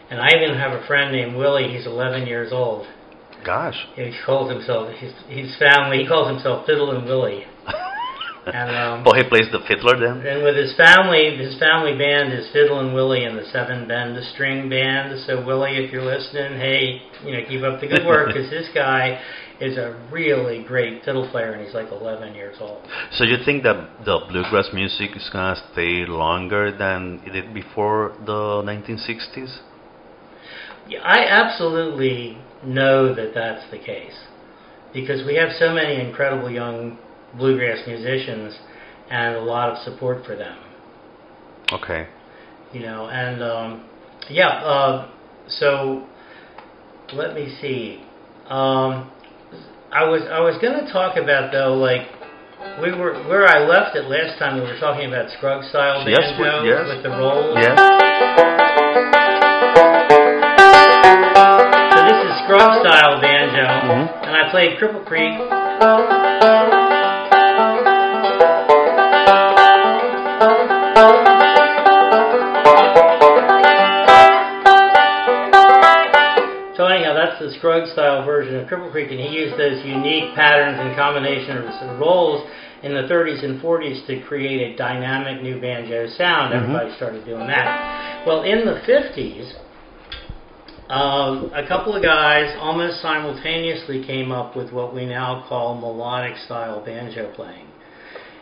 And 0.09 0.19
I 0.19 0.27
even 0.35 0.57
have 0.57 0.73
a 0.73 0.81
friend 0.87 1.11
named 1.13 1.35
Willie. 1.35 1.69
He's 1.69 1.87
11 1.87 2.27
years 2.27 2.51
old, 2.51 2.85
Gosh. 3.45 3.87
He 3.95 4.13
calls 4.25 4.51
himself 4.51 4.93
his 4.95 5.13
his 5.27 5.57
family. 5.57 6.03
He 6.03 6.07
calls 6.07 6.27
himself 6.27 6.65
Fiddlin' 6.65 7.05
Willie. 7.05 7.45
And 8.41 8.75
um, 8.75 9.03
But 9.03 9.17
he 9.17 9.23
plays 9.29 9.45
the 9.51 9.59
fiddler 9.67 9.99
then. 9.99 10.25
and 10.25 10.43
with 10.43 10.55
his 10.55 10.73
family, 10.75 11.37
his 11.37 11.59
family 11.59 11.93
band 11.95 12.33
is 12.33 12.49
Fiddle 12.51 12.79
and 12.79 12.93
Willie 12.93 13.23
and 13.23 13.37
the 13.37 13.45
Seven 13.45 13.87
Bend 13.87 14.17
the 14.17 14.23
String 14.33 14.67
Band. 14.67 15.13
So 15.27 15.45
Willie, 15.45 15.77
if 15.77 15.91
you're 15.91 16.03
listening, 16.03 16.57
hey, 16.57 17.01
you 17.23 17.33
know, 17.33 17.41
keep 17.47 17.61
up 17.61 17.79
the 17.79 17.87
good 17.87 18.05
work 18.05 18.33
because 18.33 18.49
this 18.49 18.67
guy 18.73 19.21
is 19.59 19.77
a 19.77 19.93
really 20.11 20.63
great 20.63 21.03
fiddle 21.05 21.29
player 21.29 21.51
and 21.51 21.63
he's 21.63 21.75
like 21.75 21.91
11 21.91 22.33
years 22.33 22.57
old. 22.59 22.81
So 23.11 23.23
you 23.25 23.37
think 23.45 23.61
that 23.61 24.03
the 24.03 24.19
bluegrass 24.27 24.69
music 24.73 25.11
is 25.15 25.29
gonna 25.31 25.55
stay 25.71 26.05
longer 26.07 26.75
than 26.75 27.21
it 27.23 27.33
did 27.33 27.53
before 27.53 28.15
the 28.25 28.63
1960s? 28.65 29.59
Yeah, 30.87 31.01
I 31.03 31.25
absolutely 31.27 32.39
know 32.65 33.13
that 33.15 33.33
that's 33.33 33.69
the 33.71 33.77
case 33.77 34.17
because 34.93 35.25
we 35.25 35.35
have 35.35 35.49
so 35.57 35.73
many 35.73 36.05
incredible 36.05 36.49
young 36.49 36.97
bluegrass 37.37 37.79
musicians 37.87 38.57
and 39.09 39.35
a 39.35 39.41
lot 39.41 39.69
of 39.69 39.77
support 39.83 40.25
for 40.25 40.35
them. 40.35 40.57
Okay. 41.73 42.07
You 42.73 42.81
know, 42.81 43.07
and 43.07 43.43
um, 43.43 43.89
yeah, 44.29 44.47
uh, 44.47 45.11
so 45.47 46.07
let 47.13 47.33
me 47.33 47.55
see. 47.61 48.03
Um, 48.47 49.11
I 49.91 50.05
was 50.05 50.21
I 50.31 50.39
was 50.39 50.57
going 50.61 50.85
to 50.85 50.91
talk 50.91 51.17
about 51.17 51.51
though, 51.51 51.75
like 51.75 52.07
we 52.81 52.93
were 52.97 53.13
where 53.27 53.47
I 53.47 53.59
left 53.67 53.95
it 53.95 54.05
last 54.05 54.39
time. 54.39 54.55
We 54.55 54.61
were 54.61 54.79
talking 54.79 55.07
about 55.07 55.29
Scruggs 55.37 55.69
style 55.69 56.07
Yes, 56.07 56.31
banjo 56.39 56.63
yes. 56.63 56.87
with 56.87 57.03
the 57.03 57.09
rolls. 57.09 57.57
Yes. 57.59 58.80
Scruggs 62.51 62.85
style 62.85 63.21
banjo, 63.21 63.63
Mhm. 63.63 64.27
and 64.27 64.35
I 64.35 64.49
played 64.49 64.77
Cripple 64.77 65.05
Creek. 65.05 65.39
So 76.75 76.87
anyhow, 76.87 77.13
that's 77.13 77.39
the 77.39 77.51
Scruggs 77.51 77.93
style 77.93 78.25
version 78.25 78.57
of 78.57 78.67
Cripple 78.67 78.91
Creek, 78.91 79.11
and 79.11 79.19
he 79.21 79.29
used 79.29 79.55
those 79.55 79.81
unique 79.85 80.35
patterns 80.35 80.77
and 80.77 80.93
combinations 80.97 81.73
of 81.81 82.01
rolls 82.01 82.43
in 82.83 82.93
the 82.93 83.03
30s 83.03 83.45
and 83.45 83.61
40s 83.61 84.01
to 84.07 84.19
create 84.19 84.73
a 84.73 84.75
dynamic 84.75 85.41
new 85.41 85.55
banjo 85.61 86.05
sound. 86.07 86.51
Mhm. 86.51 86.57
Everybody 86.57 86.91
started 86.97 87.25
doing 87.25 87.47
that. 87.47 87.79
Well, 88.25 88.41
in 88.41 88.65
the 88.65 88.75
50s, 88.85 89.55
um, 90.91 91.51
a 91.55 91.65
couple 91.67 91.95
of 91.95 92.03
guys 92.03 92.53
almost 92.59 93.01
simultaneously 93.01 94.03
came 94.05 94.31
up 94.31 94.55
with 94.57 94.71
what 94.73 94.93
we 94.93 95.05
now 95.05 95.45
call 95.47 95.79
melodic 95.79 96.35
style 96.45 96.83
banjo 96.83 97.31
playing. 97.33 97.67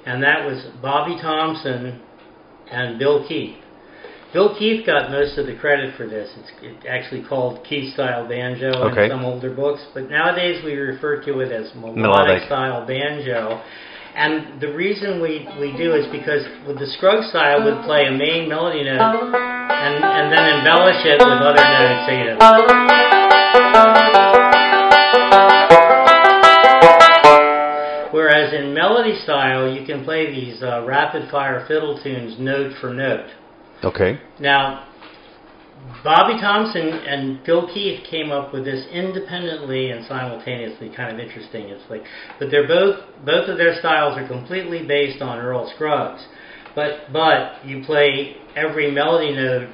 And 0.06 0.24
that 0.24 0.46
was 0.46 0.66
Bobby 0.82 1.16
Thompson 1.22 2.02
and 2.72 2.98
Bill 2.98 3.28
Keith. 3.28 3.58
Bill 4.34 4.56
Keith 4.58 4.86
got 4.86 5.12
most 5.12 5.38
of 5.38 5.46
the 5.48 5.56
credit 5.58 5.96
for 5.96 6.08
this. 6.08 6.30
It's 6.38 6.52
it 6.62 6.88
actually 6.88 7.24
called 7.28 7.66
Keith 7.68 7.94
style 7.94 8.28
banjo 8.28 8.72
Okay. 8.92 9.06
in 9.06 9.12
some 9.12 9.26
older 9.26 9.54
books, 9.54 9.82
but 9.94 10.10
nowadays 10.10 10.64
we 10.64 10.74
refer 10.74 11.22
to 11.26 11.40
it 11.42 11.52
as 11.52 11.74
melodic, 11.76 11.98
Melodic. 12.02 12.44
style 12.44 12.86
banjo. 12.86 13.62
And 14.16 14.60
the 14.60 14.74
reason 14.74 15.22
we, 15.22 15.48
we 15.60 15.76
do 15.78 15.94
is 15.94 16.06
because 16.12 16.46
with 16.68 16.80
the 16.80 16.88
Scruggs 16.98 17.30
style, 17.30 17.64
we'd 17.64 17.84
play 17.86 18.06
a 18.08 18.12
main 18.12 18.50
melody 18.50 18.84
note 18.84 19.59
and, 19.70 20.04
and 20.04 20.32
then 20.34 20.60
embellish 20.60 21.06
it 21.06 21.22
with 21.22 21.42
other 21.42 21.62
notes. 21.62 22.06
So, 22.06 22.12
you 22.12 22.26
know, 22.26 22.38
Whereas 28.12 28.54
in 28.54 28.74
melody 28.74 29.20
style, 29.24 29.72
you 29.72 29.86
can 29.86 30.04
play 30.04 30.32
these 30.32 30.64
uh, 30.64 30.84
rapid 30.86 31.30
fire 31.30 31.66
fiddle 31.68 32.02
tunes 32.02 32.36
note 32.40 32.74
for 32.82 32.94
note. 32.94 33.30
Okay. 33.84 34.20
Now, 34.40 34.88
Bobby 36.04 36.40
Thompson 36.40 36.88
and 36.88 37.44
Bill 37.46 37.68
Keith 37.74 38.04
came 38.10 38.32
up 38.32 38.54
with 38.54 38.66
this 38.66 38.86
independently 38.92 39.92
and 39.92 40.06
simultaneously. 40.06 40.92
Kind 40.96 41.14
of 41.14 41.20
interesting. 41.20 41.70
It's 41.70 41.90
like, 41.90 42.04
but 42.40 42.50
they're 42.52 42.68
both 42.68 43.00
both 43.26 43.50
of 43.50 43.58
their 43.58 43.78
styles 43.80 44.18
are 44.18 44.28
completely 44.28 44.86
based 44.86 45.22
on 45.22 45.40
Earl 45.40 45.72
Scruggs. 45.76 46.26
But 46.80 47.12
but 47.12 47.68
you 47.68 47.84
play 47.84 48.38
every 48.56 48.90
melody 48.90 49.36
note 49.36 49.68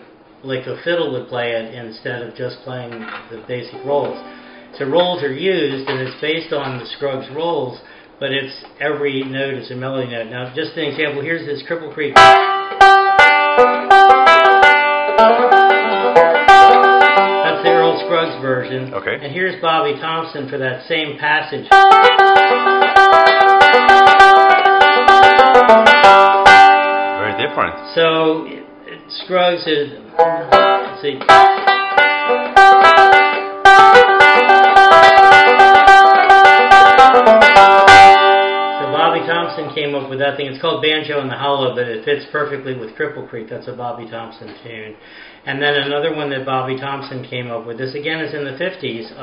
like 0.44 0.66
a 0.66 0.82
fiddle 0.84 1.12
would 1.12 1.28
play 1.30 1.52
it 1.52 1.76
instead 1.76 2.24
of 2.24 2.34
just 2.34 2.58
playing 2.64 2.90
the 3.30 3.46
basic 3.48 3.86
rolls. 3.86 4.18
So 4.80 4.86
rolls 4.86 5.22
are 5.22 5.32
used 5.32 5.88
and 5.88 6.00
it's 6.02 6.20
based 6.20 6.52
on 6.52 6.80
the 6.80 6.86
Scruggs 6.98 7.28
rolls, 7.36 7.80
but 8.20 8.32
it's 8.32 8.66
every 8.80 9.22
note 9.22 9.54
is 9.54 9.70
a 9.70 9.76
melody 9.76 10.10
note. 10.10 10.32
Now, 10.32 10.52
just 10.56 10.76
an 10.78 10.86
example. 10.86 11.22
Here's 11.22 11.46
this 11.46 11.62
Cripple 11.70 11.94
Creek. 11.94 12.16
That's 12.16 12.42
the 17.62 17.70
Earl 17.70 18.02
Scruggs 18.04 18.42
version. 18.42 18.96
Okay. 18.96 19.20
And 19.22 19.32
here's 19.32 19.62
Bobby 19.62 19.94
Thompson 20.02 20.50
for 20.50 20.58
that 20.58 20.88
same 20.88 21.20
passage. 21.20 21.68
Very 27.56 27.72
different. 27.72 27.96
So 27.96 28.46
it, 28.46 28.66
it, 28.88 29.02
Scruggs 29.24 29.66
is. 29.68 29.92
Let's 30.18 31.02
see. 31.02 31.20
So 31.20 31.26
Bobby 38.92 39.20
Thompson 39.26 39.74
came 39.74 39.96
up 39.96 40.10
with 40.10 40.20
that 40.20 40.38
thing. 40.38 40.48
It's 40.48 40.62
called 40.62 40.82
Banjo 40.82 41.22
in 41.22 41.28
the 41.28 41.36
Hollow, 41.36 41.76
but 41.76 41.88
it 41.88 42.06
fits 42.06 42.26
perfectly 42.32 42.78
with 42.78 42.92
Cripple 42.96 43.28
Creek. 43.30 43.48
That's 43.50 43.68
a 43.68 43.74
Bobby 43.74 44.10
Thompson 44.10 44.56
tune. 44.64 44.96
And 45.46 45.62
then 45.62 45.76
another 45.76 46.16
one 46.16 46.30
that 46.32 46.46
Bobby 46.46 46.78
Thompson 46.78 47.24
came 47.24 47.52
up 47.52 47.66
with. 47.66 47.78
This 47.78 47.94
again 47.96 48.20
is 48.22 48.34
in 48.34 48.44
the 48.44 48.52
50s. 48.52 49.16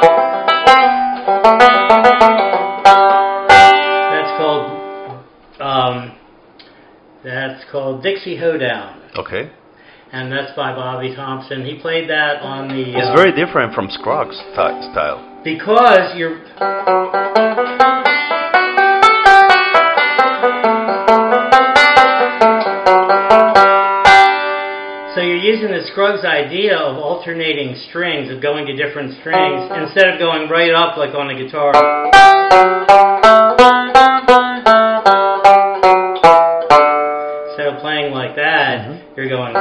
That's 0.00 0.09
called 7.70 8.02
Dixie 8.02 8.36
Hoedown, 8.36 9.00
Okay. 9.16 9.50
and 10.12 10.30
that's 10.32 10.52
by 10.56 10.74
Bobby 10.74 11.14
Thompson. 11.14 11.64
He 11.64 11.78
played 11.80 12.08
that 12.10 12.42
on 12.42 12.68
the 12.68 12.98
It's 12.98 13.08
uh, 13.08 13.14
very 13.14 13.32
different 13.32 13.74
from 13.74 13.88
Scruggs 13.90 14.36
sti- 14.52 14.90
style. 14.92 15.40
because 15.44 16.16
you're 16.16 16.40
so 25.14 25.20
you're 25.22 25.42
using 25.42 25.72
the 25.74 25.82
Scruggs 25.90 26.24
idea 26.24 26.78
of 26.78 26.96
alternating 26.96 27.74
strings, 27.88 28.30
of 28.30 28.40
going 28.40 28.64
to 28.66 28.76
different 28.76 29.18
strings 29.18 29.68
instead 29.74 30.06
of 30.08 30.20
going 30.20 30.48
right 30.48 30.72
up 30.72 30.96
like 30.96 31.14
on 31.14 31.30
a 31.30 31.34
guitar. 31.36 33.09
You're 39.16 39.28
going. 39.28 39.54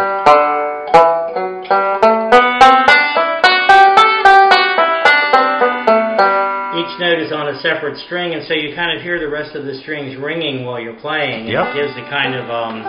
Each 6.80 7.00
note 7.00 7.20
is 7.20 7.32
on 7.34 7.50
a 7.50 7.60
separate 7.60 7.98
string, 8.06 8.34
and 8.34 8.46
so 8.48 8.54
you 8.54 8.74
kind 8.76 8.96
of 8.96 9.04
hear 9.04 9.20
the 9.20 9.28
rest 9.28 9.56
of 9.56 9.66
the 9.66 9.76
strings 9.82 10.16
ringing 10.16 10.66
while 10.66 10.80
you're 10.80 11.00
playing. 11.00 11.42
and 11.42 11.50
Yep. 11.50 11.66
It 11.68 11.74
gives 11.76 11.94
a 11.98 12.06
kind 12.10 12.36
of, 12.36 12.50
um, 12.50 12.86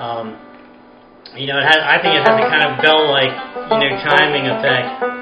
um, 0.00 0.26
you 1.36 1.46
know, 1.46 1.58
it 1.58 1.66
has. 1.68 1.78
I 1.78 1.98
think 2.02 2.16
it 2.16 2.24
has 2.26 2.34
a 2.34 2.48
kind 2.48 2.64
of 2.66 2.82
bell-like, 2.82 3.34
you 3.70 3.78
know, 3.78 3.92
chiming 4.02 4.46
effect. 4.48 5.18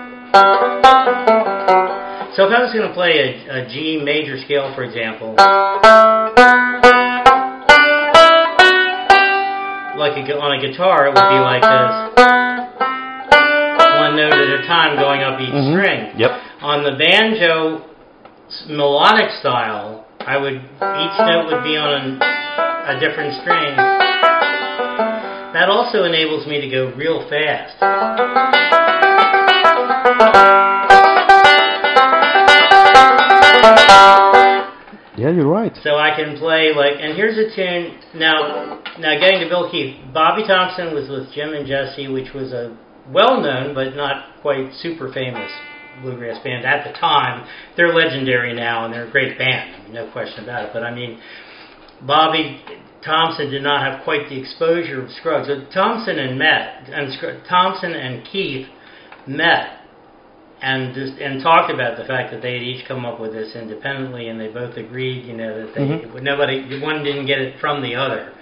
So 2.37 2.45
if 2.45 2.53
I 2.53 2.61
was 2.63 2.73
going 2.73 2.87
to 2.87 2.95
play 2.95 3.13
a, 3.49 3.65
a 3.65 3.69
G 3.69 4.01
major 4.03 4.39
scale, 4.39 4.73
for 4.75 4.85
example, 4.85 5.35
like 9.97 10.17
a, 10.17 10.39
on 10.39 10.53
a 10.59 10.61
guitar, 10.61 11.07
it 11.07 11.15
would 11.15 11.29
be 11.29 11.41
like 11.41 11.63
this, 11.63 11.93
one 13.97 14.17
note 14.17 14.33
at 14.35 14.61
a 14.61 14.67
time 14.67 14.97
going 14.99 15.23
up 15.23 15.41
each 15.41 15.49
Mhm. 15.53 15.73
string. 15.73 16.13
Yep. 16.17 16.31
On 16.63 16.83
the 16.85 16.93
banjo 16.93 17.83
melodic 18.69 19.31
style, 19.41 20.05
I 20.27 20.37
would 20.37 20.55
each 20.55 21.19
note 21.21 21.47
would 21.53 21.65
be 21.65 21.77
on 21.77 22.21
a, 22.21 22.93
a 22.93 23.01
different 23.01 23.35
string. 23.43 23.77
That 25.55 25.69
also 25.71 26.05
enables 26.05 26.47
me 26.47 26.61
to 26.61 26.69
go 26.69 26.93
real 26.97 27.23
fast. 27.29 27.77
Yeah, 35.17 35.31
you're 35.31 35.49
right. 35.49 35.73
So 35.83 35.97
I 35.97 36.15
can 36.15 36.37
play 36.37 36.73
like, 36.77 37.01
and 37.01 37.17
here's 37.17 37.39
a 37.39 37.55
tune. 37.55 37.99
Now, 38.15 38.83
now 38.99 39.19
getting 39.19 39.41
to 39.41 39.49
Bill 39.49 39.71
Keith, 39.71 39.97
Bobby 40.13 40.43
Thompson 40.47 40.93
was 40.95 41.09
with 41.09 41.33
Jim 41.33 41.55
and 41.55 41.67
Jesse, 41.67 42.09
which 42.09 42.35
was 42.35 42.53
a 42.53 42.77
well-known 43.11 43.75
but 43.75 43.97
not 43.97 44.41
quite 44.43 44.75
super 44.75 45.13
famous 45.13 45.51
bluegrass 46.03 46.43
band 46.45 46.67
at 46.67 46.87
the 46.87 46.93
time. 46.99 47.49
They're 47.77 47.95
legendary 47.95 48.55
now, 48.55 48.85
and 48.85 48.93
they're 48.93 49.09
a 49.09 49.11
great 49.11 49.39
band, 49.39 49.93
no 49.93 50.11
question 50.13 50.45
about 50.45 50.67
it. 50.67 50.71
But 50.75 50.83
I 50.83 50.95
mean, 50.95 51.19
Bobby 52.03 52.61
Thompson 53.03 53.51
did 53.51 53.63
not 53.63 53.81
have 53.81 54.05
quite 54.05 54.29
the 54.29 54.39
exposure 54.39 55.03
of 55.03 55.11
Scruggs. 55.13 55.49
So 55.49 55.65
Thompson 55.73 56.19
and 56.19 56.39
met, 56.39 56.91
and 56.93 57.11
Thompson 57.49 57.93
and 57.93 58.27
Keith 58.27 58.67
met 59.27 59.76
and 60.63 60.95
just, 60.95 61.19
and 61.19 61.43
talked 61.43 61.71
about 61.71 61.99
the 61.99 62.05
fact 62.05 62.33
that 62.33 62.41
they 62.41 62.55
had 62.55 62.63
each 62.63 62.87
come 62.87 63.05
up 63.05 63.21
with 63.21 63.33
this 63.33 63.55
independently, 63.55 64.29
and 64.29 64.41
they 64.41 64.49
both 64.49 64.77
agreed, 64.77 65.27
you 65.27 65.35
know, 65.35 65.61
that 65.61 65.75
they 65.75 65.81
Mhm. 65.81 66.23
nobody 66.23 66.81
one 66.81 67.05
didn't 67.05 67.27
get 67.27 67.41
it 67.41 67.59
from 67.59 67.83
the 67.83 67.95
other. 67.95 68.33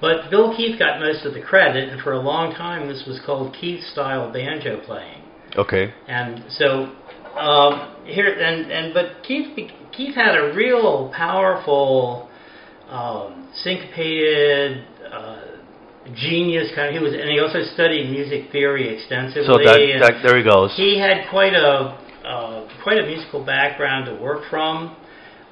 But 0.00 0.30
Bill 0.30 0.54
Keith 0.54 0.78
got 0.78 1.00
most 1.00 1.24
of 1.24 1.34
the 1.34 1.40
credit, 1.40 1.88
and 1.88 2.00
for 2.00 2.12
a 2.12 2.20
long 2.20 2.54
time, 2.54 2.88
this 2.88 3.06
was 3.06 3.20
called 3.20 3.54
Keith 3.54 3.82
style 3.84 4.30
banjo 4.30 4.78
playing. 4.78 5.22
Okay. 5.56 5.92
And 6.08 6.42
so 6.48 6.88
um, 7.36 7.88
here 8.04 8.28
and 8.28 8.70
and 8.70 8.94
but 8.94 9.22
Keith 9.22 9.56
Keith 9.92 10.14
had 10.14 10.36
a 10.36 10.52
real 10.54 11.08
powerful 11.14 12.28
um, 12.88 13.48
syncopated. 13.54 14.84
Uh, 15.10 15.36
Genius 16.14 16.70
kind 16.74 16.88
of. 16.88 16.94
He 16.94 17.00
was, 17.00 17.14
and 17.14 17.30
he 17.30 17.38
also 17.40 17.62
studied 17.74 18.10
music 18.10 18.50
theory 18.50 18.94
extensively. 18.94 19.46
So 19.46 19.58
that, 19.58 19.78
that 20.00 20.22
there 20.22 20.36
he 20.36 20.44
goes. 20.44 20.74
he 20.76 20.98
had 20.98 21.28
quite 21.30 21.54
a 21.54 21.98
uh, 22.24 22.68
quite 22.82 22.98
a 22.98 23.06
musical 23.06 23.44
background 23.44 24.06
to 24.06 24.14
work 24.22 24.42
from. 24.50 24.96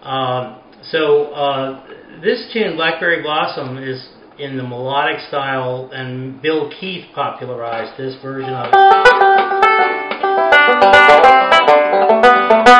Um, 0.02 0.60
so 0.90 1.32
uh, 1.32 1.86
this 2.22 2.50
tune, 2.52 2.76
Blackberry 2.76 3.22
Blossom, 3.22 3.78
is 3.78 4.08
in 4.38 4.56
the 4.56 4.62
melodic 4.62 5.20
style, 5.28 5.90
and 5.92 6.40
Bill 6.40 6.70
Keith 6.80 7.04
popularized 7.14 7.98
this 7.98 8.16
version 8.22 8.54
of 8.54 8.72
it. 8.72 8.74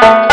It 0.02 0.29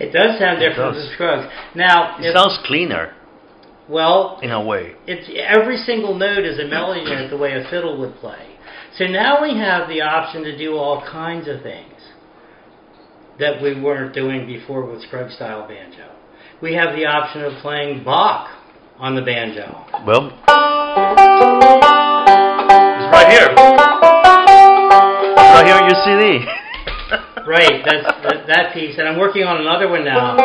It 0.00 0.12
does 0.12 0.38
sound 0.38 0.62
It 0.62 0.68
different 0.68 0.94
does. 0.94 1.04
from 1.06 1.14
Scruggs. 1.14 1.46
Now, 1.74 2.16
It 2.20 2.34
sounds 2.34 2.58
cleaner 2.64 3.12
well, 3.88 4.38
in 4.42 4.50
a 4.50 4.60
way. 4.62 4.94
it's 5.06 5.28
every 5.36 5.76
single 5.78 6.14
note 6.14 6.44
is 6.44 6.58
a 6.58 6.66
melody 6.66 7.04
note 7.04 7.30
the 7.30 7.36
way 7.36 7.52
a 7.54 7.64
fiddle 7.70 7.96
would 7.98 8.14
play. 8.16 8.44
So 8.96 9.04
now 9.06 9.40
we 9.42 9.56
have 9.58 9.88
the 9.88 10.00
option 10.02 10.42
to 10.44 10.56
do 10.56 10.76
all 10.76 11.00
kinds 11.10 11.46
of 11.48 11.62
things 11.62 11.94
that 13.38 13.60
we 13.62 13.80
weren't 13.80 14.12
doing 14.14 14.46
before 14.46 14.84
with 14.84 15.02
Scruggs 15.02 15.34
style 15.36 15.66
banjo. 15.68 16.10
We 16.60 16.74
have 16.74 16.94
the 16.96 17.06
option 17.06 17.42
of 17.44 17.52
playing 17.62 18.02
Bach 18.04 18.48
on 18.98 19.14
the 19.14 19.22
banjo. 19.22 19.84
Well, 20.06 20.26
it's 22.98 23.06
right 23.14 23.28
here. 23.30 23.48
It's 25.38 25.54
right 25.54 25.66
here 25.66 25.78
in 25.78 25.86
your 25.88 25.98
CD. 26.04 26.44
Right, 27.48 27.82
that's 27.82 28.04
that, 28.04 28.46
that 28.46 28.74
piece, 28.74 28.98
and 28.98 29.08
I'm 29.08 29.18
working 29.18 29.42
on 29.42 29.58
another 29.62 29.88
one 29.88 30.04
now. 30.04 30.36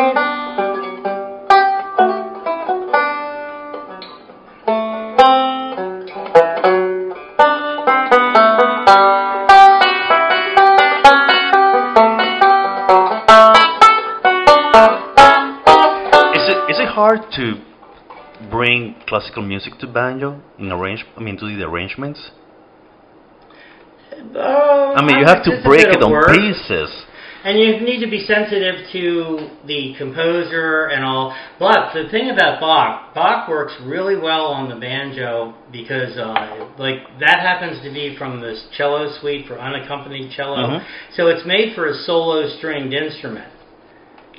Hard 16.94 17.22
to 17.32 17.60
bring 18.50 18.94
classical 19.06 19.42
music 19.42 19.74
to 19.80 19.86
banjo 19.86 20.40
in 20.58 20.70
arrange? 20.70 21.04
I 21.16 21.20
mean, 21.20 21.36
to 21.36 21.48
do 21.48 21.56
the 21.58 21.64
arrangements. 21.64 22.30
I 24.96 25.04
mean, 25.04 25.18
you 25.18 25.26
have 25.26 25.42
to 25.44 25.60
break 25.64 25.86
it 25.86 26.02
on 26.02 26.10
work. 26.10 26.28
pieces. 26.28 26.90
And 27.44 27.58
you 27.58 27.78
need 27.80 28.00
to 28.00 28.10
be 28.10 28.24
sensitive 28.24 28.88
to 28.92 29.50
the 29.66 29.94
composer 29.98 30.86
and 30.86 31.04
all. 31.04 31.36
But 31.58 31.92
the 31.92 32.08
thing 32.08 32.30
about 32.30 32.58
Bach, 32.58 33.12
Bach 33.14 33.48
works 33.50 33.74
really 33.84 34.16
well 34.16 34.46
on 34.46 34.70
the 34.70 34.76
banjo 34.76 35.52
because, 35.70 36.16
uh, 36.16 36.70
like, 36.78 37.18
that 37.20 37.40
happens 37.40 37.82
to 37.82 37.90
be 37.90 38.16
from 38.16 38.40
this 38.40 38.64
cello 38.78 39.12
suite 39.20 39.46
for 39.46 39.58
unaccompanied 39.60 40.30
cello. 40.30 40.56
Mhm. 40.56 40.82
So 41.12 41.26
it's 41.26 41.44
made 41.44 41.74
for 41.74 41.84
a 41.84 41.94
solo 41.94 42.48
stringed 42.48 42.94
instrument, 42.94 43.48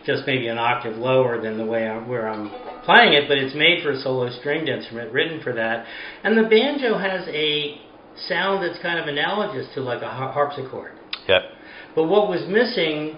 just 0.03 0.25
maybe 0.25 0.47
an 0.47 0.57
octave 0.57 0.97
lower 0.97 1.39
than 1.39 1.59
the 1.59 1.65
way 1.65 1.87
I, 1.87 1.97
where 1.97 2.27
I'm 2.27 2.49
playing 2.85 3.13
it, 3.13 3.27
but 3.27 3.37
it's 3.37 3.53
made 3.53 3.83
for 3.83 3.91
a 3.91 3.97
solo 3.97 4.31
stringed 4.31 4.67
instrument, 4.67 5.11
written 5.11 5.41
for 5.41 5.53
that. 5.53 5.85
And 6.23 6.35
the 6.35 6.43
banjo 6.43 6.97
has 6.97 7.27
a 7.27 7.81
sound 8.27 8.63
that's 8.63 8.81
kind 8.81 8.99
of 8.99 9.07
analogous 9.07 9.67
to 9.75 9.81
like 9.81 10.01
a 10.01 10.09
harpsichord. 10.09 10.93
Yeah. 11.27 11.39
But 11.95 12.03
what 12.05 12.29
was 12.29 12.45
missing 12.47 13.17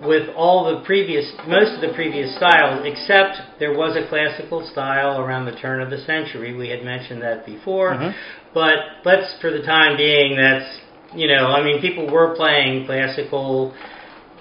with 0.00 0.28
all 0.34 0.64
the 0.64 0.84
previous, 0.84 1.30
most 1.46 1.74
of 1.74 1.80
the 1.80 1.94
previous 1.94 2.34
styles, 2.36 2.84
except 2.84 3.60
there 3.60 3.76
was 3.76 3.96
a 3.96 4.08
classical 4.08 4.66
style 4.66 5.20
around 5.20 5.46
the 5.46 5.52
turn 5.52 5.80
of 5.80 5.90
the 5.90 5.98
century. 5.98 6.54
We 6.54 6.68
had 6.68 6.84
mentioned 6.84 7.22
that 7.22 7.46
before. 7.46 7.94
Mhm. 7.94 8.14
But 8.52 8.78
let's, 9.04 9.40
for 9.40 9.50
the 9.50 9.62
time 9.62 9.96
being, 9.96 10.36
that's, 10.36 10.80
you 11.14 11.28
know, 11.28 11.46
I 11.46 11.62
mean, 11.62 11.80
people 11.80 12.10
were 12.10 12.34
playing 12.34 12.86
classical, 12.86 13.72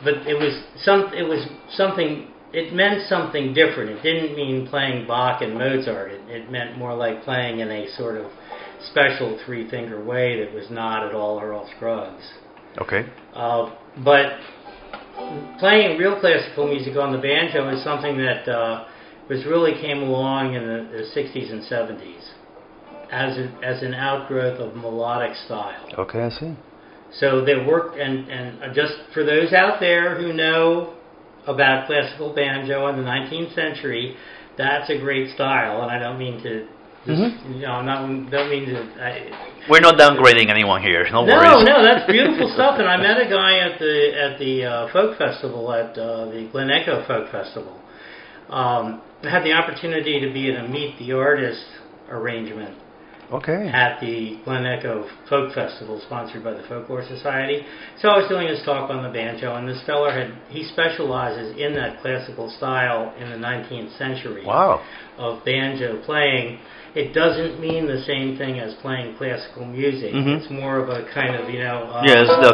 but 0.04 0.16
it 0.26 0.38
was 0.38 0.64
some, 0.78 1.14
it 1.14 1.24
was 1.28 1.46
something, 1.70 2.28
it 2.54 2.74
meant 2.74 3.08
something 3.08 3.54
different. 3.54 3.92
It 3.92 4.04
didn't 4.04 4.36
mean 4.36 4.68
playing 4.68 5.08
Bach 5.08 5.42
and 5.42 5.54
Mozart. 5.54 6.12
It, 6.12 6.22
it 6.30 6.52
meant 6.52 6.78
more 6.78 6.96
like 6.96 7.24
playing 7.24 7.60
in 7.60 7.72
a 7.72 7.88
sort 7.96 8.18
of 8.18 8.32
special 8.92 9.40
three 9.46 9.70
finger 9.70 10.04
way 10.04 10.44
that 10.44 10.54
was 10.54 10.70
not 10.70 11.08
at 11.08 11.14
all 11.14 11.40
Earl 11.40 11.70
Scruggs. 11.76 12.24
Okay. 12.80 13.06
Uh, 13.34 13.76
but 14.04 14.40
playing 15.60 15.98
real 15.98 16.20
classical 16.20 16.68
music 16.68 16.96
on 16.98 17.12
the 17.12 17.18
banjo 17.18 17.70
is 17.70 17.84
something 17.84 18.18
that 18.18 18.48
uh, 18.48 18.86
was 19.30 19.46
really 19.46 19.74
came 19.80 20.00
along 20.00 20.56
in 20.56 20.64
the, 20.64 20.90
the 20.92 21.22
60s 21.22 21.52
and 21.52 21.64
70s 21.64 22.32
as 23.12 23.38
a, 23.38 23.60
as 23.64 23.84
an 23.84 23.94
outgrowth 23.94 24.60
of 24.60 24.76
melodic 24.76 25.36
style. 25.46 25.88
Okay, 25.98 26.22
I 26.22 26.30
see. 26.30 26.56
So 27.14 27.44
they 27.44 27.56
worked, 27.56 27.98
and 27.98 28.30
and 28.30 28.74
just 28.74 28.94
for 29.14 29.26
those 29.26 29.52
out 29.52 29.82
there 29.82 30.18
who 30.18 30.32
know 30.32 30.94
about 31.48 31.88
classical 31.88 32.34
banjo 32.34 32.88
in 32.88 32.98
the 32.98 33.04
19th 33.04 33.54
century, 33.56 34.16
that's 34.58 34.90
a 34.90 34.98
great 34.98 35.34
style, 35.34 35.82
and 35.82 35.92
I 35.92 35.98
don't 36.00 36.18
mean 36.20 36.42
to. 36.44 36.68
Just, 37.06 37.20
Mhm. 37.20 37.56
You 37.56 37.62
know, 37.66 37.72
I'm 37.82 37.86
not 37.88 38.30
don't 38.30 38.50
mean 38.52 38.66
to. 38.68 38.78
I, 39.04 39.32
We're 39.68 39.80
not 39.80 39.98
downgrading 39.98 40.50
anyone 40.52 40.84
here. 40.84 41.04
No, 41.12 41.26
no, 41.26 41.34
worries. 41.34 41.64
no, 41.66 41.82
that's 41.84 42.06
beautiful 42.06 42.48
stuff. 42.54 42.78
And 42.78 42.88
I 42.88 42.96
met 42.98 43.18
a 43.20 43.26
guy 43.28 43.58
at 43.58 43.80
the 43.80 43.96
at 44.26 44.38
the 44.38 44.66
uh, 44.66 44.88
folk 44.94 45.18
festival 45.18 45.74
at 45.74 45.98
uh, 45.98 46.26
the 46.26 46.48
Glen 46.52 46.70
Echo 46.70 47.04
Folk 47.08 47.32
Festival. 47.32 47.74
Um, 48.52 49.02
I 49.24 49.30
had 49.32 49.44
the 49.44 49.54
opportunity 49.54 50.20
to 50.20 50.32
be 50.32 50.50
in 50.50 50.58
a 50.58 50.68
meet 50.68 51.00
the 51.00 51.14
artist 51.14 51.66
arrangement 52.10 52.76
Okay. 53.32 53.70
at 53.74 54.00
the 54.02 54.38
Glen 54.44 54.66
Echo 54.66 55.08
Folk 55.30 55.54
Festival, 55.54 56.02
sponsored 56.06 56.44
by 56.44 56.52
the 56.54 56.64
Folklore 56.68 57.04
Society. 57.08 57.66
So 58.00 58.10
I 58.10 58.18
was 58.18 58.28
doing 58.28 58.48
his 58.48 58.62
talk 58.64 58.90
on 58.90 59.04
the 59.04 59.10
banjo, 59.10 59.56
and 59.56 59.68
this 59.68 59.82
feller 59.86 60.12
had 60.12 60.32
he 60.50 60.64
specializes 60.66 61.56
in 61.58 61.74
that 61.76 62.02
classical 62.02 62.50
style 62.50 63.14
in 63.20 63.30
the 63.30 63.38
19th 63.38 63.98
century 63.98 64.44
Wow. 64.46 64.82
of 65.18 65.44
banjo 65.46 66.02
playing. 66.06 66.60
It 66.94 67.14
doesn't 67.14 67.58
mean 67.62 67.88
the 67.88 68.02
same 68.04 68.36
thing 68.38 68.60
as 68.60 68.74
playing 68.82 69.16
classical 69.16 69.64
music. 69.66 70.14
Mhm. 70.14 70.38
It's 70.42 70.50
more 70.50 70.78
of 70.78 70.90
a 70.90 71.04
kind 71.14 71.36
of 71.36 71.50
you 71.50 71.64
know. 71.64 71.88
Uh, 71.94 72.02
Yes, 72.06 72.28
the 72.28 72.52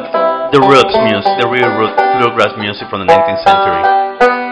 the 0.53 0.61
roots 0.61 0.95
music, 0.95 1.41
the 1.41 1.47
real 1.49 1.69
root 1.75 1.95
bluegrass 2.21 2.55
music 2.57 2.87
from 2.89 2.99
the 2.99 3.05
19th 3.05 3.41
century. 3.41 4.46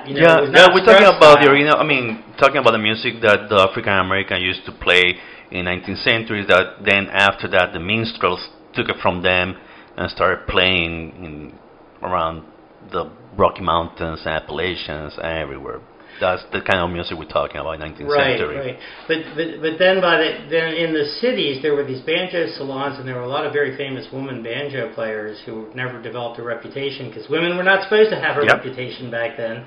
That. 0.00 0.08
You 0.08 0.14
know, 0.14 0.20
yeah, 0.20 0.50
yeah, 0.52 0.68
we're 0.72 0.84
talking 0.84 1.06
about 1.06 1.40
the 1.40 1.50
original. 1.50 1.76
I 1.76 1.84
mean, 1.84 2.24
talking 2.38 2.56
about 2.56 2.72
the 2.72 2.78
music 2.78 3.20
that 3.22 3.48
the 3.48 3.66
African 3.68 3.92
American 3.92 4.40
used 4.40 4.64
to 4.66 4.72
play 4.72 5.16
in 5.50 5.66
19th 5.66 6.02
century. 6.02 6.44
That 6.46 6.84
then 6.84 7.08
after 7.12 7.48
that, 7.48 7.72
the 7.72 7.80
minstrels 7.80 8.48
took 8.74 8.88
it 8.88 8.96
from 9.02 9.22
them 9.22 9.56
and 9.96 10.10
started 10.10 10.46
playing 10.46 11.12
in 11.24 11.58
around 12.02 12.44
the 12.90 13.10
Rocky 13.36 13.62
Mountains, 13.62 14.26
Appalachians, 14.26 15.18
everywhere. 15.22 15.80
That's 16.20 16.44
the 16.52 16.60
kind 16.60 16.80
of 16.84 16.90
music 16.90 17.16
we're 17.18 17.24
talking 17.24 17.56
about, 17.56 17.78
19th 17.80 18.06
Right, 18.06 18.38
century. 18.38 18.56
right. 18.56 18.78
But, 19.08 19.18
but 19.34 19.48
but 19.64 19.74
then 19.78 20.00
by 20.00 20.18
the 20.20 20.30
then 20.50 20.74
in 20.74 20.92
the 20.92 21.04
cities 21.20 21.62
there 21.62 21.74
were 21.74 21.84
these 21.84 22.02
banjo 22.02 22.46
salons 22.56 22.98
and 22.98 23.08
there 23.08 23.16
were 23.16 23.22
a 23.26 23.28
lot 23.28 23.46
of 23.46 23.52
very 23.52 23.76
famous 23.76 24.06
women 24.12 24.42
banjo 24.42 24.92
players 24.94 25.40
who 25.46 25.66
never 25.74 26.00
developed 26.00 26.38
a 26.38 26.42
reputation 26.44 27.08
because 27.08 27.28
women 27.30 27.56
were 27.56 27.64
not 27.64 27.82
supposed 27.84 28.10
to 28.10 28.20
have 28.20 28.36
a 28.36 28.44
Yep. 28.44 28.56
reputation 28.56 29.10
back 29.10 29.36
then. 29.36 29.64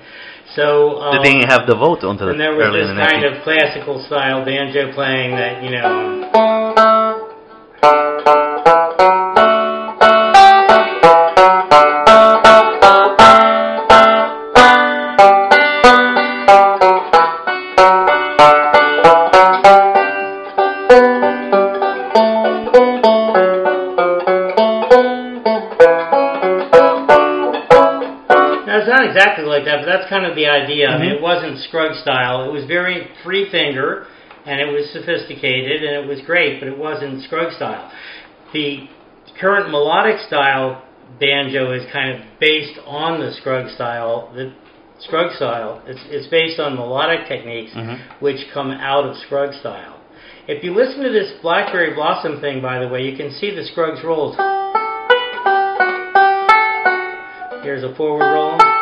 So 0.54 1.00
um, 1.02 1.18
They 1.22 1.32
didn't 1.32 1.50
have 1.50 1.66
the 1.66 1.74
vote 1.74 2.02
until 2.02 2.28
and 2.30 2.38
there 2.40 2.54
was 2.54 2.72
this 2.72 2.88
the 2.88 2.94
kind 2.94 3.24
19th. 3.24 3.36
of 3.38 3.42
classical 3.42 4.04
style 4.06 4.44
banjo 4.44 4.92
playing 4.94 5.32
that 5.34 5.62
you 5.64 5.70
know. 5.70 6.30
Of 30.34 30.36
the 30.36 30.48
idea. 30.48 30.88
Mhm. 30.88 31.12
it 31.12 31.20
wasn't 31.20 31.58
Scruggs 31.58 32.00
style. 32.00 32.42
It 32.42 32.52
was 32.52 32.64
very 32.64 33.06
free 33.22 33.44
finger, 33.46 34.06
and 34.46 34.60
it 34.60 34.66
was 34.66 34.90
sophisticated, 34.90 35.82
and 35.84 36.04
it 36.04 36.06
was 36.08 36.20
great, 36.22 36.58
but 36.58 36.68
it 36.68 36.76
wasn't 36.76 37.22
Scruggs 37.22 37.54
style. 37.54 37.90
The 38.52 38.88
current 39.38 39.70
melodic 39.70 40.18
style 40.20 40.82
banjo 41.20 41.72
is 41.72 41.84
kind 41.92 42.10
of 42.14 42.20
based 42.40 42.78
on 42.86 43.20
the 43.20 43.32
Scruggs 43.32 43.72
style. 43.72 44.28
The 44.34 44.50
Scruggs 44.98 45.36
style. 45.36 45.80
It's 45.86 46.00
it's 46.10 46.26
based 46.26 46.58
on 46.58 46.74
melodic 46.76 47.26
techniques 47.28 47.72
Mhm. 47.74 47.98
which 48.20 48.50
come 48.52 48.72
out 48.72 49.04
of 49.04 49.16
Scruggs 49.16 49.56
style. 49.56 49.98
If 50.46 50.62
you 50.64 50.74
listen 50.74 51.02
to 51.02 51.10
this 51.10 51.30
Blackberry 51.42 51.94
Blossom 51.94 52.40
thing, 52.40 52.60
by 52.60 52.78
the 52.78 52.88
way, 52.88 53.02
you 53.02 53.16
can 53.16 53.30
see 53.30 53.50
the 53.50 53.64
Scruggs 53.64 54.02
rolls. 54.02 54.36
Here's 57.62 57.82
a 57.82 57.94
forward 57.94 58.26
roll. 58.26 58.73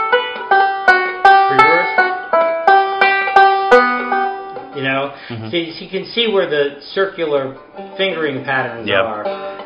You 4.82 4.88
know, 4.88 5.12
Mhm. 5.28 5.50
so 5.50 5.56
you 5.84 5.88
can 5.88 6.04
see 6.06 6.26
where 6.26 6.46
the 6.46 6.80
circular 6.80 7.54
fingering 7.96 8.42
patterns 8.44 8.88
Yep. 8.88 9.04
are. 9.04 9.24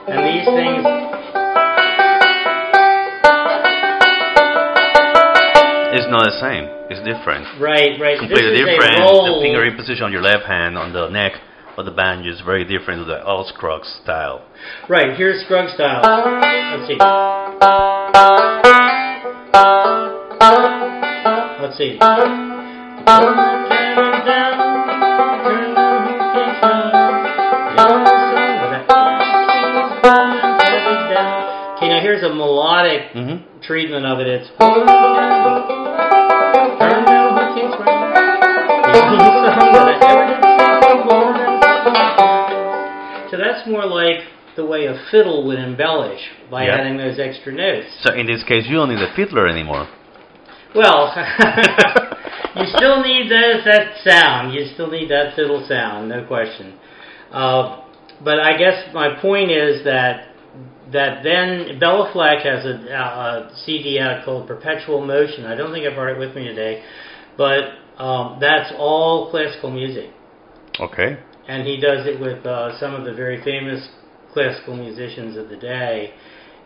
And 0.08 0.18
these 0.28 0.44
things, 0.44 0.84
It's 5.96 6.06
not 6.12 6.24
the 6.24 6.36
same. 6.38 6.68
It's 6.90 7.00
different. 7.00 7.46
right, 7.58 7.98
right. 7.98 8.18
Completely 8.18 8.50
this 8.50 8.60
is 8.60 8.66
different. 8.66 8.98
The 8.98 9.38
fingering 9.40 9.76
position 9.76 10.04
on 10.04 10.12
your 10.12 10.20
left 10.20 10.44
hand 10.44 10.76
on 10.76 10.92
the 10.92 11.08
neck 11.08 11.32
of 11.78 11.86
the 11.86 11.90
banjo 11.92 12.30
is 12.30 12.40
very 12.42 12.64
different 12.64 13.00
to 13.00 13.04
the 13.06 13.24
old 13.24 13.46
Scruggs 13.46 13.88
style. 14.04 14.42
Right, 14.88 15.16
here's 15.16 15.40
Scruggs 15.44 15.72
style. 15.72 16.02
Let's 16.76 16.86
see. 16.86 16.98
Let's 21.62 21.78
see. 23.62 23.65
A 32.26 32.34
melodic 32.34 33.12
Mm-hmm. 33.14 33.60
treatment 33.62 34.04
of 34.06 34.18
it. 34.20 34.26
It's 34.26 34.48
so 43.30 43.36
that's 43.36 43.66
more 43.66 43.84
like 43.86 44.20
the 44.56 44.64
way 44.64 44.86
a 44.86 44.96
fiddle 45.10 45.46
would 45.46 45.58
embellish 45.58 46.20
by 46.50 46.66
Yeah. 46.66 46.76
adding 46.76 46.96
those 46.96 47.18
extra 47.18 47.52
notes. 47.52 47.88
So 48.02 48.14
in 48.14 48.26
this 48.26 48.42
case, 48.44 48.66
you 48.66 48.76
don't 48.76 48.88
need 48.88 49.02
a 49.02 49.12
fiddler 49.14 49.46
anymore. 49.48 49.86
Well, 50.74 51.12
you 52.56 52.64
still 52.76 53.02
need 53.02 53.30
that, 53.30 53.62
that 53.64 53.96
sound. 54.04 54.54
You 54.54 54.66
still 54.74 54.90
need 54.90 55.10
that 55.10 55.34
fiddle 55.36 55.66
sound, 55.68 56.08
no 56.08 56.24
question. 56.24 56.74
Uh, 57.30 57.82
but 58.24 58.38
I 58.40 58.56
guess 58.56 58.94
my 58.94 59.20
point 59.20 59.50
is 59.50 59.84
that 59.84 60.28
that 60.92 61.22
then 61.24 61.78
Béla 61.80 62.12
Fleck 62.12 62.44
has 62.44 62.64
a, 62.64 62.92
a 62.92 63.50
CD 63.64 63.98
out 63.98 64.24
called 64.24 64.46
Perpetual 64.46 65.04
Motion. 65.04 65.44
I 65.44 65.54
don't 65.56 65.72
think 65.72 65.84
I 65.86 65.94
brought 65.94 66.10
it 66.14 66.18
with 66.18 66.34
me 66.36 66.44
today, 66.44 66.82
but 67.36 67.64
um, 68.02 68.38
that's 68.40 68.72
all 68.78 69.30
classical 69.30 69.70
music, 69.70 70.10
Okay. 70.80 71.18
and 71.48 71.66
he 71.66 71.76
does 71.80 72.06
it 72.06 72.20
with 72.20 72.44
uh, 72.46 72.78
some 72.78 72.94
of 72.94 73.04
the 73.04 73.12
very 73.14 73.42
famous 73.42 73.88
classical 74.32 74.76
musicians 74.76 75.36
of 75.36 75.48
the 75.48 75.56
day. 75.56 76.12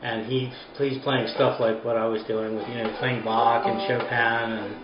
And 0.02 0.24
he 0.24 0.50
he's 0.78 0.96
playing 1.04 1.28
stuff 1.34 1.60
like 1.60 1.84
what 1.84 1.98
I 1.98 2.06
was 2.06 2.22
doing 2.26 2.56
with 2.56 2.66
you 2.68 2.74
know 2.76 2.96
playing 2.98 3.22
Bach 3.22 3.66
and 3.66 3.78
Chopin 3.86 4.08
and 4.56 4.74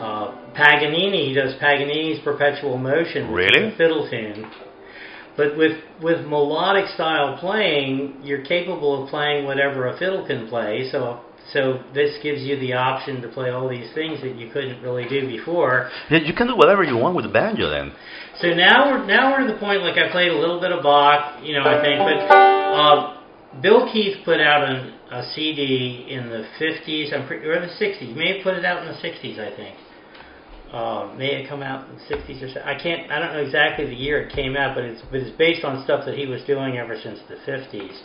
uh, 0.00 0.30
Paganini. 0.54 1.26
He 1.26 1.34
does 1.34 1.54
Paganini's 1.60 2.20
Perpetual 2.22 2.78
Motion, 2.78 3.32
Really? 3.32 3.74
fiddle 3.76 4.08
tune. 4.08 4.48
But 5.36 5.56
with 5.56 5.78
with 6.02 6.26
melodic 6.26 6.88
style 6.94 7.36
playing, 7.38 8.20
you're 8.22 8.44
capable 8.44 9.02
of 9.02 9.10
playing 9.10 9.46
whatever 9.46 9.88
a 9.88 9.98
fiddle 9.98 10.26
can 10.26 10.48
play. 10.48 10.88
So 10.92 11.20
so 11.52 11.82
this 11.92 12.16
gives 12.22 12.42
you 12.42 12.58
the 12.58 12.72
option 12.72 13.20
to 13.22 13.28
play 13.28 13.50
all 13.50 13.68
these 13.68 13.92
things 13.94 14.20
that 14.22 14.36
you 14.36 14.50
couldn't 14.50 14.82
really 14.82 15.08
do 15.08 15.26
before. 15.26 15.90
You 16.10 16.32
can 16.32 16.46
do 16.46 16.56
whatever 16.56 16.82
you 16.82 16.96
want 16.96 17.16
with 17.16 17.26
the 17.26 17.32
banjo 17.32 17.68
then. 17.68 17.92
So 18.40 18.48
now 18.48 18.90
we're 18.90 19.06
now 19.06 19.32
we're 19.32 19.46
to 19.46 19.52
the 19.52 19.58
point 19.58 19.82
like 19.82 19.98
I 19.98 20.10
played 20.10 20.30
a 20.30 20.38
little 20.38 20.60
bit 20.60 20.72
of 20.72 20.82
Bach, 20.82 21.42
you 21.42 21.54
know, 21.54 21.62
I 21.62 21.80
think, 21.82 21.98
but 21.98 22.34
uh, 22.34 23.14
Bill 23.60 23.90
Keith 23.92 24.18
put 24.24 24.40
out 24.40 24.68
an, 24.68 24.94
a 25.10 25.22
CD 25.34 26.06
in 26.08 26.28
the 26.28 26.44
50s, 26.58 27.14
I'm 27.14 27.26
pretty, 27.26 27.46
or 27.46 27.60
the 27.60 27.66
60s. 27.66 27.98
He 27.98 28.14
may 28.14 28.36
have 28.36 28.42
put 28.42 28.54
it 28.54 28.64
out 28.64 28.82
in 28.82 28.88
the 28.88 28.98
60s, 28.98 29.38
I 29.38 29.54
think. 29.54 29.76
Uh, 30.72 31.14
may 31.16 31.40
have 31.40 31.48
come 31.48 31.62
out 31.62 31.88
in 31.88 31.94
the 31.94 32.02
60s 32.16 32.42
or 32.42 32.48
so. 32.52 32.60
I 32.64 32.74
can't. 32.74 33.08
I 33.10 33.20
don't 33.20 33.32
know 33.32 33.42
exactly 33.44 33.86
the 33.86 33.94
year 33.94 34.22
it 34.22 34.34
came 34.34 34.56
out, 34.56 34.74
but 34.74 34.82
it's 34.84 35.00
but 35.08 35.20
it's 35.20 35.36
based 35.38 35.64
on 35.64 35.84
stuff 35.84 36.04
that 36.04 36.16
he 36.18 36.26
was 36.26 36.42
doing 36.44 36.78
ever 36.78 36.96
since 37.00 37.20
the 37.28 37.36
50s. 37.48 37.96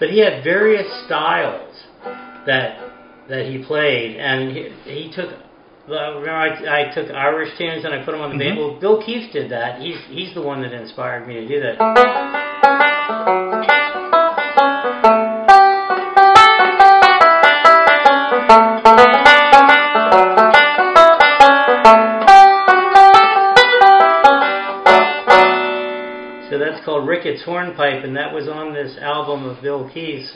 But 0.00 0.08
he 0.10 0.20
had 0.20 0.42
various 0.42 0.86
styles 1.04 1.74
that 2.46 2.78
that 3.28 3.44
he 3.46 3.62
played, 3.66 4.16
and 4.16 4.50
he, 4.56 4.70
he 4.84 5.12
took. 5.14 5.30
well, 5.88 6.14
Remember, 6.20 6.30
I, 6.32 6.88
I 6.88 6.94
took 6.94 7.10
Irish 7.10 7.50
tunes 7.58 7.84
and 7.84 7.92
I 7.92 8.02
put 8.04 8.12
them 8.12 8.20
on 8.22 8.30
the 8.30 8.36
Mhm. 8.42 8.48
band. 8.48 8.58
Well, 8.58 8.80
Bill 8.80 9.02
Keith 9.04 9.30
did 9.32 9.50
that. 9.50 9.80
He's 9.82 9.98
he's 10.08 10.32
the 10.32 10.42
one 10.42 10.62
that 10.62 10.72
inspired 10.72 11.28
me 11.28 11.34
to 11.34 11.46
do 11.46 11.60
that. 11.60 11.76
Called 26.86 27.06
Ricketts 27.06 27.42
Hornpipe, 27.44 28.04
and 28.04 28.16
that 28.16 28.32
was 28.32 28.48
on 28.48 28.72
this 28.72 28.96
album 29.02 29.44
of 29.44 29.60
Bill 29.60 29.90
Keith's 29.92 30.32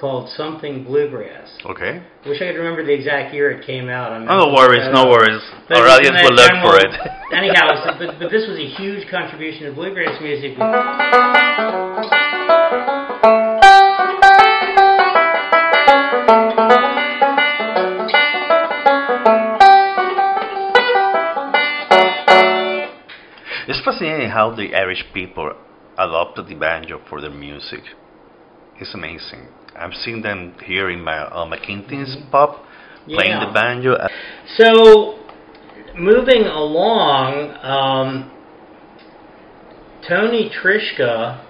called 0.00 0.30
Something 0.30 0.84
Bluegrass. 0.84 1.50
Okay. 1.66 2.00
I 2.24 2.28
wish 2.28 2.40
I 2.40 2.46
could 2.50 2.58
remember 2.58 2.86
the 2.86 2.94
exact 2.94 3.34
year 3.34 3.50
it 3.50 3.66
came 3.66 3.88
out. 3.88 4.12
I'm 4.12 4.30
Oh, 4.30 4.46
no 4.46 4.54
worries, 4.54 4.86
no 4.94 5.10
worries. 5.10 5.42
But 5.68 5.78
Our 5.78 5.88
audience 5.88 6.16
will 6.22 6.34
look 6.34 6.50
for 6.62 6.78
it. 6.78 6.94
Anyhow, 7.34 7.82
so- 7.84 7.98
but, 7.98 8.18
but 8.18 8.30
this 8.30 8.46
was 8.48 8.58
a 8.58 8.68
huge 8.78 9.10
contribution 9.10 9.66
to 9.66 9.72
bluegrass 9.72 10.20
music. 10.22 10.56
It's 23.68 23.80
fascinating 23.84 24.30
how 24.30 24.54
the 24.54 24.74
Irish 24.74 25.04
people 25.14 25.52
adopted 25.98 26.46
the 26.48 26.54
banjo 26.54 27.00
for 27.08 27.20
their 27.20 27.30
music. 27.30 27.82
It's 28.80 28.94
amazing. 28.94 29.48
I've 29.76 29.94
seen 29.94 30.22
them 30.22 30.54
here 30.64 30.90
in 30.90 31.02
my 31.02 31.18
uh, 31.18 31.46
McKinsey's 31.46 32.16
pub 32.30 32.56
playing 33.06 33.30
Yeah. 33.30 33.46
the 33.46 33.52
banjo. 33.52 33.96
So, 34.56 35.18
moving 35.96 36.42
along, 36.42 37.50
um, 37.62 38.30
Tony 40.08 40.50
Trischka 40.50 41.44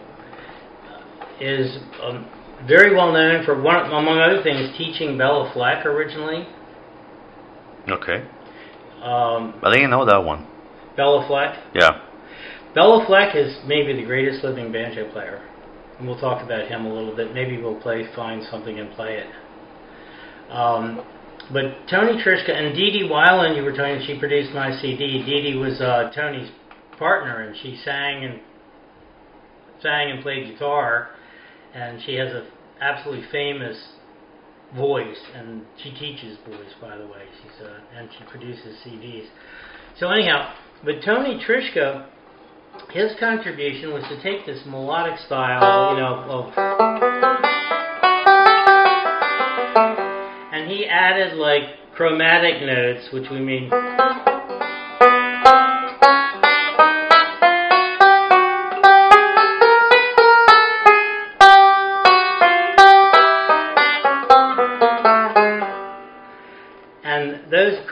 is 1.40 1.78
um, 2.02 2.26
very 2.66 2.94
well 2.94 3.12
known 3.12 3.44
for 3.44 3.60
one, 3.60 3.86
among 3.86 4.18
other 4.18 4.42
things, 4.42 4.76
teaching 4.76 5.16
Béla 5.18 5.52
Fleck 5.52 5.84
originally. 5.86 6.46
Okay. 7.88 8.24
Um, 9.02 9.54
I 9.64 9.70
didn't 9.72 9.90
know 9.90 10.04
that 10.04 10.22
one. 10.22 10.46
Béla 10.96 11.26
Fleck. 11.26 11.56
Yeah. 11.74 12.00
Béla 12.74 13.06
Fleck 13.06 13.36
is 13.36 13.56
maybe 13.66 13.92
the 13.92 14.04
greatest 14.04 14.42
living 14.42 14.72
banjo 14.72 15.10
player. 15.12 15.42
And 15.98 16.08
we'll 16.08 16.18
talk 16.18 16.42
about 16.42 16.68
him 16.68 16.86
a 16.86 16.92
little 16.92 17.14
bit. 17.14 17.34
Maybe 17.34 17.60
we'll 17.60 17.80
play, 17.80 18.06
find 18.16 18.42
something 18.50 18.78
and 18.78 18.90
play 18.92 19.18
it. 19.18 19.26
Um, 20.50 21.04
but 21.52 21.86
Tony 21.90 22.22
Trischka 22.22 22.50
and 22.50 22.74
Dede 22.74 23.10
Wyland, 23.10 23.56
you 23.56 23.62
were 23.62 23.72
telling 23.72 23.98
me 23.98 24.06
she 24.06 24.18
produced 24.18 24.52
my 24.54 24.70
CD. 24.80 25.22
Dee 25.24 25.42
Dee 25.42 25.56
was 25.56 25.80
uh, 25.80 26.10
Tony's 26.14 26.50
partner, 26.98 27.42
and 27.42 27.56
she 27.56 27.78
sang 27.84 28.24
and 28.24 28.40
sang 29.82 30.12
and 30.12 30.22
played 30.22 30.50
guitar, 30.52 31.10
and 31.74 32.00
she 32.04 32.14
has 32.14 32.32
a 32.32 32.46
absolutely 32.80 33.26
famous 33.30 33.76
voice, 34.76 35.18
and 35.34 35.62
she 35.82 35.90
teaches 35.92 36.38
voice, 36.46 36.72
by 36.80 36.96
the 36.96 37.06
way. 37.06 37.24
She's 37.42 37.66
uh, 37.66 37.80
and 37.96 38.08
she 38.16 38.24
produces 38.30 38.76
CDs. 38.86 39.26
So 39.98 40.08
anyhow, 40.08 40.54
but 40.84 41.02
Tony 41.04 41.42
Trischka, 41.44 42.06
his 42.90 43.12
contribution 43.18 43.92
was 43.92 44.02
to 44.04 44.22
take 44.22 44.44
this 44.46 44.60
melodic 44.66 45.18
style, 45.26 45.94
you 45.94 46.00
know, 46.00 46.24
of, 46.28 46.52
and 50.52 50.70
he 50.70 50.86
added 50.86 51.34
like 51.36 51.62
chromatic 51.94 52.62
notes, 52.62 53.08
which 53.12 53.28
we 53.30 53.38
mean. 53.40 53.70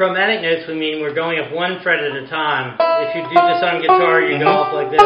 Chromatic 0.00 0.40
notes 0.40 0.62
we 0.66 0.72
mean 0.72 1.02
we're 1.02 1.14
going 1.14 1.38
up 1.38 1.52
one 1.52 1.78
fret 1.82 2.02
at 2.02 2.16
a 2.16 2.26
time. 2.26 2.74
If 2.80 3.14
you 3.14 3.20
do 3.20 3.34
this 3.36 3.60
on 3.60 3.82
guitar, 3.82 4.22
you 4.22 4.38
go 4.38 4.48
up 4.48 4.72
like 4.72 4.90
this. 4.90 4.98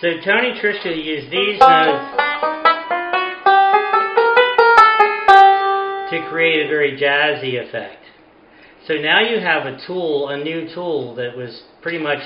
So 0.00 0.08
Tony 0.24 0.56
Trischka 0.56 0.96
used 0.96 1.30
these 1.30 1.60
notes 1.60 2.16
to 6.12 6.26
create 6.30 6.64
a 6.64 6.68
very 6.68 6.98
jazzy 6.98 7.62
effect. 7.62 8.02
So 8.88 8.94
now 8.94 9.20
you 9.20 9.38
have 9.38 9.66
a 9.66 9.78
tool, 9.86 10.30
a 10.30 10.42
new 10.42 10.74
tool 10.74 11.14
that 11.16 11.36
was 11.36 11.64
pretty 11.82 11.98
much 11.98 12.20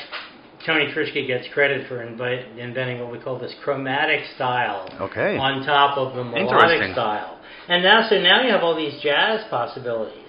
Tony 0.65 0.87
Trischka 0.95 1.27
gets 1.27 1.53
credit 1.53 1.89
for 1.89 2.03
inventing 2.03 3.01
what 3.01 3.11
we 3.11 3.19
call 3.19 3.37
this 3.37 3.55
chromatic 3.65 4.21
style 4.37 4.89
Okay. 5.01 5.37
on 5.39 5.67
top 5.67 5.99
of 5.99 6.15
the 6.15 6.23
melodic 6.23 6.93
style. 6.93 7.36
And 7.69 7.83
now, 7.83 8.07
so 8.09 8.17
now 8.21 8.43
you 8.43 8.53
have 8.53 8.63
all 8.63 8.77
these 8.77 9.01
jazz 9.03 9.45
possibilities 9.51 10.23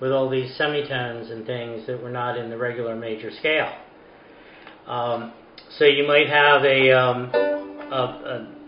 with 0.00 0.12
all 0.12 0.30
these 0.30 0.56
semitones 0.56 1.30
and 1.30 1.44
things 1.46 1.86
that 1.86 2.02
were 2.02 2.10
not 2.10 2.38
in 2.38 2.48
the 2.48 2.56
regular 2.56 2.96
major 2.96 3.30
scale. 3.38 3.72
Um, 4.86 5.32
so 5.78 5.84
you 5.84 6.06
might 6.06 6.28
have 6.28 6.64
a, 6.64 6.90
um, 6.92 7.30
a, 7.34 7.96
a, 8.26 8.60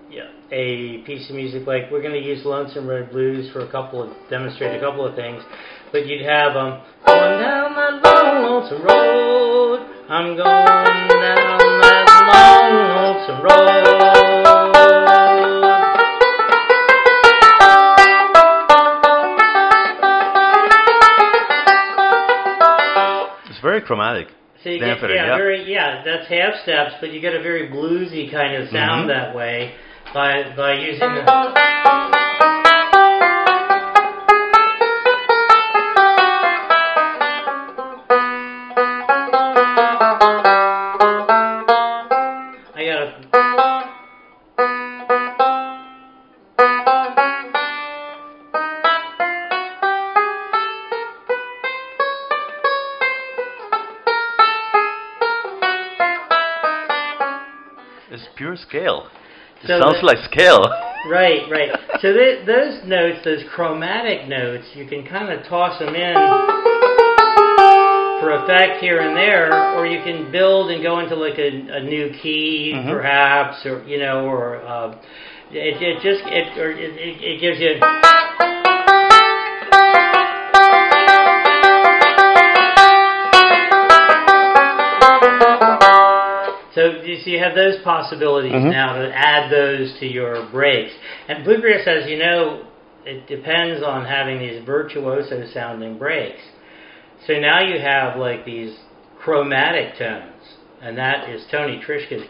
a 0.53 0.99
piece 1.05 1.29
of 1.31 1.37
music 1.37 1.67
like 1.67 1.91
we're 1.91 2.03
going 2.03 2.13
to 2.13 2.29
use 2.29 2.45
Lonesome 2.45 2.87
Road 2.87 3.11
Blues 3.11 3.51
for 3.53 3.61
a 3.61 3.71
couple 3.71 4.03
of 4.03 4.15
demonstrate 4.29 4.77
a 4.77 4.81
couple 4.81 5.07
of 5.07 5.17
things, 5.17 5.43
but 5.91 6.07
you'd 6.07 6.27
have 6.27 6.55
um, 6.55 6.83
going 7.07 7.41
down 7.41 7.75
that 7.75 8.05
long 8.05 8.43
lonesome 8.45 8.83
road. 8.87 9.89
I'm 10.11 10.37
going 10.37 11.09
down 11.09 11.59
that 11.81 12.07
long 12.29 12.73
lonesome 12.93 13.43
road. 13.43 14.12
Very 23.83 23.87
chromatic. 23.87 24.29
So 24.63 24.71
you 24.71 24.79
get, 24.79 25.01
yeah, 25.03 25.09
yeah. 25.15 25.37
very 25.37 25.71
yeah, 25.71 26.03
that's 26.05 26.29
half 26.29 26.55
steps, 26.63 26.95
but 27.01 27.13
you 27.13 27.21
get 27.21 27.35
a 27.35 27.43
very 27.43 27.69
bluesy 27.69 28.31
kind 28.31 28.63
of 28.63 28.69
sound 28.71 29.05
Mhm. 29.05 29.09
that 29.09 29.35
way 29.35 29.75
by 30.15 30.45
by 30.57 30.75
using 30.75 31.15
the. 31.15 32.12
So 59.81 59.91
sounds 59.91 60.01
the- 60.01 60.07
like 60.07 60.19
scale. 60.31 60.63
Right, 61.11 61.43
right. 61.51 61.71
So 62.03 62.13
th- 62.13 62.45
those 62.47 62.83
notes, 62.85 63.19
those 63.25 63.45
chromatic 63.55 64.27
notes, 64.29 64.65
you 64.75 64.87
can 64.89 65.07
kind 65.07 65.31
of 65.33 65.47
toss 65.47 65.79
them 65.79 65.95
in 65.95 66.15
for 68.21 68.31
effect 68.43 68.81
here 68.81 68.99
and 69.01 69.17
there, 69.17 69.53
or 69.77 69.87
you 69.87 70.03
can 70.03 70.33
build 70.33 70.71
and 70.73 70.83
go 70.83 70.99
into 70.99 71.15
like 71.15 71.39
a, 71.39 71.49
a 71.77 71.81
new 71.83 72.11
key, 72.23 72.73
Mhm. 72.75 72.91
perhaps, 72.93 73.65
or 73.67 73.83
you 73.87 73.99
know, 73.99 74.25
or 74.27 74.57
uh, 74.67 74.97
it, 75.53 75.81
it 75.83 76.03
just 76.03 76.23
it 76.27 76.59
or 76.59 76.71
it, 76.73 76.79
it, 76.97 77.23
it 77.23 77.41
gives 77.41 77.61
you. 77.61 77.79
So 86.75 87.03
you 87.05 87.19
see, 87.19 87.33
you 87.33 87.39
have 87.39 87.55
those 87.55 87.79
possibilities 87.83 88.53
Mhm. 88.53 88.71
now 88.71 88.95
to 88.95 89.13
add 89.15 89.51
those 89.51 89.93
to 89.99 90.07
your 90.07 90.43
breaks. 90.51 90.95
And 91.29 91.45
bluegrass, 91.45 91.87
as 91.87 92.09
you 92.09 92.19
know, 92.19 92.61
it 93.05 93.27
depends 93.27 93.83
on 93.83 94.05
having 94.05 94.39
these 94.39 94.63
virtuoso 94.65 95.45
sounding 95.47 95.99
breaks. 95.99 96.43
So 97.27 97.39
now 97.39 97.61
you 97.61 97.79
have 97.79 98.17
like 98.17 98.45
these 98.45 98.79
chromatic 99.19 99.97
tones, 99.97 100.57
and 100.81 100.97
that 100.99 101.29
is 101.29 101.45
Tony 101.51 101.79
Trischka 101.79 102.25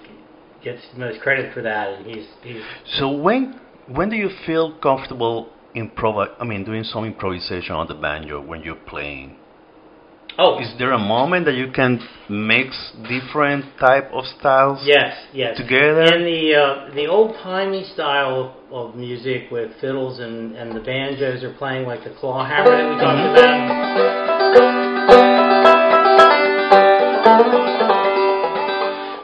gets 0.63 0.83
the 0.93 1.01
most 1.01 1.21
credit 1.21 1.53
for 1.53 1.63
that, 1.63 1.95
and 1.95 2.07
he's 2.07 2.27
he's 2.43 2.63
So 2.85 3.11
when 3.11 3.61
when 3.87 4.11
do 4.11 4.17
you 4.17 4.29
feel 4.29 4.73
comfortable 4.73 5.51
improv? 5.75 6.29
I 6.39 6.45
mean, 6.45 6.65
doing 6.65 6.85
some 6.85 7.05
improvisation 7.05 7.75
on 7.75 7.87
the 7.87 7.95
banjo 7.95 8.41
when 8.41 8.63
you're 8.63 8.75
playing? 8.75 9.37
Oh 10.39 10.59
Is 10.61 10.73
there 10.79 10.93
a 10.93 10.99
moment 10.99 11.47
that 11.47 11.55
you 11.55 11.71
can 11.71 12.01
mix 12.29 12.93
different 13.09 13.65
type 13.79 14.11
of 14.13 14.25
styles 14.39 14.81
yes 14.85 15.17
yes 15.33 15.57
together? 15.57 16.03
And 16.03 16.25
the 16.25 16.55
uh, 16.55 16.95
the 16.95 17.07
old 17.07 17.37
timey 17.43 17.85
style 17.95 18.57
of, 18.71 18.95
music 18.97 19.51
with 19.51 19.71
fiddles 19.81 20.21
and, 20.21 20.57
and 20.57 20.73
the 20.73 20.81
banjos 20.81 21.43
are 21.45 21.55
playing 21.55 21.87
like 21.87 22.05
the 22.05 22.11
claw 22.19 22.45
hammer 22.45 22.71
that 22.71 22.89
we 22.89 22.97
talked 23.01 23.39
about. 23.39 24.63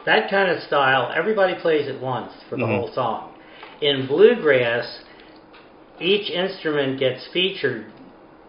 That 0.05 0.29
kind 0.29 0.49
of 0.49 0.61
style, 0.63 1.11
everybody 1.15 1.55
plays 1.55 1.87
at 1.87 1.99
once 2.01 2.31
for 2.49 2.57
the 2.57 2.63
Mhm. 2.63 2.75
whole 2.75 2.91
song. 2.93 3.29
In 3.81 4.07
bluegrass, 4.07 5.03
each 5.99 6.29
instrument 6.31 6.99
gets 6.99 7.27
featured 7.27 7.85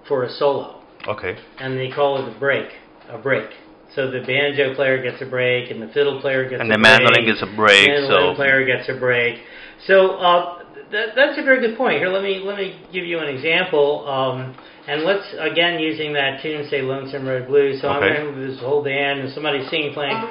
for 0.04 0.24
a 0.24 0.30
solo 0.30 0.79
okay. 1.10 1.36
and 1.58 1.76
they 1.78 1.90
call 1.90 2.18
it 2.24 2.28
a 2.34 2.38
break, 2.38 2.68
a 3.08 3.18
break. 3.18 3.50
So 3.94 4.10
the 4.10 4.20
banjo 4.20 4.74
player 4.76 5.02
gets 5.02 5.20
a 5.20 5.26
break, 5.26 5.70
and 5.70 5.82
the 5.82 5.88
fiddle 5.88 6.20
player 6.20 6.48
gets 6.48 6.60
And 6.62 6.70
a 6.70 6.78
break. 6.78 6.86
And 6.86 7.02
the 7.02 7.10
mandolin 7.10 7.24
gets 7.26 7.42
a 7.42 7.50
break, 7.56 7.86
the 7.88 8.06
so 8.06 8.34
player 8.36 8.64
gets 8.64 8.88
a 8.88 8.94
break. 8.94 9.40
So 9.86 10.12
uh, 10.16 10.62
that, 10.92 11.14
that's 11.16 11.38
a 11.38 11.42
very 11.42 11.60
good 11.60 11.76
point. 11.76 11.98
Here, 11.98 12.08
let 12.08 12.22
me 12.22 12.38
let 12.44 12.56
me 12.56 12.78
give 12.92 13.04
you 13.04 13.18
an 13.18 13.28
example. 13.28 14.06
Um, 14.06 14.54
and 14.86 15.02
let's 15.02 15.26
again 15.38 15.78
using 15.80 16.12
that 16.14 16.40
tune, 16.42 16.68
say 16.70 16.82
"Lonesome 16.82 17.26
Road 17.26 17.46
Blues." 17.48 17.80
So 17.82 17.88
I'm 17.88 18.02
Okay. 18.02 18.22
going 18.22 18.34
to 18.34 18.40
this 18.52 18.60
whole 18.60 18.82
band 18.82 19.20
and 19.20 19.32
somebody 19.32 19.66
singing, 19.68 19.92
playing. 19.92 20.14
I'm 20.14 20.26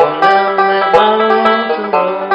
going 0.00 0.20
down 0.24 0.56
that 0.56 0.96
lonesome 0.96 1.90
road. 1.92 2.32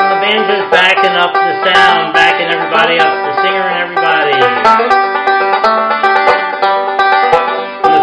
And 0.00 0.08
the 0.12 0.18
banjo's 0.24 0.68
backing 0.72 1.16
up 1.16 1.32
the 1.32 1.54
sound, 1.68 2.12
backing 2.16 2.48
everybody 2.48 2.96
up, 2.98 3.12
the 3.12 3.32
singer 3.44 3.63
the 4.64 4.72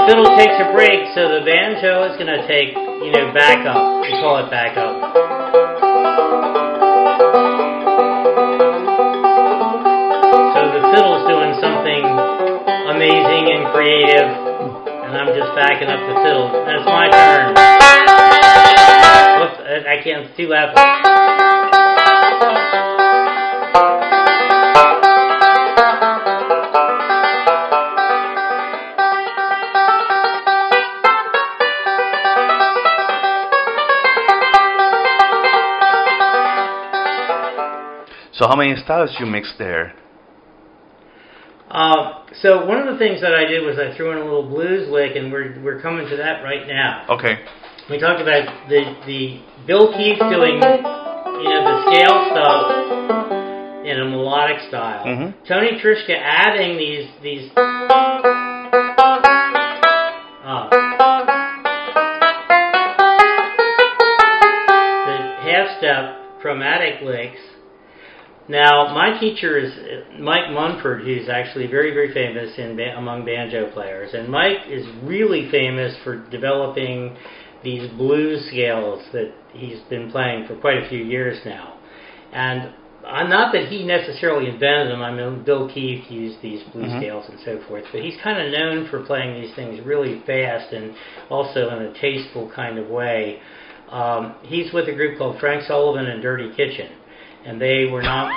fiddle 0.05 0.29
takes 0.37 0.53
a 0.61 0.69
break, 0.71 1.09
so 1.17 1.25
the 1.25 1.41
banjo 1.41 2.05
is 2.05 2.13
going 2.21 2.29
to 2.29 2.45
take, 2.45 2.77
you 3.01 3.09
know, 3.11 3.33
back 3.33 3.65
up. 3.65 4.05
We 4.05 4.13
call 4.21 4.45
it 4.45 4.51
back 4.51 4.77
up. 4.77 4.93
So 10.53 10.59
the 10.69 10.85
fiddle's 10.93 11.25
doing 11.25 11.57
something 11.57 12.05
amazing 12.93 13.57
and 13.57 13.65
creative, 13.73 14.29
and 14.29 15.17
I'm 15.17 15.33
just 15.33 15.49
backing 15.57 15.89
up 15.89 15.97
the 15.97 16.13
fiddle. 16.21 16.61
And 16.61 16.77
it's 16.77 16.85
my 16.85 17.09
turn. 17.09 17.57
Whoops, 19.41 19.65
I 19.65 19.97
I 19.97 19.99
can't, 20.03 20.29
it's 20.29 20.37
too 20.37 20.45
loud. 20.47 20.77
So 38.41 38.47
how 38.47 38.55
many 38.55 38.75
styles 38.75 39.15
you 39.19 39.27
mix 39.27 39.53
there? 39.59 39.93
Uh, 41.69 42.23
so 42.41 42.65
one 42.65 42.79
of 42.79 42.91
the 42.91 42.97
things 42.97 43.21
that 43.21 43.35
I 43.35 43.45
did 43.45 43.63
was 43.63 43.77
I 43.77 43.95
threw 43.95 44.11
in 44.13 44.17
a 44.17 44.23
little 44.23 44.49
blues 44.49 44.89
lick, 44.89 45.15
and 45.15 45.31
we're 45.31 45.61
we're 45.61 45.79
coming 45.79 46.09
to 46.09 46.17
that 46.17 46.41
right 46.41 46.67
now. 46.67 47.05
Okay. 47.07 47.37
We 47.87 47.99
talked 47.99 48.19
about 48.19 48.67
the 48.67 48.95
the 49.05 49.41
Bill 49.67 49.93
Keith 49.93 50.17
doing 50.17 50.55
you 50.57 51.49
know 51.53 51.61
the 51.69 51.83
scale 51.93 52.31
stuff 52.33 53.85
in 53.85 53.99
a 53.99 54.05
melodic 54.09 54.59
style. 54.69 55.05
Mhm. 55.05 55.35
Tony 55.47 55.79
Trischka 55.79 56.17
adding 56.19 56.77
these 56.77 57.09
these. 57.21 57.51
Uh, 57.55 57.69
the 65.05 65.17
half 65.45 65.77
step 65.77 66.41
chromatic 66.41 67.03
licks. 67.03 67.39
Now, 68.51 68.93
my 68.93 69.17
teacher 69.17 69.57
is 69.57 69.71
Mike 70.19 70.51
Munford, 70.51 71.05
who's 71.05 71.29
actually 71.29 71.67
very, 71.67 71.93
very 71.93 72.13
famous 72.13 72.51
in 72.57 72.75
ba- 72.75 72.97
among 72.97 73.23
banjo 73.23 73.71
players, 73.71 74.13
and 74.13 74.27
Mike 74.27 74.67
is 74.69 74.85
really 75.03 75.49
famous 75.49 75.95
for 76.03 76.17
developing 76.29 77.15
these 77.63 77.89
blues 77.91 78.45
scales 78.47 79.01
that 79.13 79.31
he's 79.53 79.79
been 79.89 80.11
playing 80.11 80.47
for 80.47 80.55
quite 80.57 80.83
a 80.83 80.89
few 80.89 81.01
years 81.01 81.39
now. 81.45 81.77
And 82.33 82.73
uh, 83.07 83.23
not 83.23 83.53
that 83.53 83.69
he 83.69 83.85
necessarily 83.85 84.49
invented 84.49 84.91
them. 84.91 85.01
I 85.01 85.11
mean, 85.13 85.43
Bill 85.45 85.69
Keith 85.73 86.11
used 86.11 86.41
these 86.41 86.61
blues 86.73 86.91
Mhm. 86.91 86.99
scales 86.99 87.29
and 87.29 87.39
so 87.45 87.57
forth, 87.69 87.85
but 87.93 88.01
he's 88.01 88.17
kind 88.21 88.37
of 88.41 88.51
known 88.51 88.85
for 88.87 88.99
playing 88.99 89.41
these 89.41 89.53
things 89.55 89.79
really 89.85 90.19
fast 90.27 90.73
and 90.73 90.93
also 91.29 91.69
in 91.69 91.83
a 91.83 91.93
tasteful 91.93 92.49
kind 92.53 92.77
of 92.77 92.89
way. 92.89 93.39
Um, 93.89 94.35
he's 94.43 94.73
with 94.73 94.89
a 94.89 94.93
group 94.93 95.17
called 95.17 95.39
Frank 95.39 95.63
Solivan 95.63 96.07
and 96.07 96.21
Dirty 96.21 96.49
Kitchen, 96.55 96.89
and 97.45 97.59
they 97.61 97.85
were 97.85 98.01
not. 98.03 98.31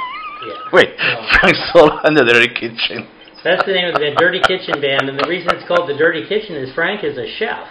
Yeah. 0.47 0.55
Wait, 0.73 0.91
Well, 0.99 1.29
Frank 1.41 1.57
Solo 1.73 1.99
and 2.05 2.17
the 2.17 2.25
Dirty 2.25 2.49
Kitchen. 2.53 3.07
that's 3.45 3.65
the 3.65 3.73
name 3.73 3.89
of 3.95 4.01
the 4.01 4.15
Dirty 4.19 4.41
Kitchen 4.47 4.81
band, 4.81 5.09
and 5.09 5.19
the 5.19 5.27
reason 5.29 5.49
it's 5.57 5.67
called 5.67 5.89
the 5.89 5.97
Dirty 5.97 6.27
Kitchen 6.29 6.57
is 6.57 6.73
Frank 6.75 7.03
is 7.05 7.17
a 7.17 7.27
chef. 7.39 7.69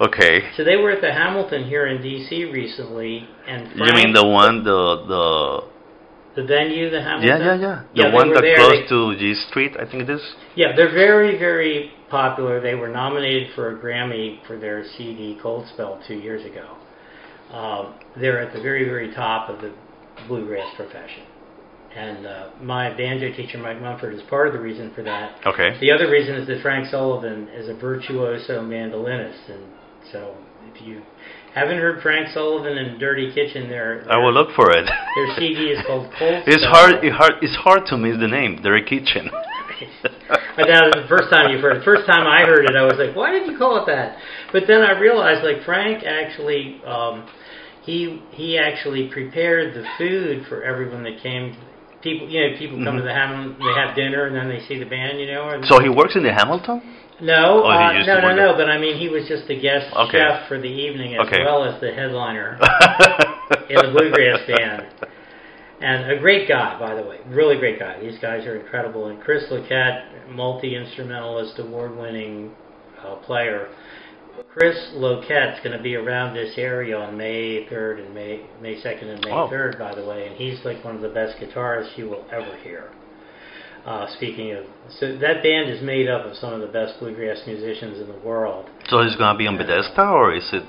Okay. 0.00 0.50
So 0.56 0.64
they 0.64 0.76
were 0.76 0.90
at 0.90 1.00
the 1.00 1.12
Hamilton 1.12 1.64
here 1.64 1.86
in 1.86 2.00
D.C. 2.02 2.44
recently, 2.46 3.28
and 3.46 3.68
You 3.72 3.76
Frank, 3.84 3.94
mean 3.96 4.12
the 4.14 4.26
one, 4.26 4.64
the 4.64 5.04
the 5.06 5.64
the 6.36 6.44
venue, 6.48 6.90
the 6.90 7.00
Hamilton? 7.00 7.28
yeah 7.28 7.38
yeah 7.38 7.54
yeah, 7.54 7.82
the 7.94 8.02
Yeah, 8.08 8.12
one 8.14 8.32
that 8.34 8.40
there. 8.42 8.56
close 8.56 8.72
They- 8.82 8.86
to 8.88 9.16
G 9.18 9.34
Street, 9.50 9.76
I 9.78 9.84
think 9.84 10.02
it 10.04 10.10
is. 10.10 10.22
Yeah, 10.56 10.74
they're 10.74 10.90
very, 10.92 11.38
very 11.38 11.92
popular. 12.10 12.60
They 12.60 12.74
were 12.74 12.88
nominated 12.88 13.52
for 13.54 13.70
a 13.70 13.74
Grammy 13.80 14.44
for 14.46 14.56
their 14.58 14.84
CD 14.96 15.38
Cold 15.42 15.66
Spell 15.68 16.00
two 16.08 16.16
years 16.16 16.44
ago. 16.44 16.66
Um, 17.52 17.94
they're 18.16 18.40
at 18.40 18.52
the 18.52 18.60
very, 18.60 18.84
very 18.84 19.12
top 19.14 19.48
of 19.48 19.60
the 19.60 19.72
bluegrass 20.26 20.74
profession. 20.76 21.24
And 21.94 22.26
uh, 22.26 22.50
my 22.60 22.90
banjo 22.90 23.30
teacher, 23.36 23.58
Mike 23.58 23.80
Munford, 23.80 24.14
is 24.14 24.22
part 24.28 24.48
of 24.48 24.54
the 24.54 24.58
reason 24.58 24.92
for 24.94 25.02
that. 25.04 25.38
Okay. 25.46 25.78
The 25.80 25.92
other 25.92 26.10
reason 26.10 26.34
is 26.34 26.46
that 26.48 26.60
Frank 26.60 26.88
Solivan 26.88 27.48
is 27.56 27.68
a 27.68 27.74
virtuoso 27.74 28.60
mandolinist. 28.62 29.48
And 29.48 29.62
so 30.10 30.34
if 30.74 30.82
you 30.82 31.02
haven't 31.54 31.78
heard 31.78 32.02
Frank 32.02 32.28
Solivan 32.36 32.76
and 32.76 32.98
Dirty 32.98 33.32
Kitchen, 33.32 33.68
there. 33.68 34.04
I 34.10 34.18
will 34.18 34.32
look 34.32 34.48
for 34.56 34.70
it. 34.72 34.84
their 34.84 35.36
CD 35.38 35.70
is 35.70 35.86
called 35.86 36.12
Cold 36.18 36.42
It's 36.48 36.64
hard. 36.64 37.04
It 37.04 37.12
hard. 37.12 37.34
It's 37.42 37.56
hard 37.56 37.86
to 37.86 37.96
miss 37.96 38.18
the 38.18 38.28
name, 38.28 38.60
Dirty 38.62 38.84
Kitchen. 38.84 39.30
But 40.56 40.70
that 40.70 40.86
was 40.86 40.94
the 41.02 41.08
first 41.10 41.34
time 41.34 41.50
you've 41.50 41.60
heard 41.60 41.76
it. 41.76 41.78
The 41.80 41.84
first 41.84 42.06
time 42.06 42.30
I 42.30 42.46
heard 42.46 42.64
it, 42.64 42.76
I 42.78 42.86
was 42.86 42.94
like, 42.94 43.16
why 43.16 43.32
did 43.32 43.50
you 43.50 43.58
call 43.58 43.82
it 43.82 43.86
that? 43.90 44.16
But 44.52 44.70
then 44.70 44.82
I 44.82 44.94
realized, 44.98 45.42
like, 45.42 45.66
Frank 45.66 46.04
actually, 46.06 46.78
um, 46.86 47.26
he 47.84 48.22
he 48.32 48.58
actually 48.58 49.08
prepared 49.08 49.74
the 49.74 49.84
food 49.98 50.46
for 50.48 50.62
everyone 50.62 51.02
that 51.04 51.20
came. 51.22 51.56
People, 52.02 52.28
you 52.28 52.40
know, 52.40 52.56
people 52.58 52.76
come 52.84 52.96
Mhm. 52.96 52.98
to 52.98 53.02
the 53.04 53.14
Hamilton, 53.14 53.56
they 53.64 53.72
have 53.74 53.94
dinner, 53.94 54.26
and 54.26 54.36
then 54.36 54.48
they 54.48 54.60
see 54.60 54.78
the 54.78 54.84
band, 54.84 55.18
you 55.20 55.26
know. 55.26 55.58
So 55.62 55.80
he 55.80 55.88
works 55.88 56.16
in 56.16 56.22
the 56.22 56.32
Hamilton. 56.32 56.82
no, 57.20 57.62
Oh, 57.64 57.70
uh, 57.70 57.92
no, 58.06 58.20
no, 58.20 58.34
no. 58.34 58.54
But 58.56 58.68
I 58.68 58.76
mean, 58.76 58.96
he 58.96 59.08
was 59.08 59.26
just 59.28 59.46
the 59.46 59.58
guest 59.58 59.94
Okay. 59.96 60.18
chef 60.18 60.46
for 60.48 60.58
the 60.58 60.68
evening 60.68 61.14
as 61.14 61.26
Okay. 61.28 61.42
well 61.42 61.64
as 61.64 61.80
the 61.80 61.92
headliner 61.92 62.58
in 63.70 63.76
the 63.76 63.88
bluegrass 63.92 64.40
band. 64.46 64.84
And 65.80 66.10
a 66.10 66.18
great 66.18 66.48
guy, 66.48 66.78
by 66.78 66.94
the 66.94 67.02
way, 67.02 67.18
really 67.28 67.56
great 67.56 67.78
guy. 67.78 67.98
These 68.00 68.18
guys 68.18 68.46
are 68.46 68.56
incredible. 68.56 69.06
And 69.08 69.20
Chris 69.20 69.44
Luquette, 69.50 70.04
multi 70.30 70.76
instrumentalist, 70.76 71.58
award 71.58 71.96
winning 71.96 72.50
uh, 73.04 73.16
player. 73.16 73.68
Chris 74.52 74.76
Luquette's 74.94 75.60
going 75.64 75.76
to 75.76 75.82
be 75.82 75.96
around 75.96 76.34
this 76.34 76.54
area 76.56 76.96
on 76.96 77.16
May 77.16 77.66
3rd 77.66 78.04
and 78.06 78.14
May 78.14 78.40
May 78.60 78.80
2nd 78.80 79.02
and 79.04 79.24
May 79.24 79.30
Oh. 79.32 79.48
3rd, 79.50 79.78
by 79.78 79.94
the 79.94 80.04
way. 80.04 80.26
And 80.28 80.36
he's 80.36 80.64
like 80.64 80.84
one 80.84 80.94
of 80.96 81.02
the 81.02 81.08
best 81.08 81.38
guitarists 81.38 81.96
you 81.98 82.08
will 82.08 82.24
ever 82.32 82.56
hear. 82.62 82.90
Uh, 83.84 84.06
speaking 84.16 84.52
of, 84.52 84.64
so 84.98 85.14
that 85.18 85.42
band 85.42 85.68
is 85.68 85.82
made 85.82 86.08
up 86.08 86.24
of 86.24 86.34
some 86.36 86.52
of 86.54 86.60
the 86.60 86.66
best 86.68 86.98
bluegrass 87.00 87.42
musicians 87.46 87.98
in 88.00 88.06
the 88.06 88.18
world. 88.26 88.70
so 88.88 89.02
he's 89.02 89.14
gonna 89.16 89.36
be 89.36 89.46
on 89.46 89.58
Bethesda, 89.58 90.02
or 90.08 90.32
is 90.34 90.48
it? 90.54 90.62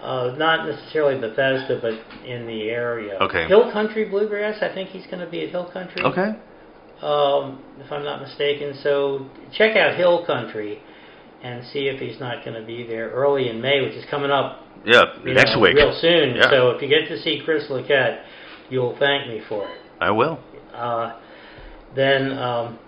Uh, 0.00 0.34
not 0.38 0.66
necessarily 0.66 1.20
Bethesda, 1.20 1.78
but 1.82 1.92
in 2.26 2.46
the 2.46 2.70
area. 2.70 3.18
Okay. 3.20 3.46
Hill 3.48 3.70
Country 3.72 4.08
Bluegrass. 4.08 4.62
I 4.62 4.72
think 4.72 4.90
he's 4.90 5.04
going 5.06 5.18
to 5.18 5.28
be 5.28 5.42
at 5.42 5.50
Hill 5.50 5.68
Country. 5.72 6.00
Okay. 6.02 6.36
Um, 7.02 7.60
if 7.80 7.90
I'm 7.90 8.04
not 8.04 8.22
mistaken. 8.22 8.74
So 8.82 9.26
check 9.52 9.76
out 9.76 9.96
Hill 9.96 10.24
Country 10.24 10.78
and 11.42 11.64
see 11.72 11.86
if 11.88 12.00
he's 12.00 12.18
not 12.20 12.44
going 12.44 12.60
to 12.60 12.66
be 12.66 12.86
there 12.86 13.10
early 13.10 13.48
in 13.48 13.60
May, 13.60 13.80
which 13.82 13.94
is 13.94 14.04
coming 14.10 14.30
up 14.30 14.60
Yeah, 14.84 15.02
next 15.24 15.54
know, 15.54 15.60
week. 15.60 15.74
real 15.76 15.96
soon. 16.00 16.36
Yeah. 16.36 16.50
So 16.50 16.70
if 16.70 16.82
you 16.82 16.88
get 16.88 17.08
to 17.08 17.20
see 17.22 17.40
Chris 17.44 17.64
Luquette, 17.70 18.22
you'll 18.70 18.96
thank 18.98 19.28
me 19.28 19.40
for 19.48 19.68
it. 19.68 19.78
I 20.00 20.10
will. 20.10 20.38
Uh, 20.74 21.18
then, 21.94 22.32
um, 22.32 22.78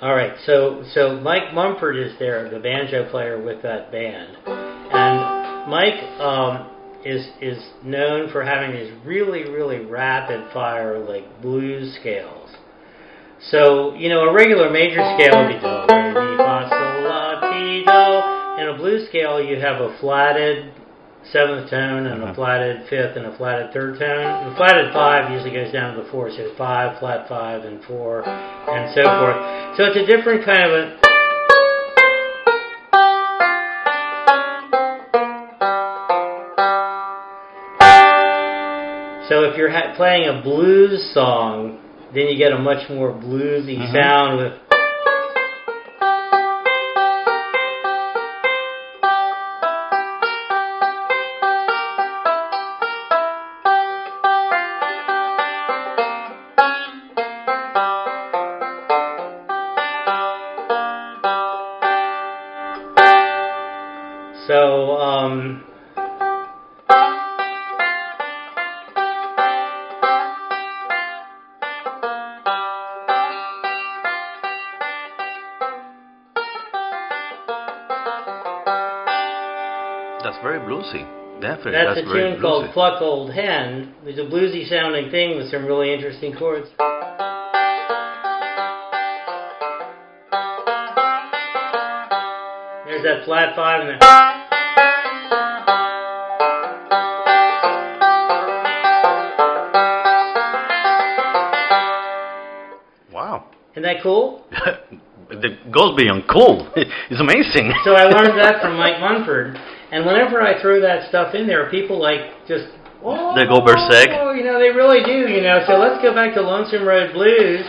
all 0.00 0.14
right. 0.14 0.34
So 0.46 0.84
so 0.92 1.18
Mike 1.20 1.54
Munford 1.54 1.96
is 1.96 2.18
there, 2.18 2.50
the 2.50 2.58
banjo 2.58 3.10
player 3.10 3.42
with 3.42 3.62
that 3.62 3.90
band, 3.90 4.36
and 4.46 5.70
Mike 5.70 6.02
um, 6.20 6.70
is 7.04 7.26
is 7.40 7.58
known 7.84 8.30
for 8.30 8.44
having 8.44 8.72
these 8.76 8.92
really 9.04 9.50
really 9.50 9.78
rapid 9.84 10.52
fire 10.52 10.98
like 10.98 11.40
blues 11.40 11.96
scales. 12.00 12.50
So 13.50 13.94
you 13.94 14.08
know 14.08 14.20
a 14.28 14.32
regular 14.32 14.70
major 14.70 15.00
scale 15.16 15.40
would 15.42 15.48
be 15.48 15.58
do 15.60 16.33
In 18.56 18.68
a 18.68 18.74
blues 18.76 19.08
scale, 19.08 19.42
you 19.42 19.58
have 19.58 19.80
a 19.80 19.90
flatted 19.98 20.70
seventh 21.32 21.70
tone 21.70 22.06
and 22.06 22.22
a 22.22 22.26
Mhm. 22.26 22.34
flatted 22.36 22.84
fifth 22.84 23.16
and 23.16 23.26
a 23.26 23.32
flatted 23.32 23.72
third 23.72 23.98
tone. 23.98 24.50
The 24.50 24.56
flatted 24.56 24.92
five 24.92 25.30
usually 25.32 25.50
goes 25.50 25.72
down 25.72 25.94
to 25.96 26.02
the 26.02 26.08
four, 26.08 26.30
so 26.30 26.42
it's 26.42 26.56
five, 26.56 26.98
flat 26.98 27.28
five, 27.28 27.64
and 27.64 27.82
four, 27.82 28.22
and 28.68 28.90
so 28.94 29.02
forth. 29.02 29.36
So 29.76 29.84
it's 29.86 29.96
a 29.96 30.06
different 30.06 30.44
kind 30.44 30.62
of 30.62 30.72
a. 30.72 30.92
So 39.28 39.44
if 39.44 39.56
you're 39.56 39.70
ha- 39.70 39.94
playing 39.96 40.28
a 40.28 40.42
blues 40.42 41.02
song, 41.14 41.78
then 42.14 42.28
you 42.28 42.36
get 42.36 42.52
a 42.52 42.58
much 42.58 42.88
more 42.90 43.10
bluesy 43.10 43.78
Mhm. 43.78 43.92
sound 43.92 44.36
with. 44.36 44.52
That's, 81.72 81.96
that's, 81.96 82.00
a 82.00 82.02
tune 82.02 82.36
bluesy. 82.36 82.40
called 82.40 82.72
Cluck 82.72 83.00
Old 83.00 83.32
Hen. 83.32 83.94
It's 84.04 84.18
a 84.18 84.22
bluesy 84.22 84.68
sounding 84.68 85.10
thing 85.10 85.36
with 85.36 85.50
some 85.50 85.64
really 85.64 85.92
interesting 85.94 86.36
chords. 86.36 86.68
There's 92.86 93.02
that 93.02 93.24
flat 93.24 93.56
five 93.56 93.80
and 93.80 93.90
that. 93.90 94.44
Wow. 103.10 103.46
Isn't 103.72 103.84
that 103.84 104.02
cool? 104.02 104.44
it 105.30 105.72
goes 105.72 105.96
beyond 105.96 106.24
cool. 106.30 106.70
It's 107.10 107.20
amazing. 107.20 107.72
So 107.84 107.92
I 107.92 108.04
learned 108.04 108.38
that 108.38 108.60
from 108.60 108.76
Mike 108.78 108.98
Munford, 109.00 109.56
and 109.94 110.04
whenever 110.04 110.42
I 110.42 110.60
throw 110.60 110.80
that 110.82 111.08
stuff 111.08 111.34
in 111.34 111.46
there, 111.46 111.70
people 111.70 112.02
like 112.02 112.20
just 112.48 112.66
Oh, 113.04 113.36
They 113.36 113.44
go 113.44 113.60
berserk. 113.60 114.08
Oh, 114.16 114.32
you 114.32 114.48
know, 114.48 114.56
they 114.56 114.72
really 114.72 115.04
do, 115.04 115.28
you 115.28 115.44
know. 115.44 115.60
So 115.68 115.76
let's 115.76 116.00
go 116.00 116.16
back 116.16 116.32
to 116.34 116.40
Lonesome 116.40 116.88
Road 116.88 117.12
Blues, 117.12 117.60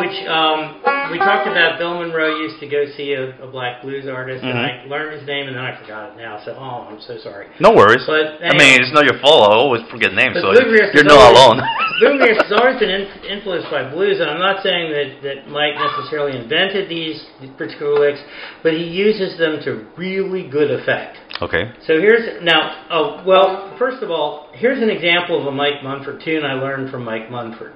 which 0.00 0.16
um, 0.24 0.80
we 1.12 1.20
talked 1.20 1.44
about. 1.44 1.76
Bill 1.76 2.00
Monroe 2.00 2.40
used 2.40 2.56
to 2.64 2.68
go 2.72 2.88
see 2.96 3.12
a, 3.12 3.36
a 3.44 3.52
black 3.52 3.84
blues 3.84 4.08
artist, 4.08 4.40
and 4.40 4.56
I 4.56 4.88
learned 4.88 5.20
his 5.20 5.28
name, 5.28 5.44
and 5.44 5.60
then 5.60 5.62
I 5.62 5.76
forgot 5.76 6.12
it 6.12 6.16
now. 6.16 6.40
So, 6.40 6.56
oh, 6.56 6.88
I'm 6.88 7.04
so 7.04 7.20
sorry. 7.20 7.52
No 7.60 7.76
worries. 7.76 8.00
But 8.08 8.40
I 8.40 8.56
mean, 8.56 8.80
it's 8.80 8.96
not 8.96 9.04
your 9.04 9.20
fault. 9.20 9.52
I 9.52 9.60
always 9.60 9.84
forget 9.92 10.16
names, 10.16 10.40
so 10.40 10.56
bluegrass 10.56 10.88
you're 10.96 11.04
not 11.04 11.36
alone. 11.36 11.60
bluegrass 12.00 12.48
has 12.48 12.52
always 12.56 12.80
been 12.80 12.88
in, 12.88 13.04
influenced 13.28 13.68
by 13.68 13.92
blues, 13.92 14.24
and 14.24 14.32
I'm 14.32 14.40
not 14.40 14.64
saying 14.64 14.88
that, 14.88 15.20
that 15.20 15.38
Mike 15.52 15.76
necessarily 15.76 16.32
invented 16.32 16.88
these 16.88 17.20
particular 17.60 18.08
licks, 18.08 18.24
but 18.64 18.72
he 18.72 18.88
uses 18.88 19.36
them 19.36 19.60
to 19.68 19.84
really 20.00 20.48
good 20.48 20.72
effect. 20.72 21.20
Okay. 21.42 21.72
So 21.86 21.94
here's 22.00 22.42
now. 22.42 22.86
Oh 22.90 23.22
well, 23.26 23.76
first 23.78 24.02
of 24.02 24.10
all, 24.10 24.50
here's 24.54 24.82
an 24.82 24.90
example 24.90 25.40
of 25.40 25.46
a 25.46 25.52
Mike 25.52 25.82
Munford 25.82 26.22
tune 26.24 26.44
I 26.44 26.54
learned 26.54 26.90
from 26.90 27.04
Mike 27.04 27.30
Munford, 27.30 27.74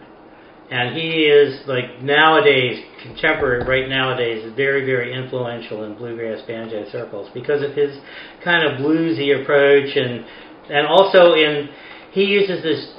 and 0.70 0.96
he 0.96 1.24
is 1.24 1.66
like 1.66 2.02
nowadays 2.02 2.84
contemporary, 3.02 3.64
right 3.64 3.88
nowadays, 3.88 4.44
is 4.44 4.54
very 4.56 4.84
very 4.84 5.14
influential 5.14 5.84
in 5.84 5.94
bluegrass 5.96 6.42
banjo 6.46 6.90
circles 6.90 7.30
because 7.34 7.62
of 7.62 7.74
his 7.74 7.96
kind 8.44 8.66
of 8.66 8.80
bluesy 8.80 9.40
approach 9.40 9.96
and 9.96 10.24
and 10.70 10.86
also 10.86 11.34
in 11.34 11.68
he 12.12 12.24
uses 12.24 12.62
this. 12.62 12.92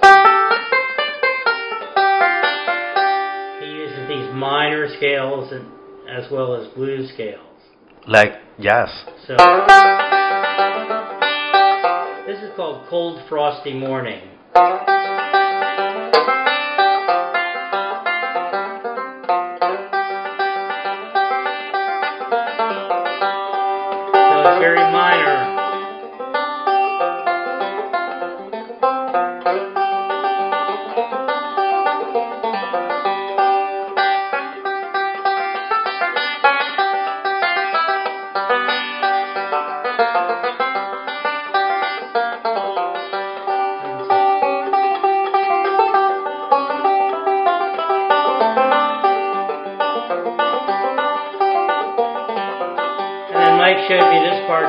He 3.60 3.70
uses 3.70 4.08
these 4.08 4.34
minor 4.34 4.88
scales 4.98 5.52
and 5.52 5.68
as 6.10 6.30
well 6.32 6.56
as 6.56 6.68
blues 6.74 7.12
scales. 7.14 7.40
Like 8.08 8.34
jazz. 8.60 8.90
So 9.28 9.36
called 12.56 12.86
Cold 12.88 13.22
Frosty 13.28 13.74
Morning. 13.74 14.22
So 14.54 14.62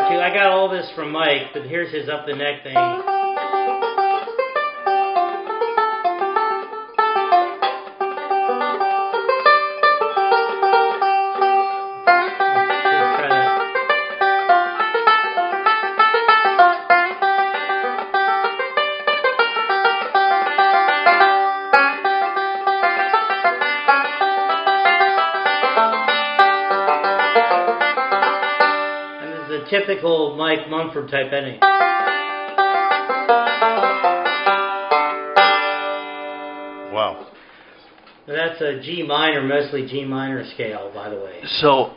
too. 0.08 0.20
I 0.20 0.32
got 0.32 0.46
all 0.46 0.68
this 0.68 0.90
from 0.94 1.10
Mike, 1.12 1.52
but 1.52 1.64
here's 1.64 1.92
his 1.92 2.08
up 2.08 2.26
the 2.26 2.34
neck 2.34 2.62
thing. 2.62 2.74
Munford 30.94 31.10
type 31.10 31.32
ending. 31.32 31.60
Wow. 36.92 37.28
That's 38.26 38.60
a 38.60 38.80
G 38.80 39.04
minor, 39.06 39.42
mostly 39.42 39.86
G 39.86 40.04
minor 40.04 40.44
scale, 40.54 40.90
by 40.94 41.10
the 41.10 41.16
way. 41.16 41.40
So, 41.60 41.94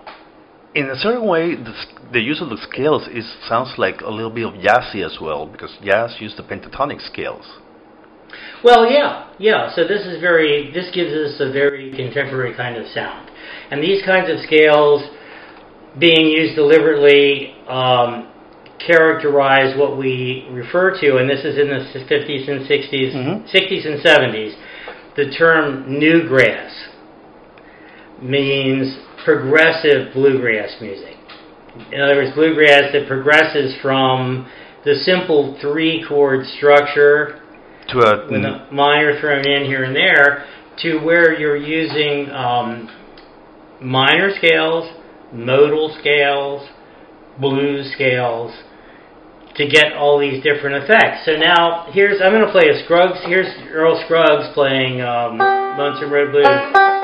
in 0.75 0.89
a 0.89 0.95
certain 0.95 1.27
way, 1.27 1.55
the, 1.55 1.73
the 2.11 2.19
use 2.19 2.41
of 2.41 2.49
the 2.49 2.57
scales 2.69 3.07
is 3.07 3.25
sounds 3.47 3.73
like 3.77 4.01
a 4.01 4.09
little 4.09 4.31
bit 4.31 4.45
of 4.45 4.53
jazzy 4.55 5.05
as 5.05 5.17
well, 5.21 5.45
because 5.45 5.75
jazz 5.83 6.15
used 6.19 6.37
the 6.37 6.43
pentatonic 6.43 7.01
scales. 7.01 7.45
Well, 8.63 8.89
yeah, 8.91 9.31
yeah. 9.39 9.73
So 9.73 9.87
this 9.87 10.05
is 10.05 10.19
very, 10.19 10.71
this 10.73 10.89
gives 10.93 11.13
us 11.13 11.39
a 11.39 11.51
very 11.51 11.91
contemporary 11.95 12.55
kind 12.55 12.75
of 12.75 12.87
sound. 12.87 13.29
And 13.71 13.81
these 13.81 14.03
kinds 14.03 14.29
of 14.29 14.39
scales 14.45 15.03
being 15.97 16.27
used 16.27 16.55
deliberately 16.55 17.55
um, 17.67 18.27
characterize 18.79 19.77
what 19.77 19.97
we 19.97 20.47
refer 20.51 20.99
to, 20.99 21.17
and 21.17 21.29
this 21.29 21.43
is 21.43 21.57
in 21.57 21.67
the 21.69 21.85
50s 22.07 22.47
and 22.47 22.65
60s, 22.65 23.13
Mhm. 23.13 23.47
60s 23.49 23.85
and 23.85 23.99
70s, 23.99 24.55
the 25.15 25.25
term 25.31 25.99
newgrass 25.99 26.71
means 28.21 28.97
progressive 29.23 30.13
bluegrass 30.13 30.79
music. 30.81 31.15
In 31.91 32.01
other 32.01 32.15
words, 32.15 32.31
bluegrass 32.31 32.91
that 32.91 33.07
progresses 33.07 33.75
from 33.81 34.45
the 34.83 34.95
simple 34.95 35.55
three 35.59 36.03
chord 36.03 36.45
structure 36.45 37.35
To 37.89 37.99
a 37.99 38.25
with 38.29 38.43
a 38.43 38.61
minor 38.71 39.19
thrown 39.19 39.45
in 39.47 39.65
here 39.65 39.83
and 39.83 39.95
there 39.95 40.45
to 40.77 40.99
where 40.99 41.37
you're 41.37 41.57
using 41.57 42.29
um, 42.31 42.89
minor 43.79 44.31
scales, 44.35 44.89
modal 45.31 45.95
scales, 45.99 46.67
blues 47.39 47.91
scales 47.93 48.53
to 49.57 49.67
get 49.67 49.93
all 49.93 50.19
these 50.19 50.43
different 50.43 50.83
effects. 50.83 51.25
So 51.25 51.33
now 51.33 51.87
here's 51.91 52.21
I'm 52.21 52.31
going 52.31 52.45
to 52.45 52.51
play 52.51 52.69
a 52.69 52.83
Scruggs. 52.85 53.19
Here's 53.25 53.47
Earl 53.71 54.01
Scruggs 54.05 54.53
playing 54.53 55.01
um, 55.01 55.37
Lonesome 55.37 56.11
Road 56.13 56.31
Blues. 56.31 56.96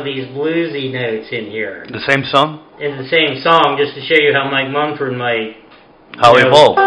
Of 0.00 0.06
these 0.06 0.24
bluesy 0.28 0.90
notes 0.90 1.28
in 1.30 1.50
here 1.50 1.84
the 1.92 2.00
same 2.08 2.24
song. 2.24 2.64
in 2.80 2.96
the 2.96 3.08
same 3.08 3.42
song, 3.42 3.76
just 3.78 3.94
to 3.94 4.00
show 4.00 4.16
you 4.16 4.32
how 4.32 4.50
Mike 4.50 4.72
Munford 4.72 5.12
might 5.12 5.56
How 6.16 6.34
you 6.36 6.44
know, 6.44 6.48
evolved 6.48 6.80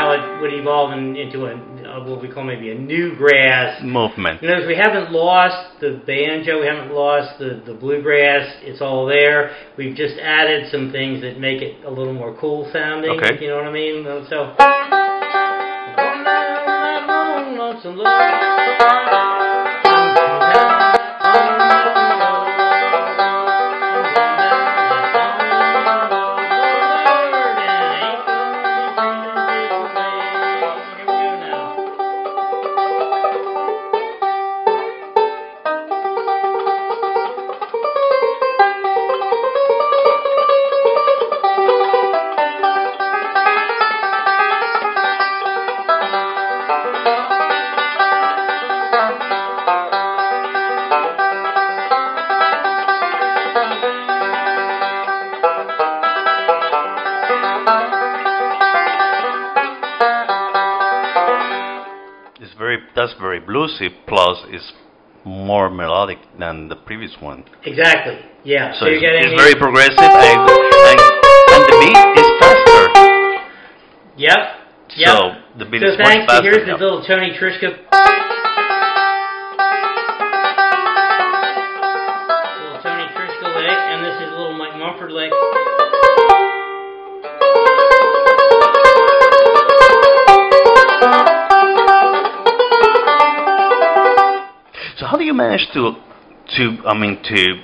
how 0.00 0.12
it 0.12 0.40
would 0.40 0.52
evolve 0.52 0.92
in, 0.96 1.14
into 1.16 1.46
a 1.46 1.54
uh, 1.90 2.04
what 2.08 2.22
we 2.22 2.28
call 2.28 2.44
maybe 2.44 2.70
a 2.70 2.74
new 2.74 3.16
grass. 3.16 3.82
movement. 3.82 4.42
You 4.42 4.48
know, 4.48 4.66
we 4.66 4.76
haven't 4.76 5.10
lost 5.12 5.80
the 5.80 6.00
banjo, 6.06 6.60
we 6.60 6.66
haven't 6.66 6.92
lost 6.92 7.38
the, 7.38 7.62
the 7.66 7.74
bluegrass. 7.74 8.58
It's 8.62 8.80
all 8.80 9.06
there. 9.06 9.56
We've 9.76 9.96
just 9.96 10.14
added 10.18 10.70
some 10.70 10.92
things 10.92 11.20
that 11.22 11.38
make 11.38 11.62
it 11.62 11.84
a 11.84 11.90
little 11.90 12.14
more 12.14 12.36
cool 12.40 12.70
sounding. 12.72 13.10
Okay. 13.10 13.34
if 13.34 13.40
You 13.40 13.48
know 13.48 13.56
what 13.56 13.66
I 13.66 13.72
mean? 13.72 14.04
So. 14.28 14.54
That's 62.96 63.14
very 63.20 63.40
bluesy. 63.40 63.88
Plus, 64.06 64.44
it's 64.48 64.72
more 65.24 65.70
melodic 65.70 66.18
than 66.38 66.68
the 66.68 66.76
previous 66.76 67.14
one. 67.20 67.44
Exactly. 67.64 68.18
Yeah. 68.44 68.72
So, 68.78 68.86
you're 68.86 68.94
it's, 68.96 69.02
getting 69.02 69.32
it's 69.32 69.40
very 69.40 69.54
progressive, 69.54 69.98
and, 69.98 70.40
and, 70.50 71.00
and 71.52 71.62
the 71.68 71.76
beat 71.82 72.00
is 72.18 72.28
faster. 72.40 72.82
Yep. 74.16 74.38
Yep. 74.96 75.08
So 75.08 75.58
the 75.58 75.66
beat 75.66 75.82
So 75.82 75.88
is 75.88 75.98
much 75.98 76.06
thanks. 76.06 76.26
faster. 76.26 76.50
Here's 76.50 76.66
yeah. 76.66 76.76
the 76.76 76.82
little 76.82 77.04
Tony 77.06 77.30
Trischka. 77.38 78.29
How 95.68 95.74
do 95.74 95.80
you 95.80 95.92
manage 95.92 96.06
to, 96.56 96.80
to 96.80 96.88
I 96.88 96.98
mean, 96.98 97.22
to 97.24 97.62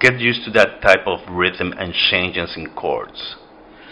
get 0.00 0.20
used 0.20 0.44
to 0.44 0.50
that 0.52 0.80
type 0.82 1.06
of 1.06 1.20
rhythm 1.30 1.72
and 1.78 1.92
changes 2.10 2.54
in 2.56 2.70
chords? 2.74 3.36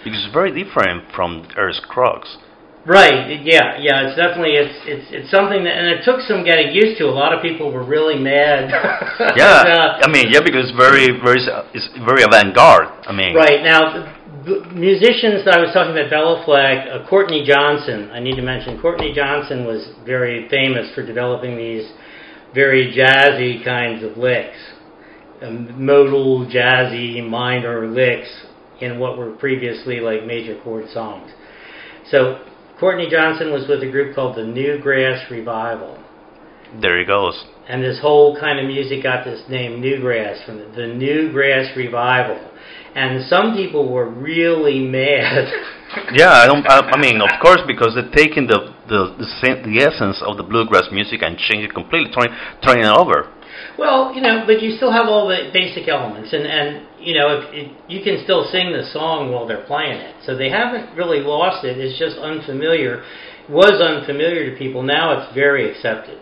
Because 0.05 0.25
it's 0.25 0.33
very 0.33 0.51
different 0.51 1.13
from 1.15 1.47
Earl 1.57 1.73
Scruggs. 1.75 2.39
Right. 2.85 3.39
Yeah. 3.45 3.79
Yeah. 3.79 4.09
It's 4.11 4.19
definitely 4.19 4.59
it's 4.59 4.75
it's 4.83 5.07
it's 5.15 5.31
something 5.31 5.63
that 5.63 5.79
and 5.79 5.87
it 5.87 6.03
took 6.03 6.19
some 6.27 6.43
getting 6.43 6.75
used 6.75 6.99
to. 6.99 7.07
A 7.07 7.15
lot 7.15 7.31
of 7.33 7.41
people 7.41 7.71
were 7.71 7.85
really 7.85 8.19
mad. 8.19 8.71
Yeah, 9.37 9.63
Uh, 10.03 10.03
I 10.03 10.11
mean, 10.11 10.27
yeah, 10.35 10.41
because 10.43 10.67
it's 10.67 10.77
very, 10.77 11.15
very, 11.23 11.39
it's 11.73 11.89
very 12.05 12.27
avant-garde. 12.27 13.07
I 13.07 13.13
mean, 13.15 13.37
Right 13.37 13.63
now, 13.63 14.11
musicians 14.75 15.47
that 15.47 15.55
I 15.55 15.61
was 15.63 15.71
talking 15.71 15.95
about, 15.95 16.11
Béla 16.11 16.45
Fleck, 16.45 16.91
uh, 16.91 17.07
Courtney 17.09 17.47
Johnson. 17.47 18.11
I 18.11 18.19
need 18.19 18.35
to 18.35 18.43
mention 18.43 18.81
Courtney 18.83 19.15
Johnson 19.15 19.65
was 19.65 19.95
very 20.05 20.49
famous 20.49 20.91
for 20.95 21.07
developing 21.07 21.57
these 21.57 21.87
very 22.55 22.95
jazzy 22.95 23.65
kinds 23.65 24.05
of 24.05 24.17
licks, 24.17 24.57
um, 25.43 25.85
modal 25.85 26.47
jazzy 26.47 27.27
minor 27.27 27.87
licks 27.87 28.47
in 28.81 28.99
what 28.99 29.17
were 29.17 29.33
previously 29.33 30.01
like 30.01 30.25
major 30.25 30.61
chord 30.63 30.89
songs. 30.91 31.31
So 32.11 32.45
Courtney 32.79 33.09
Johnson 33.11 33.53
was 33.53 33.69
with 33.69 33.83
a 33.83 33.91
group 33.91 34.15
called 34.15 34.37
the 34.37 34.45
New 34.45 34.81
Grass 34.81 35.31
Revival. 35.31 36.03
there 36.81 36.99
he 36.99 37.05
goes. 37.05 37.45
And 37.69 37.83
this 37.83 38.01
whole 38.01 38.39
kind 38.39 38.59
of 38.59 38.67
music 38.67 39.05
got 39.05 39.25
this 39.25 39.43
name 39.49 39.81
Newgrass 39.81 40.45
from 40.45 40.59
the, 40.59 40.65
the 40.65 40.83
Newgrass 40.83 41.77
Revival. 41.77 42.51
And 42.95 43.25
some 43.29 43.55
people 43.55 43.91
were 43.93 44.09
really 44.09 44.81
mad. 44.81 45.49
Yeah, 46.15 46.31
I 46.33 46.47
don't. 46.47 46.65
I, 46.67 46.81
I 46.97 46.99
mean, 46.99 47.21
of 47.21 47.29
course, 47.43 47.61
because 47.67 47.93
they're 47.95 48.09
taking 48.17 48.47
the 48.47 48.73
the 48.89 49.13
the, 49.21 49.27
sen- 49.45 49.61
the 49.61 49.77
essence 49.85 50.23
of 50.25 50.39
the 50.39 50.43
bluegrass 50.43 50.89
music 50.91 51.21
and 51.21 51.37
changing 51.37 51.69
it 51.69 51.75
completely, 51.75 52.11
turning 52.11 52.33
turning 52.65 52.85
it 52.89 52.97
over. 52.97 53.29
well, 53.77 54.09
you 54.15 54.23
know, 54.23 54.45
but 54.47 54.63
you 54.63 54.73
still 54.77 54.91
have 54.91 55.05
all 55.07 55.29
the 55.29 55.51
basic 55.53 55.89
elements, 55.89 56.33
and 56.33 56.47
and 56.49 56.87
you 56.99 57.13
know, 57.13 57.37
if 57.37 57.45
it, 57.53 57.67
you 57.93 58.01
can 58.03 58.25
still 58.25 58.49
sing 58.51 58.73
the 58.73 58.89
song 58.91 59.33
while 59.33 59.47
they're 59.47 59.67
playing 59.67 60.01
it. 60.01 60.17
So 60.25 60.35
they 60.35 60.49
haven't 60.49 60.97
really 60.97 61.21
lost 61.21 61.63
it. 61.63 61.77
It's 61.77 61.99
just 61.99 62.17
unfamiliar. 62.17 63.05
Was 63.51 63.77
unfamiliar 63.77 64.49
to 64.51 64.57
people. 64.57 64.83
Now 64.83 65.13
it's 65.21 65.35
very 65.35 65.71
accepted, 65.71 66.17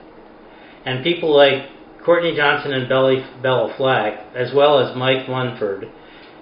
and 0.84 1.04
people 1.04 1.30
like 1.30 1.70
Courtney 2.04 2.34
Johnson 2.34 2.72
and 2.72 2.88
Belly, 2.88 3.22
Béla 3.40 3.76
Fleck, 3.76 4.34
as 4.34 4.50
well 4.52 4.80
as 4.80 4.96
Mike 4.96 5.28
Munford, 5.28 5.86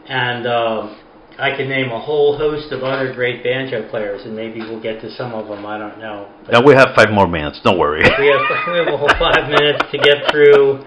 and 0.08 0.46
um, 0.46 0.96
I 1.38 1.56
can 1.56 1.68
name 1.68 1.90
a 1.92 2.00
whole 2.00 2.36
host 2.36 2.72
of 2.72 2.82
other 2.82 3.12
great 3.14 3.44
banjo 3.44 3.88
players, 3.90 4.22
and 4.24 4.34
maybe 4.34 4.60
we'll 4.60 4.82
get 4.82 5.00
to 5.02 5.10
some 5.12 5.34
of 5.34 5.46
them. 5.48 5.64
I 5.64 5.78
don't 5.78 5.98
know. 5.98 6.28
But 6.44 6.52
Now 6.52 6.62
we 6.66 6.74
have 6.74 6.88
five 6.96 7.10
more 7.10 7.28
minutes. 7.28 7.60
Don't 7.62 7.78
worry. 7.78 8.02
we 8.02 8.26
have 8.26 8.42
we 8.72 8.78
have 8.78 8.88
a 8.88 8.96
whole 8.96 9.14
five 9.18 9.48
minutes 9.48 9.84
to 9.92 9.98
get 9.98 10.30
through 10.32 10.84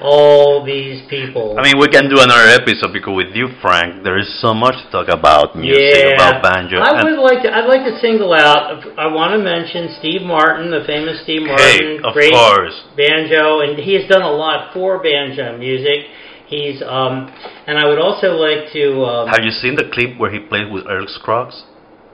all 0.00 0.64
these 0.64 1.02
people. 1.10 1.58
I 1.58 1.62
mean, 1.62 1.78
we 1.78 1.88
can 1.88 2.08
do 2.08 2.22
another 2.22 2.46
episode 2.54 2.92
because 2.92 3.14
with 3.14 3.34
you, 3.34 3.48
Frank, 3.60 4.04
there 4.04 4.18
is 4.18 4.30
so 4.40 4.54
much 4.54 4.78
to 4.78 4.90
talk 4.90 5.08
about 5.08 5.58
music, 5.58 5.82
yeah, 5.82 6.14
about 6.14 6.42
banjo. 6.42 6.78
I 6.78 7.02
would 7.02 7.18
like 7.18 7.42
to. 7.42 7.50
I'd 7.50 7.66
like 7.66 7.82
to 7.82 7.98
single 7.98 8.32
out. 8.32 8.86
I 8.98 9.10
want 9.10 9.34
to 9.34 9.42
mention 9.42 9.96
Steve 9.98 10.22
Martin, 10.22 10.70
the 10.70 10.86
famous 10.86 11.22
Steve 11.24 11.42
hey, 11.42 11.50
Martin, 11.50 12.04
of 12.04 12.14
great 12.14 12.32
course. 12.32 12.74
banjo, 12.94 13.66
and 13.66 13.78
he 13.78 13.98
has 13.98 14.06
done 14.08 14.22
a 14.22 14.30
lot 14.30 14.72
for 14.72 15.02
banjo 15.02 15.58
music. 15.58 16.06
He's 16.48 16.80
um, 16.80 17.28
and 17.66 17.76
I 17.76 17.86
would 17.86 17.98
also 17.98 18.32
like 18.40 18.72
to. 18.72 19.04
Um, 19.04 19.28
Have 19.28 19.44
you 19.44 19.50
seen 19.50 19.76
the 19.76 19.84
clip 19.92 20.18
where 20.18 20.32
he 20.32 20.40
played 20.40 20.72
with 20.72 20.84
Earl 20.88 21.04
Scruggs 21.06 21.64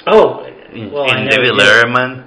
oh, 0.07 0.45
in, 0.75 0.91
well, 0.91 1.09
I 1.09 1.19
in 1.19 1.25
know, 1.27 1.31
David. 1.31 1.55
Letterman? 1.55 2.27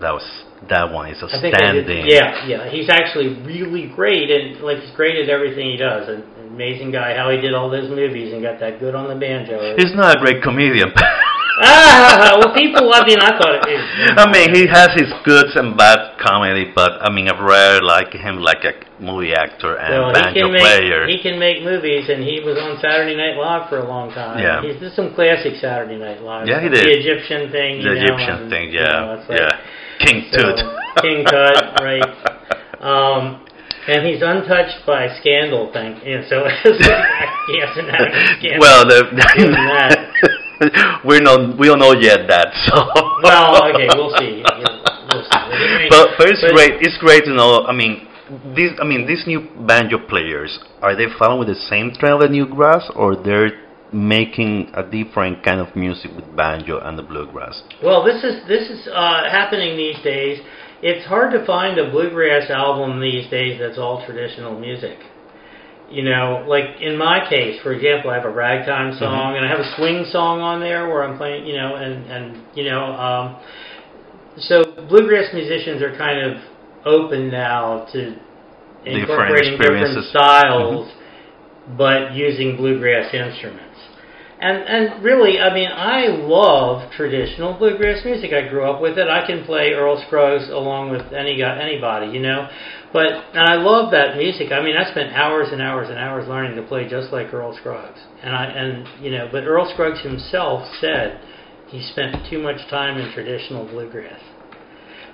That 0.00 0.14
was 0.14 0.26
that 0.68 0.90
one 0.90 1.10
is 1.10 1.22
outstanding. 1.22 2.10
yeah, 2.10 2.46
yeah. 2.46 2.70
He's 2.70 2.90
actually 2.90 3.38
really 3.46 3.86
great, 3.94 4.30
and 4.30 4.60
like 4.60 4.78
he's 4.78 4.94
great 4.96 5.14
at 5.14 5.28
everything 5.30 5.70
he 5.70 5.76
does. 5.76 6.08
An 6.08 6.26
amazing 6.50 6.90
guy. 6.90 7.14
How 7.14 7.30
he 7.30 7.40
did 7.40 7.54
all 7.54 7.70
those 7.70 7.88
movies 7.88 8.32
and 8.34 8.42
got 8.42 8.58
that 8.58 8.80
good 8.80 8.94
on 8.94 9.08
the 9.08 9.14
banjo. 9.14 9.76
He's 9.78 9.94
not 9.94 10.18
a 10.18 10.20
great 10.20 10.42
comedian. 10.42 10.90
ah, 11.62 12.36
well, 12.38 12.54
people. 12.54 12.92
I 12.92 13.06
mean, 13.06 13.18
I 13.20 13.36
thought 13.38 13.66
it. 13.66 13.68
it 13.68 14.18
I 14.18 14.30
mean, 14.30 14.54
he 14.54 14.66
has 14.66 14.88
his 14.94 15.12
goods 15.24 15.54
and 15.56 15.76
bad 15.76 16.18
comedy, 16.18 16.70
but 16.74 17.00
I 17.02 17.10
mean, 17.10 17.28
I've 17.28 17.40
rarely 17.42 17.80
like 17.86 18.12
him 18.12 18.38
like 18.38 18.64
a 18.64 18.74
movie 19.02 19.32
actor 19.34 19.76
and 19.78 19.94
well, 19.94 20.08
he 20.08 20.12
banjo 20.14 20.40
can 20.40 20.52
make 20.52 20.62
player. 20.62 21.06
he 21.06 21.22
can 21.22 21.38
make 21.38 21.62
movies, 21.62 22.08
and 22.08 22.22
he 22.22 22.40
was 22.40 22.58
on 22.58 22.78
Saturday 22.80 23.16
Night 23.16 23.36
Live 23.36 23.68
for 23.68 23.78
a 23.78 23.86
long 23.88 24.10
time. 24.10 24.38
Yeah. 24.38 24.62
he's 24.62 24.80
did 24.80 24.92
some 24.94 25.14
classic 25.14 25.54
Saturday 25.60 25.96
Night 25.98 26.20
Live. 26.22 26.46
Yeah, 26.48 26.60
he 26.62 26.68
did 26.68 26.84
The. 26.84 26.98
Egyptian 26.98 27.50
thing. 27.50 27.82
the 27.82 27.94
you 27.94 27.94
know, 27.94 28.02
Egyptian 28.02 28.36
and, 28.42 28.50
thing, 28.50 28.66
you 28.72 28.80
yeah, 28.80 29.00
know, 29.02 29.14
it's 29.18 29.28
like- 29.28 29.38
yeah. 29.38 30.04
King 30.04 30.30
So, 30.30 30.38
Tut. 30.38 30.58
King 31.02 31.24
Tut, 31.24 31.80
right. 31.82 32.06
Um, 32.80 33.44
and 33.88 34.06
he's 34.06 34.22
untouched 34.22 34.84
by 34.86 35.08
scandal, 35.20 35.70
thank 35.72 36.04
you. 36.04 36.22
So 36.28 36.44
he 36.46 37.60
hasn't 37.60 37.88
had 37.90 38.06
any 38.12 38.26
scandal. 38.38 38.60
well, 38.60 38.84
the, 38.86 39.08
that. 39.16 39.98
we're 41.04 41.20
not 41.22 41.58
we 41.58 41.66
don't 41.68 41.78
know 41.78 41.92
yet 41.94 42.26
that. 42.28 42.48
So 42.66 42.74
well, 43.22 43.62
okay, 43.74 43.88
we'll 43.94 44.14
see. 44.18 44.42
We'll, 45.08 45.22
we'll 45.22 45.24
see. 45.24 45.88
But, 45.88 46.08
but 46.18 46.28
it's 46.28 46.42
But- 46.42 46.52
great. 46.52 46.72
It's 46.82 46.98
great 46.98 47.24
to 47.24 47.32
know. 47.34 47.64
I 47.64 47.72
mean, 47.72 48.06
these 48.54 48.72
I 48.80 48.84
mean 48.84 49.06
these 49.06 49.24
new 49.26 49.40
banjo 49.66 49.98
players 50.06 50.58
are 50.82 50.94
they 50.94 51.06
following 51.18 51.48
the 51.48 51.54
same 51.54 51.92
trend 51.98 52.14
of 52.14 52.20
the 52.20 52.28
new 52.28 52.46
grass, 52.46 52.90
or 52.94 53.16
they're 53.16 53.50
making 53.92 54.70
a 54.74 54.82
different 54.82 55.42
kind 55.42 55.60
of 55.60 55.74
music 55.74 56.10
with 56.14 56.36
banjo 56.36 56.78
and 56.80 56.98
the 56.98 57.02
bluegrass? 57.02 57.62
Well, 57.82 58.04
this 58.04 58.22
is 58.22 58.46
this 58.46 58.68
is 58.68 58.86
uh, 58.92 59.30
happening 59.30 59.76
these 59.76 60.02
days. 60.04 60.40
It's 60.82 61.06
hard 61.06 61.32
to 61.32 61.44
find 61.44 61.78
a 61.78 61.90
bluegrass 61.90 62.50
album 62.50 63.00
these 63.00 63.28
days 63.30 63.58
that's 63.58 63.78
all 63.78 64.04
traditional 64.06 64.58
music. 64.60 64.98
You 65.90 66.02
know, 66.02 66.44
like 66.46 66.80
in 66.80 66.98
my 66.98 67.26
case, 67.28 67.60
for 67.62 67.72
example, 67.72 68.10
I 68.10 68.16
have 68.16 68.26
a 68.26 68.30
ragtime 68.30 68.98
song 68.98 69.36
and 69.36 69.46
I 69.46 69.48
have 69.48 69.60
a 69.60 69.74
swing 69.76 70.04
song 70.10 70.40
on 70.40 70.60
there 70.60 70.86
where 70.86 71.02
I'm 71.02 71.16
playing. 71.16 71.46
You 71.46 71.56
know, 71.56 71.76
and 71.76 72.04
and 72.10 72.44
you 72.54 72.64
know, 72.64 72.84
um, 72.84 73.40
so 74.36 74.64
bluegrass 74.88 75.32
musicians 75.32 75.82
are 75.82 75.96
kind 75.96 76.20
of 76.30 76.42
open 76.84 77.30
now 77.30 77.86
to 77.92 78.16
incorporating 78.84 79.58
different 79.58 80.04
styles, 80.10 80.92
but 81.76 82.14
using 82.14 82.56
bluegrass 82.56 83.12
instruments. 83.14 83.64
And 84.40 84.62
and 84.62 85.02
really, 85.02 85.40
I 85.40 85.52
mean, 85.52 85.68
I 85.68 86.06
love 86.06 86.92
traditional 86.92 87.58
bluegrass 87.58 88.04
music. 88.04 88.32
I 88.32 88.48
grew 88.48 88.70
up 88.70 88.80
with 88.80 88.96
it. 88.96 89.08
I 89.08 89.26
can 89.26 89.44
play 89.44 89.72
Earl 89.72 90.02
Scruggs 90.06 90.48
along 90.48 90.90
with 90.90 91.12
any 91.12 91.38
guy, 91.38 91.58
anybody, 91.60 92.12
you 92.12 92.20
know. 92.20 92.48
But 92.92 93.12
and 93.34 93.48
I 93.48 93.56
love 93.56 93.90
that 93.92 94.16
music. 94.16 94.50
I 94.50 94.62
mean, 94.62 94.76
I 94.76 94.90
spent 94.90 95.12
hours 95.12 95.48
and 95.52 95.60
hours 95.60 95.88
and 95.90 95.98
hours 95.98 96.26
learning 96.26 96.56
to 96.56 96.62
play 96.62 96.88
just 96.88 97.12
like 97.12 97.32
Earl 97.34 97.54
Scruggs. 97.56 98.00
And 98.22 98.34
I 98.34 98.44
and 98.46 99.04
you 99.04 99.10
know, 99.10 99.28
but 99.30 99.44
Earl 99.44 99.70
Scruggs 99.72 100.00
himself 100.00 100.66
said 100.80 101.20
he 101.68 101.82
spent 101.82 102.26
too 102.30 102.38
much 102.38 102.68
time 102.70 102.98
in 102.98 103.12
traditional 103.12 103.66
bluegrass. 103.66 104.20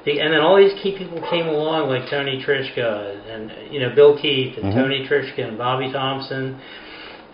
The, 0.04 0.20
and 0.20 0.32
then 0.34 0.40
all 0.40 0.56
these 0.56 0.74
key 0.82 0.96
people 0.96 1.20
came 1.30 1.46
along, 1.46 1.88
like 1.88 2.08
Tony 2.10 2.42
Trischka 2.46 3.26
and 3.28 3.72
you 3.72 3.80
know 3.80 3.92
Bill 3.94 4.16
Keith 4.20 4.56
and 4.58 4.66
Mhm. 4.66 4.74
Tony 4.74 5.06
Trischka 5.08 5.48
and 5.48 5.58
Bobby 5.58 5.90
Thompson, 5.90 6.60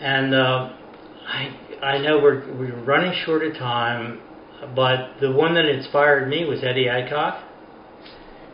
and 0.01 0.35
uh, 0.35 0.69
I 1.29 1.51
I 1.83 1.99
know 1.99 2.19
we're 2.19 2.43
we're 2.59 2.81
running 2.85 3.13
short 3.27 3.43
of 3.45 3.57
time, 3.59 4.21
but 4.75 5.21
the 5.21 5.33
one 5.33 5.55
that 5.55 5.67
inspired 5.67 6.29
me 6.29 6.47
was 6.47 6.63
Eddie 6.63 6.89
Adcock. 6.89 7.43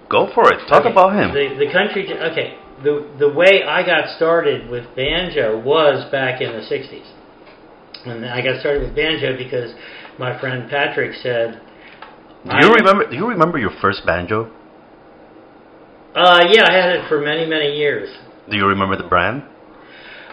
Go 0.09 0.29
for 0.35 0.53
it. 0.53 0.67
Talk 0.69 0.85
Okay, 0.87 0.93
about 0.93 1.15
him. 1.15 1.35
The 1.35 1.67
the 1.67 1.73
country. 1.73 2.07
Okay, 2.13 2.59
the 2.83 3.09
the 3.19 3.29
way 3.33 3.63
I 3.65 3.85
got 3.85 4.15
started 4.17 4.71
with 4.71 4.85
banjo 4.95 5.59
was 5.59 6.11
back 6.13 6.41
in 6.41 6.53
the 6.53 6.61
'60s, 6.63 7.07
and 8.07 8.25
I 8.25 8.41
got 8.43 8.61
started 8.61 8.83
with 8.83 8.95
banjo 8.95 9.37
because 9.37 9.75
my 10.19 10.39
friend 10.41 10.71
Patrick 10.71 11.15
said. 11.23 11.61
do 12.45 12.57
you 12.67 12.73
remember? 12.75 13.11
Do 13.11 13.17
you 13.17 13.27
remember 13.29 13.59
your 13.59 13.73
first 13.81 14.07
banjo? 14.07 14.53
Uh, 16.15 16.41
yeah, 16.51 16.65
I 16.69 16.73
had 16.73 16.91
it 16.97 17.09
for 17.09 17.21
many 17.21 17.47
many 17.47 17.77
years. 17.77 18.09
Do 18.51 18.57
you 18.57 18.67
remember 18.67 18.97
the 18.97 19.09
brand? 19.09 19.43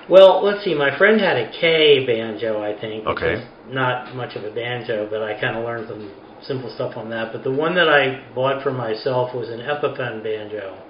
Well, 0.10 0.44
let's 0.44 0.64
see. 0.64 0.76
My 0.76 0.96
friend 0.98 1.20
had 1.20 1.38
a 1.38 1.52
Kay 1.60 2.06
banjo, 2.06 2.62
I 2.62 2.80
think. 2.80 3.08
Okay. 3.08 3.48
Not 3.70 4.14
much 4.16 4.36
of 4.36 4.44
a 4.44 4.52
banjo, 4.54 5.08
but 5.10 5.24
I 5.24 5.40
kind 5.40 5.56
of 5.58 5.64
learned 5.64 5.88
some 5.88 6.12
simple 6.46 6.72
stuff 6.74 6.98
on 6.98 7.10
that. 7.10 7.32
But 7.32 7.44
the 7.44 7.52
one 7.52 7.76
that 7.76 7.88
I 7.88 8.34
bought 8.34 8.64
for 8.64 8.72
myself 8.72 9.34
was 9.36 9.50
an 9.50 9.60
Epiphone 9.60 10.24
banjo, 10.24 10.82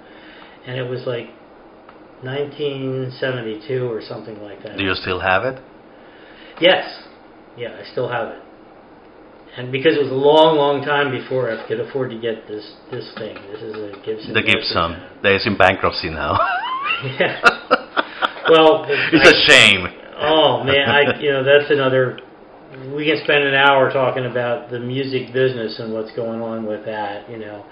and 0.66 0.76
it 0.76 0.88
was 0.88 1.06
like 1.06 1.28
1972 2.22 3.86
or 3.86 4.00
something 4.02 4.40
like 4.42 4.62
that. 4.62 4.76
Do 4.76 4.84
you 4.84 4.94
still 4.94 5.20
have 5.20 5.44
it? 5.44 5.62
Yes. 6.60 7.04
Yeah, 7.56 7.78
I 7.80 7.90
still 7.92 8.08
have 8.08 8.28
it. 8.28 8.40
And 9.56 9.70
because 9.70 9.94
it 9.94 10.02
was 10.02 10.10
a 10.10 10.18
long, 10.18 10.58
long 10.58 10.82
time 10.82 11.14
before 11.14 11.46
I 11.46 11.62
could 11.68 11.78
afford 11.78 12.10
to 12.10 12.18
get 12.18 12.48
this 12.48 12.74
this 12.90 13.06
thing. 13.14 13.38
This 13.52 13.62
is 13.62 13.74
a 13.74 13.94
Gibson. 14.02 14.34
The 14.34 14.42
Gibson. 14.42 14.98
That 15.22 15.36
is 15.38 15.46
in 15.46 15.56
bankruptcy 15.56 16.10
now. 16.10 16.34
yeah. 17.20 17.38
Well, 18.50 18.82
it's 18.88 19.30
a 19.30 19.38
shame. 19.46 19.86
Oh 20.18 20.64
man, 20.64 20.90
I 20.90 21.20
you 21.20 21.30
know 21.30 21.44
that's 21.44 21.70
another. 21.70 22.18
We 22.94 23.06
can 23.06 23.22
spend 23.24 23.44
an 23.44 23.54
hour 23.54 23.92
talking 23.92 24.26
about 24.26 24.70
the 24.70 24.80
music 24.80 25.32
business 25.32 25.78
and 25.78 25.92
what's 25.92 26.12
going 26.12 26.40
on 26.40 26.66
with 26.66 26.84
that, 26.86 27.30
you 27.30 27.38
know. 27.38 27.64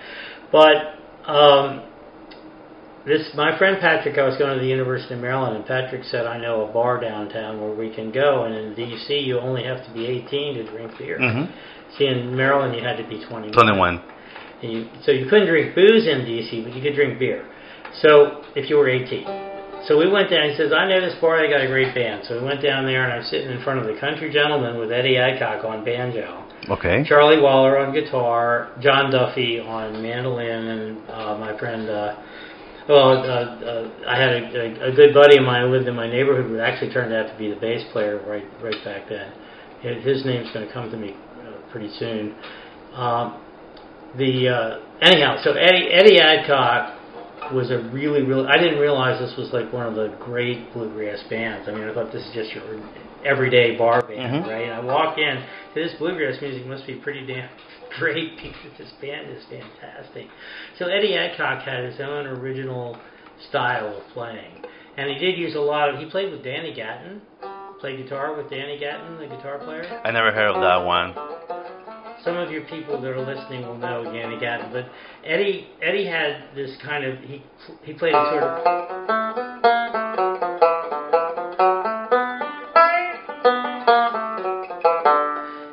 But 0.52 0.94
um, 1.26 1.82
this 3.06 3.30
my 3.34 3.56
friend 3.58 3.78
Patrick, 3.80 4.18
I 4.18 4.22
was 4.22 4.36
going 4.36 4.54
to 4.54 4.60
the 4.60 4.68
University 4.68 5.14
of 5.14 5.20
Maryland, 5.20 5.56
and 5.56 5.66
Patrick 5.66 6.04
said 6.04 6.26
I 6.26 6.38
know 6.38 6.68
a 6.68 6.72
bar 6.72 7.00
downtown 7.00 7.60
where 7.60 7.74
we 7.74 7.94
can 7.94 8.12
go, 8.12 8.44
and 8.44 8.54
in 8.54 8.74
D.C. 8.74 9.14
you 9.14 9.38
only 9.38 9.64
have 9.64 9.84
to 9.86 9.92
be 9.92 10.06
18 10.06 10.54
to 10.54 10.70
drink 10.70 10.92
beer. 10.98 11.18
hmm 11.18 11.44
See, 11.98 12.06
in 12.06 12.34
Maryland 12.34 12.74
you 12.74 12.82
had 12.82 12.96
to 12.96 13.06
be 13.06 13.22
21. 13.24 13.52
21. 13.52 14.02
And 14.62 14.72
you, 14.72 14.88
so 15.04 15.10
you 15.10 15.28
couldn't 15.28 15.48
drink 15.48 15.74
booze 15.74 16.06
in 16.06 16.24
D.C., 16.24 16.62
but 16.62 16.74
you 16.74 16.80
could 16.80 16.94
drink 16.94 17.18
beer. 17.18 17.46
So 18.00 18.44
if 18.54 18.70
you 18.70 18.76
were 18.76 18.88
18. 18.88 19.51
So 19.86 19.98
we 19.98 20.08
went 20.08 20.30
down. 20.30 20.50
He 20.50 20.56
says, 20.56 20.72
"I 20.72 20.86
know 20.88 21.00
this 21.00 21.14
bar. 21.20 21.38
They 21.40 21.48
got 21.50 21.60
a 21.60 21.66
great 21.66 21.94
band." 21.94 22.24
So 22.26 22.38
we 22.38 22.44
went 22.44 22.62
down 22.62 22.86
there, 22.86 23.04
and 23.04 23.12
I'm 23.12 23.24
sitting 23.24 23.50
in 23.50 23.60
front 23.62 23.80
of 23.80 23.86
the 23.86 23.94
Country 23.98 24.30
Gentleman 24.32 24.78
with 24.78 24.92
Eddie 24.92 25.18
Adcock 25.18 25.64
on 25.64 25.84
banjo, 25.84 26.44
Okay. 26.70 27.02
Charlie 27.04 27.40
Waller 27.40 27.78
on 27.78 27.92
guitar, 27.92 28.70
John 28.80 29.10
Duffy 29.10 29.58
on 29.60 30.00
mandolin, 30.02 30.66
and 30.68 31.10
uh, 31.10 31.36
my 31.38 31.56
friend. 31.58 31.88
Uh, 31.90 32.14
well, 32.88 33.10
uh, 33.10 33.22
uh, 33.22 33.90
I 34.08 34.16
had 34.18 34.30
a, 34.30 34.86
a, 34.86 34.90
a 34.90 34.92
good 34.94 35.14
buddy 35.14 35.38
of 35.38 35.44
mine 35.44 35.62
who 35.66 35.72
lived 35.72 35.86
in 35.86 35.94
my 35.94 36.08
neighborhood 36.08 36.46
who 36.46 36.58
actually 36.58 36.92
turned 36.92 37.12
out 37.12 37.30
to 37.30 37.38
be 37.38 37.48
the 37.48 37.60
bass 37.60 37.82
player 37.92 38.20
right 38.26 38.46
right 38.62 38.84
back 38.84 39.08
then. 39.08 39.32
His 39.80 40.04
his 40.04 40.24
name's 40.24 40.50
going 40.52 40.66
to 40.66 40.72
come 40.72 40.90
to 40.90 40.96
me 40.96 41.14
uh, 41.42 41.70
pretty 41.70 41.90
soon. 41.98 42.34
Um, 42.94 43.40
the 44.18 44.48
uh, 44.48 44.78
anyhow, 45.00 45.40
so 45.42 45.52
Eddie 45.52 45.90
Eddie 45.92 46.20
Adcock 46.20 46.98
was 47.52 47.70
a 47.70 47.78
really 47.92 48.22
really. 48.22 48.46
I 48.46 48.56
didn't 48.58 48.78
realize 48.78 49.18
this 49.18 49.36
was 49.36 49.52
like 49.52 49.72
one 49.72 49.86
of 49.86 49.94
the 49.94 50.14
great 50.20 50.72
bluegrass 50.72 51.22
bands. 51.28 51.68
I 51.68 51.72
mean, 51.72 51.88
I 51.88 51.94
thought 51.94 52.12
this 52.12 52.22
is 52.26 52.32
just 52.34 52.52
your 52.54 52.64
everyday 53.24 53.76
bar 53.76 54.02
band, 54.02 54.44
Mhm. 54.44 54.48
right? 54.48 54.62
And 54.64 54.72
I 54.72 54.80
walk 54.80 55.16
in, 55.18 55.42
this 55.74 55.94
bluegrass 55.94 56.40
music 56.40 56.66
must 56.66 56.86
be 56.86 56.94
pretty 56.96 57.24
damn 57.26 57.48
great 57.98 58.36
because 58.36 58.72
this 58.78 58.92
band 59.00 59.30
is 59.30 59.44
fantastic. 59.44 60.26
So 60.78 60.86
Eddie 60.86 61.16
Adcock 61.16 61.62
had 61.62 61.84
his 61.84 62.00
own 62.00 62.26
original 62.26 62.96
style 63.48 63.96
of 63.96 64.08
playing, 64.12 64.64
and 64.96 65.08
he 65.10 65.18
did 65.18 65.38
use 65.38 65.54
a 65.54 65.60
lot 65.60 65.88
of. 65.88 65.98
He 65.98 66.06
played 66.06 66.30
with 66.32 66.42
Danny 66.42 66.72
Gatton, 66.74 67.20
played 67.80 68.02
guitar 68.02 68.34
with 68.34 68.50
Danny 68.50 68.78
Gatton, 68.78 69.18
the 69.18 69.26
guitar 69.26 69.58
player. 69.58 69.84
I 70.04 70.10
never 70.10 70.30
heard 70.32 70.50
of 70.54 70.60
that 70.62 70.84
one. 70.84 71.14
Some 72.24 72.36
of 72.36 72.50
your 72.52 72.62
people 72.62 73.00
that 73.00 73.10
are 73.10 73.20
listening 73.20 73.62
will 73.66 73.76
know 73.76 74.04
Danny 74.04 74.38
Gatton, 74.38 74.70
but 74.72 74.86
Eddie 75.24 75.66
Eddie 75.82 76.06
had 76.06 76.44
this 76.54 76.76
kind 76.84 77.04
of 77.04 77.18
he 77.20 77.42
he 77.82 77.94
played 77.94 78.14
a 78.14 78.30
sort 78.30 78.42
of. 78.44 79.72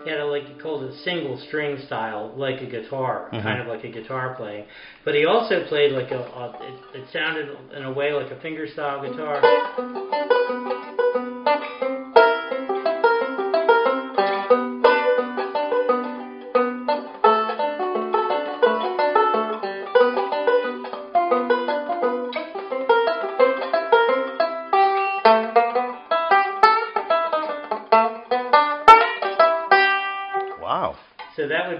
He 0.03 0.09
had 0.09 0.21
like 0.23 0.45
he 0.45 0.53
called 0.53 0.83
it 0.83 0.93
single 1.03 1.37
string 1.47 1.77
style, 1.85 2.31
like 2.35 2.61
a 2.61 2.65
guitar, 2.65 3.27
Mhm. 3.33 3.43
kind 3.43 3.59
of 3.61 3.67
like 3.67 3.83
a 3.83 3.89
guitar 3.89 4.33
playing. 4.35 4.65
But 5.03 5.13
he 5.13 5.25
also 5.25 5.65
played 5.65 5.91
like 5.91 6.11
a, 6.11 6.19
a 6.19 6.51
it, 6.61 7.01
it 7.01 7.09
sounded 7.11 7.49
in 7.75 7.83
a 7.83 7.91
way 7.91 8.13
like 8.13 8.31
a 8.31 8.37
finger 8.37 8.65
style 8.67 9.01
guitar. 9.01 9.41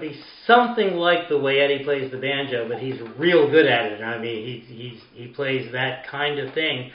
Be 0.02 0.20
something 0.46 0.94
like 0.96 1.30
the 1.30 1.38
way 1.38 1.60
Eddie 1.60 1.84
plays 1.84 2.12
the 2.12 2.18
banjo, 2.18 2.68
but 2.68 2.80
he's 2.80 3.00
real 3.18 3.50
good 3.50 3.66
at 3.66 3.92
it. 3.92 4.02
I 4.02 4.18
mean, 4.18 4.46
he 4.46 4.74
he's, 4.74 5.02
he 5.14 5.28
plays 5.28 5.72
that 5.72 6.08
kind 6.08 6.40
of 6.40 6.54
thing. 6.54 6.92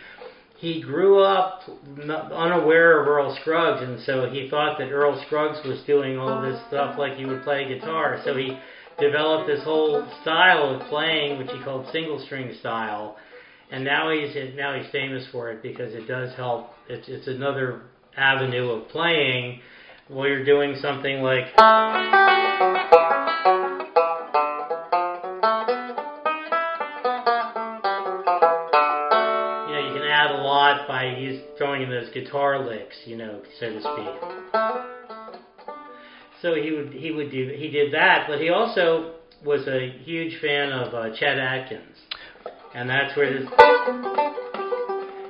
He 0.58 0.80
grew 0.80 1.22
up 1.22 1.62
unaware 1.98 3.02
of 3.02 3.08
Earl 3.08 3.36
Scruggs, 3.40 3.82
and 3.82 4.00
so 4.04 4.30
he 4.30 4.48
thought 4.48 4.78
that 4.78 4.90
Earl 4.90 5.22
Scruggs 5.26 5.58
was 5.66 5.82
doing 5.86 6.18
all 6.18 6.40
this 6.40 6.58
stuff 6.68 6.98
like 6.98 7.16
he 7.16 7.26
would 7.26 7.42
play 7.42 7.68
guitar. 7.68 8.20
So 8.24 8.36
he 8.36 8.58
developed 8.98 9.46
this 9.46 9.62
whole 9.64 10.06
style 10.22 10.74
of 10.74 10.88
playing, 10.88 11.38
which 11.38 11.50
he 11.50 11.62
called 11.62 11.86
single 11.92 12.24
string 12.24 12.54
style. 12.60 13.16
And 13.70 13.84
now 13.84 14.10
he's 14.10 14.34
now 14.56 14.78
he's 14.80 14.90
famous 14.90 15.26
for 15.32 15.50
it 15.50 15.62
because 15.62 15.94
it 15.94 16.06
does 16.06 16.34
help. 16.34 16.70
It's 16.88 17.08
it's 17.08 17.26
another 17.26 17.82
avenue 18.16 18.70
of 18.70 18.88
playing 18.88 19.60
where 20.08 20.28
you're 20.28 20.44
doing 20.44 20.76
something 20.80 21.22
like. 21.22 21.46
By 31.04 31.18
use, 31.18 31.40
throwing 31.58 31.82
in 31.82 31.90
those 31.90 32.08
guitar 32.12 32.64
licks, 32.64 32.96
you 33.04 33.16
know, 33.16 33.40
so 33.60 33.70
to 33.70 33.80
speak. 33.80 34.08
So 36.42 36.54
he 36.54 36.72
would 36.72 36.92
he 36.92 37.10
would 37.10 37.30
do 37.30 37.52
he 37.56 37.70
did 37.70 37.92
that, 37.94 38.26
but 38.28 38.40
he 38.40 38.50
also 38.50 39.14
was 39.44 39.66
a 39.66 39.90
huge 40.02 40.40
fan 40.40 40.72
of 40.72 40.94
uh, 40.94 41.14
Chet 41.16 41.38
Atkins, 41.38 41.96
and 42.74 42.88
that's 42.88 43.16
where 43.16 43.32
this. 43.32 43.48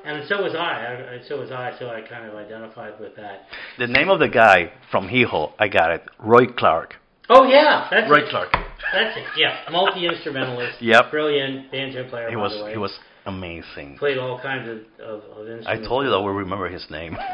And 0.06 0.28
so 0.28 0.42
was 0.42 0.54
I. 0.54 1.18
I. 1.18 1.28
So 1.28 1.40
was 1.40 1.50
I. 1.50 1.72
So 1.78 1.88
I 1.88 2.02
kind 2.02 2.28
of 2.28 2.34
identified 2.36 3.00
with 3.00 3.16
that. 3.16 3.46
The 3.78 3.86
name 3.86 4.10
of 4.10 4.18
the 4.18 4.28
guy 4.28 4.70
from 4.90 5.08
Hee-Haw, 5.08 5.54
I 5.58 5.68
got 5.68 5.92
it. 5.92 6.02
Roy 6.18 6.46
Clark. 6.46 6.96
Oh 7.30 7.44
yeah, 7.44 7.88
that's 7.90 8.10
Roy 8.10 8.18
it. 8.18 8.28
Clark. 8.28 8.52
That's 8.92 9.16
it. 9.16 9.24
Yeah, 9.38 9.56
multi 9.70 10.06
instrumentalist. 10.06 10.82
Yep. 10.82 11.10
Brilliant 11.10 11.70
banjo 11.72 12.08
player. 12.10 12.28
He 12.28 12.36
was 12.36 12.70
he 12.70 12.76
was 12.76 12.98
amazing. 13.26 13.96
played 13.98 14.18
all 14.18 14.38
kinds 14.40 14.68
of, 14.68 14.78
of, 15.04 15.22
of 15.48 15.66
I 15.66 15.76
told 15.78 16.04
you 16.04 16.10
that 16.10 16.20
we 16.20 16.26
will 16.26 16.34
remember 16.34 16.68
his 16.68 16.84
name. 16.90 17.16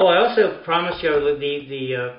Oh, 0.00 0.06
I 0.06 0.18
also 0.28 0.60
promised 0.64 1.02
you 1.02 1.10
the 1.10 1.66
the 1.68 1.96
uh, 1.96 2.16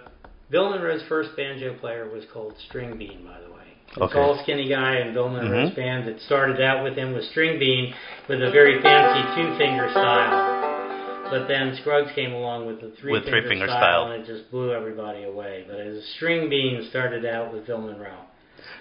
Bill 0.51 0.69
Monroe's 0.69 1.01
first 1.07 1.30
banjo 1.38 1.77
player 1.80 2.10
was 2.10 2.26
called 2.34 2.53
String 2.68 2.97
Bean, 2.97 3.23
by 3.23 3.39
the 3.39 3.47
way. 3.53 3.56
The 3.95 4.03
Okay. 4.03 4.14
tall, 4.15 4.38
skinny 4.43 4.68
guy 4.68 4.99
in 4.99 5.14
Bill 5.14 5.30
Monroe's 5.30 5.72
Mhm. 5.72 5.76
band 5.77 6.07
that 6.10 6.19
started 6.22 6.60
out 6.60 6.84
with 6.84 6.97
him 6.97 7.14
was 7.14 7.26
String 7.30 7.57
Bean 7.57 7.93
with 8.27 8.43
a 8.43 8.51
very 8.51 8.81
fancy 8.81 9.22
two 9.34 9.57
finger 9.57 9.88
style. 9.91 11.30
But 11.31 11.47
then 11.47 11.73
Scruggs 11.77 12.11
came 12.15 12.34
along 12.34 12.65
with 12.65 12.81
the 12.81 12.89
three 12.99 13.14
With 13.14 13.23
finger 13.23 13.39
three-finger 13.41 13.68
style, 13.68 13.80
style. 13.80 14.11
and 14.11 14.23
it 14.23 14.26
just 14.27 14.51
blew 14.51 14.73
everybody 14.73 15.23
away. 15.23 15.64
But 15.65 15.80
as 15.80 16.03
String 16.18 16.49
Bean 16.49 16.84
started 16.89 17.23
out 17.26 17.53
with 17.53 17.65
Bill 17.65 17.77
Monroe. 17.80 18.26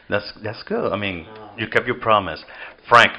That's 0.08 0.32
that's 0.42 0.62
good. 0.64 0.92
I 0.92 0.96
mean, 0.96 1.26
you 1.56 1.68
kept 1.68 1.86
your 1.86 1.98
promise, 1.98 2.42
Frank. 2.88 3.12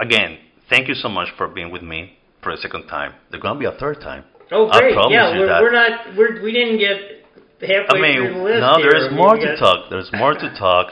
Again, 0.00 0.38
thank 0.68 0.88
you 0.88 0.94
so 0.94 1.08
much 1.08 1.28
for 1.36 1.48
being 1.48 1.70
with 1.70 1.82
me 1.82 2.18
for 2.42 2.50
a 2.50 2.56
second 2.56 2.86
time. 2.88 3.14
There's 3.30 3.42
gonna 3.42 3.58
be 3.58 3.66
a 3.66 3.72
third 3.72 4.00
time. 4.00 4.24
Oh, 4.50 4.68
I 4.68 4.80
great! 4.80 4.94
promise 4.94 5.12
yeah, 5.12 5.38
we're, 5.38 5.62
we're 5.62 5.72
not 5.72 6.16
we're, 6.16 6.42
we 6.42 6.52
didn't 6.52 6.78
get 6.78 6.96
I 7.62 7.66
halfway 7.66 8.00
mean, 8.00 8.14
through 8.16 8.34
the 8.34 8.42
list. 8.44 8.60
no, 8.60 8.74
here. 8.76 8.90
there's 8.90 9.06
I 9.06 9.08
mean, 9.10 9.16
more 9.16 9.36
to 9.36 9.56
talk. 9.56 9.90
There's 9.90 10.10
more 10.12 10.34
to 10.34 10.54
talk. 10.58 10.88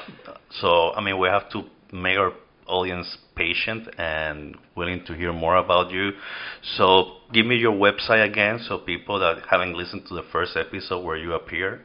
So, 0.60 0.92
I 0.92 1.00
mean, 1.02 1.18
we 1.18 1.28
have 1.28 1.50
to 1.50 1.62
make 1.92 2.18
our 2.18 2.32
audience 2.66 3.16
patient 3.34 3.88
and 3.98 4.56
willing 4.76 5.04
to 5.06 5.14
hear 5.14 5.32
more 5.32 5.56
about 5.56 5.90
you. 5.90 6.10
So, 6.76 7.16
give 7.32 7.46
me 7.46 7.56
your 7.56 7.72
website 7.72 8.24
again 8.26 8.60
so 8.66 8.78
people 8.78 9.18
that 9.20 9.42
haven't 9.50 9.74
listened 9.74 10.06
to 10.08 10.14
the 10.14 10.22
first 10.30 10.56
episode 10.56 11.04
where 11.04 11.16
you 11.16 11.32
appear. 11.34 11.82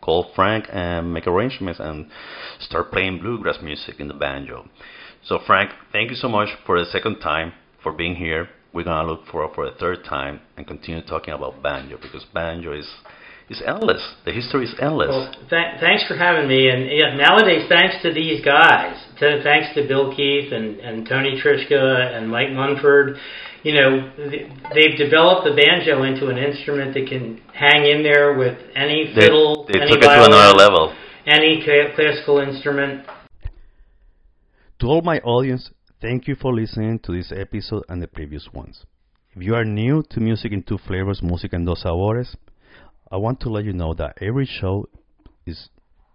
call 0.03 0.31
Frank 0.35 0.67
and 0.71 1.15
make 1.15 1.27
arrangements 1.27 1.81
and 1.81 2.07
start 2.61 2.93
playing 2.93 3.21
bluegrass 3.21 3.59
music 3.63 3.99
in 3.99 4.09
the 4.09 4.15
banjo. 4.15 4.69
So 5.25 5.39
Frank, 5.47 5.71
thank 5.93 6.11
you 6.11 6.17
so 6.17 6.29
much 6.29 6.49
for 6.67 6.79
the 6.79 6.85
second 6.87 7.21
time 7.21 7.53
for 7.83 7.93
being 7.93 8.17
here. 8.17 8.49
We're 8.75 8.85
gonna 8.85 9.09
look 9.09 9.27
for 9.31 9.49
for 9.55 9.67
a 9.67 9.75
third 9.75 10.05
time 10.05 10.41
and 10.57 10.67
continue 10.67 11.03
talking 11.03 11.33
about 11.33 11.63
banjo 11.63 11.99
because 12.03 12.25
banjo 12.35 12.73
is 12.73 12.89
is 13.49 13.63
endless. 13.67 14.03
The 14.25 14.33
history 14.33 14.65
is 14.65 14.75
endless. 14.81 15.11
Well, 15.11 15.33
th- 15.51 15.81
thanks 15.81 16.07
for 16.09 16.17
having 16.17 16.49
me. 16.49 16.69
And 16.69 16.89
yeah, 16.91 17.15
nowadays, 17.15 17.67
thanks 17.69 17.97
to 18.03 18.13
these 18.13 18.45
guys, 18.45 18.97
to, 19.21 19.43
thanks 19.43 19.75
to 19.75 19.87
Bill 19.87 20.15
Keith 20.15 20.53
and, 20.53 20.81
and 20.81 21.07
Tony 21.07 21.41
Trischka 21.43 22.17
and 22.17 22.31
Mike 22.31 22.51
Munford, 22.51 23.19
you 23.63 23.75
know, 23.75 24.11
they've 24.75 24.97
developed 24.99 25.45
the 25.47 25.55
banjo 25.55 26.03
into 26.03 26.29
an 26.29 26.39
instrument 26.39 26.95
that 26.95 27.07
can 27.09 27.41
hang 27.55 27.85
in 27.87 28.03
there 28.03 28.35
with 28.37 28.59
any 28.75 29.13
They, 29.15 29.21
fiddle, 29.21 29.67
they 29.73 29.81
any 29.81 29.91
took 29.91 29.99
it 29.99 30.01
to 30.03 30.07
violin, 30.07 30.33
another 30.33 30.57
level. 30.57 30.95
any 31.27 31.63
classical 31.65 32.39
instrument. 32.41 33.07
To 34.81 34.87
all 34.89 35.03
my 35.03 35.19
audience, 35.21 35.71
thank 36.01 36.27
you 36.27 36.35
for 36.35 36.53
listening 36.53 36.99
to 37.01 37.13
this 37.13 37.33
episode 37.35 37.85
and 37.89 38.03
the 38.03 38.09
previous 38.09 38.49
ones. 38.53 38.85
If 39.35 39.43
you 39.43 39.55
are 39.55 39.65
new 39.65 40.03
to 40.11 40.21
Music 40.21 40.53
in 40.53 40.63
Two 40.63 40.79
Flavors, 40.79 41.21
Música 41.23 41.55
en 41.55 41.65
Dos 41.65 41.83
Sabores, 41.85 42.35
I 43.11 43.17
want 43.17 43.41
to 43.41 43.49
let 43.51 43.65
you 43.65 43.73
know 43.73 43.95
that 43.95 44.17
every 44.21 44.47
show 44.47 44.87
is 45.47 45.69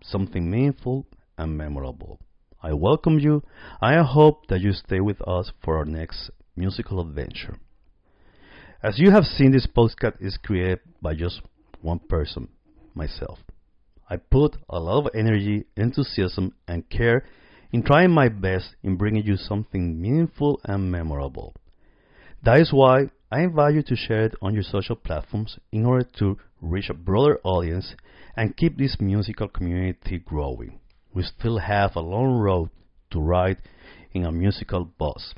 something 0.03 0.49
meaningful 0.52 1.06
and 1.38 1.57
memorable. 1.57 2.19
I 2.61 2.74
welcome 2.74 3.19
you. 3.19 3.44
I 3.82 3.95
hope 4.03 4.48
that 4.48 4.61
you 4.61 4.74
stay 4.74 4.99
with 4.99 5.22
us 5.28 5.52
for 5.64 5.78
our 5.78 5.86
next 5.86 6.30
musical 6.58 7.00
adventure. 7.00 7.58
As 8.84 9.00
you 9.00 9.12
have 9.12 9.24
seen, 9.24 9.52
this 9.52 9.68
podcast 9.68 10.22
is 10.22 10.38
created 10.38 10.80
by 11.02 11.14
just 11.14 11.42
one 11.82 12.00
person, 12.00 12.50
myself. 12.94 13.40
I 14.10 14.18
put 14.18 14.58
a 14.70 14.80
lot 14.80 15.06
of 15.06 15.16
energy, 15.16 15.66
enthusiasm, 15.76 16.54
and 16.68 16.90
care 16.90 17.26
in 17.72 17.84
trying 17.84 18.12
my 18.12 18.30
best 18.30 18.76
in 18.84 18.96
bringing 18.96 19.26
you 19.26 19.36
something 19.36 20.02
meaningful 20.02 20.62
and 20.64 20.92
memorable. 20.92 21.54
That 22.44 22.60
is 22.60 22.72
why 22.72 23.10
I 23.32 23.42
invite 23.42 23.76
you 23.76 23.84
to 23.84 23.96
share 23.96 24.26
it 24.26 24.36
on 24.42 24.54
your 24.54 24.64
social 24.64 24.96
platforms 24.96 25.60
in 25.72 25.86
order 25.86 26.08
to 26.20 26.38
reach 26.62 26.90
a 26.90 26.94
broader 26.94 27.40
audience 27.44 27.96
and 28.36 28.56
keep 28.56 28.78
this 28.78 28.98
musical 29.00 29.48
community 29.48 30.20
growing. 30.20 30.80
We 31.14 31.24
still 31.24 31.58
have 31.58 31.96
a 31.96 32.00
long 32.00 32.38
road 32.38 32.70
to 33.12 33.20
ride 33.20 33.58
in 34.14 34.24
a 34.24 34.32
musical 34.32 34.86
bus, 34.86 35.34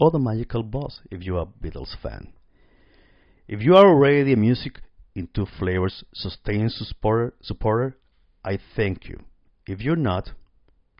or 0.00 0.10
the 0.10 0.18
magical 0.18 0.62
Boss 0.62 1.00
if 1.10 1.22
you 1.24 1.36
are 1.36 1.42
a 1.42 1.46
Beatles 1.46 1.94
fan. 2.02 2.32
If 3.46 3.60
you 3.62 3.76
are 3.76 3.86
already 3.86 4.32
a 4.32 4.36
music 4.36 4.80
in 5.14 5.28
two 5.34 5.46
flavors 5.58 6.02
sustained 6.14 6.72
supporter, 6.72 7.34
supporter, 7.42 7.98
I 8.44 8.58
thank 8.74 9.08
you. 9.08 9.20
If 9.66 9.80
you're 9.80 9.96
not, 9.96 10.30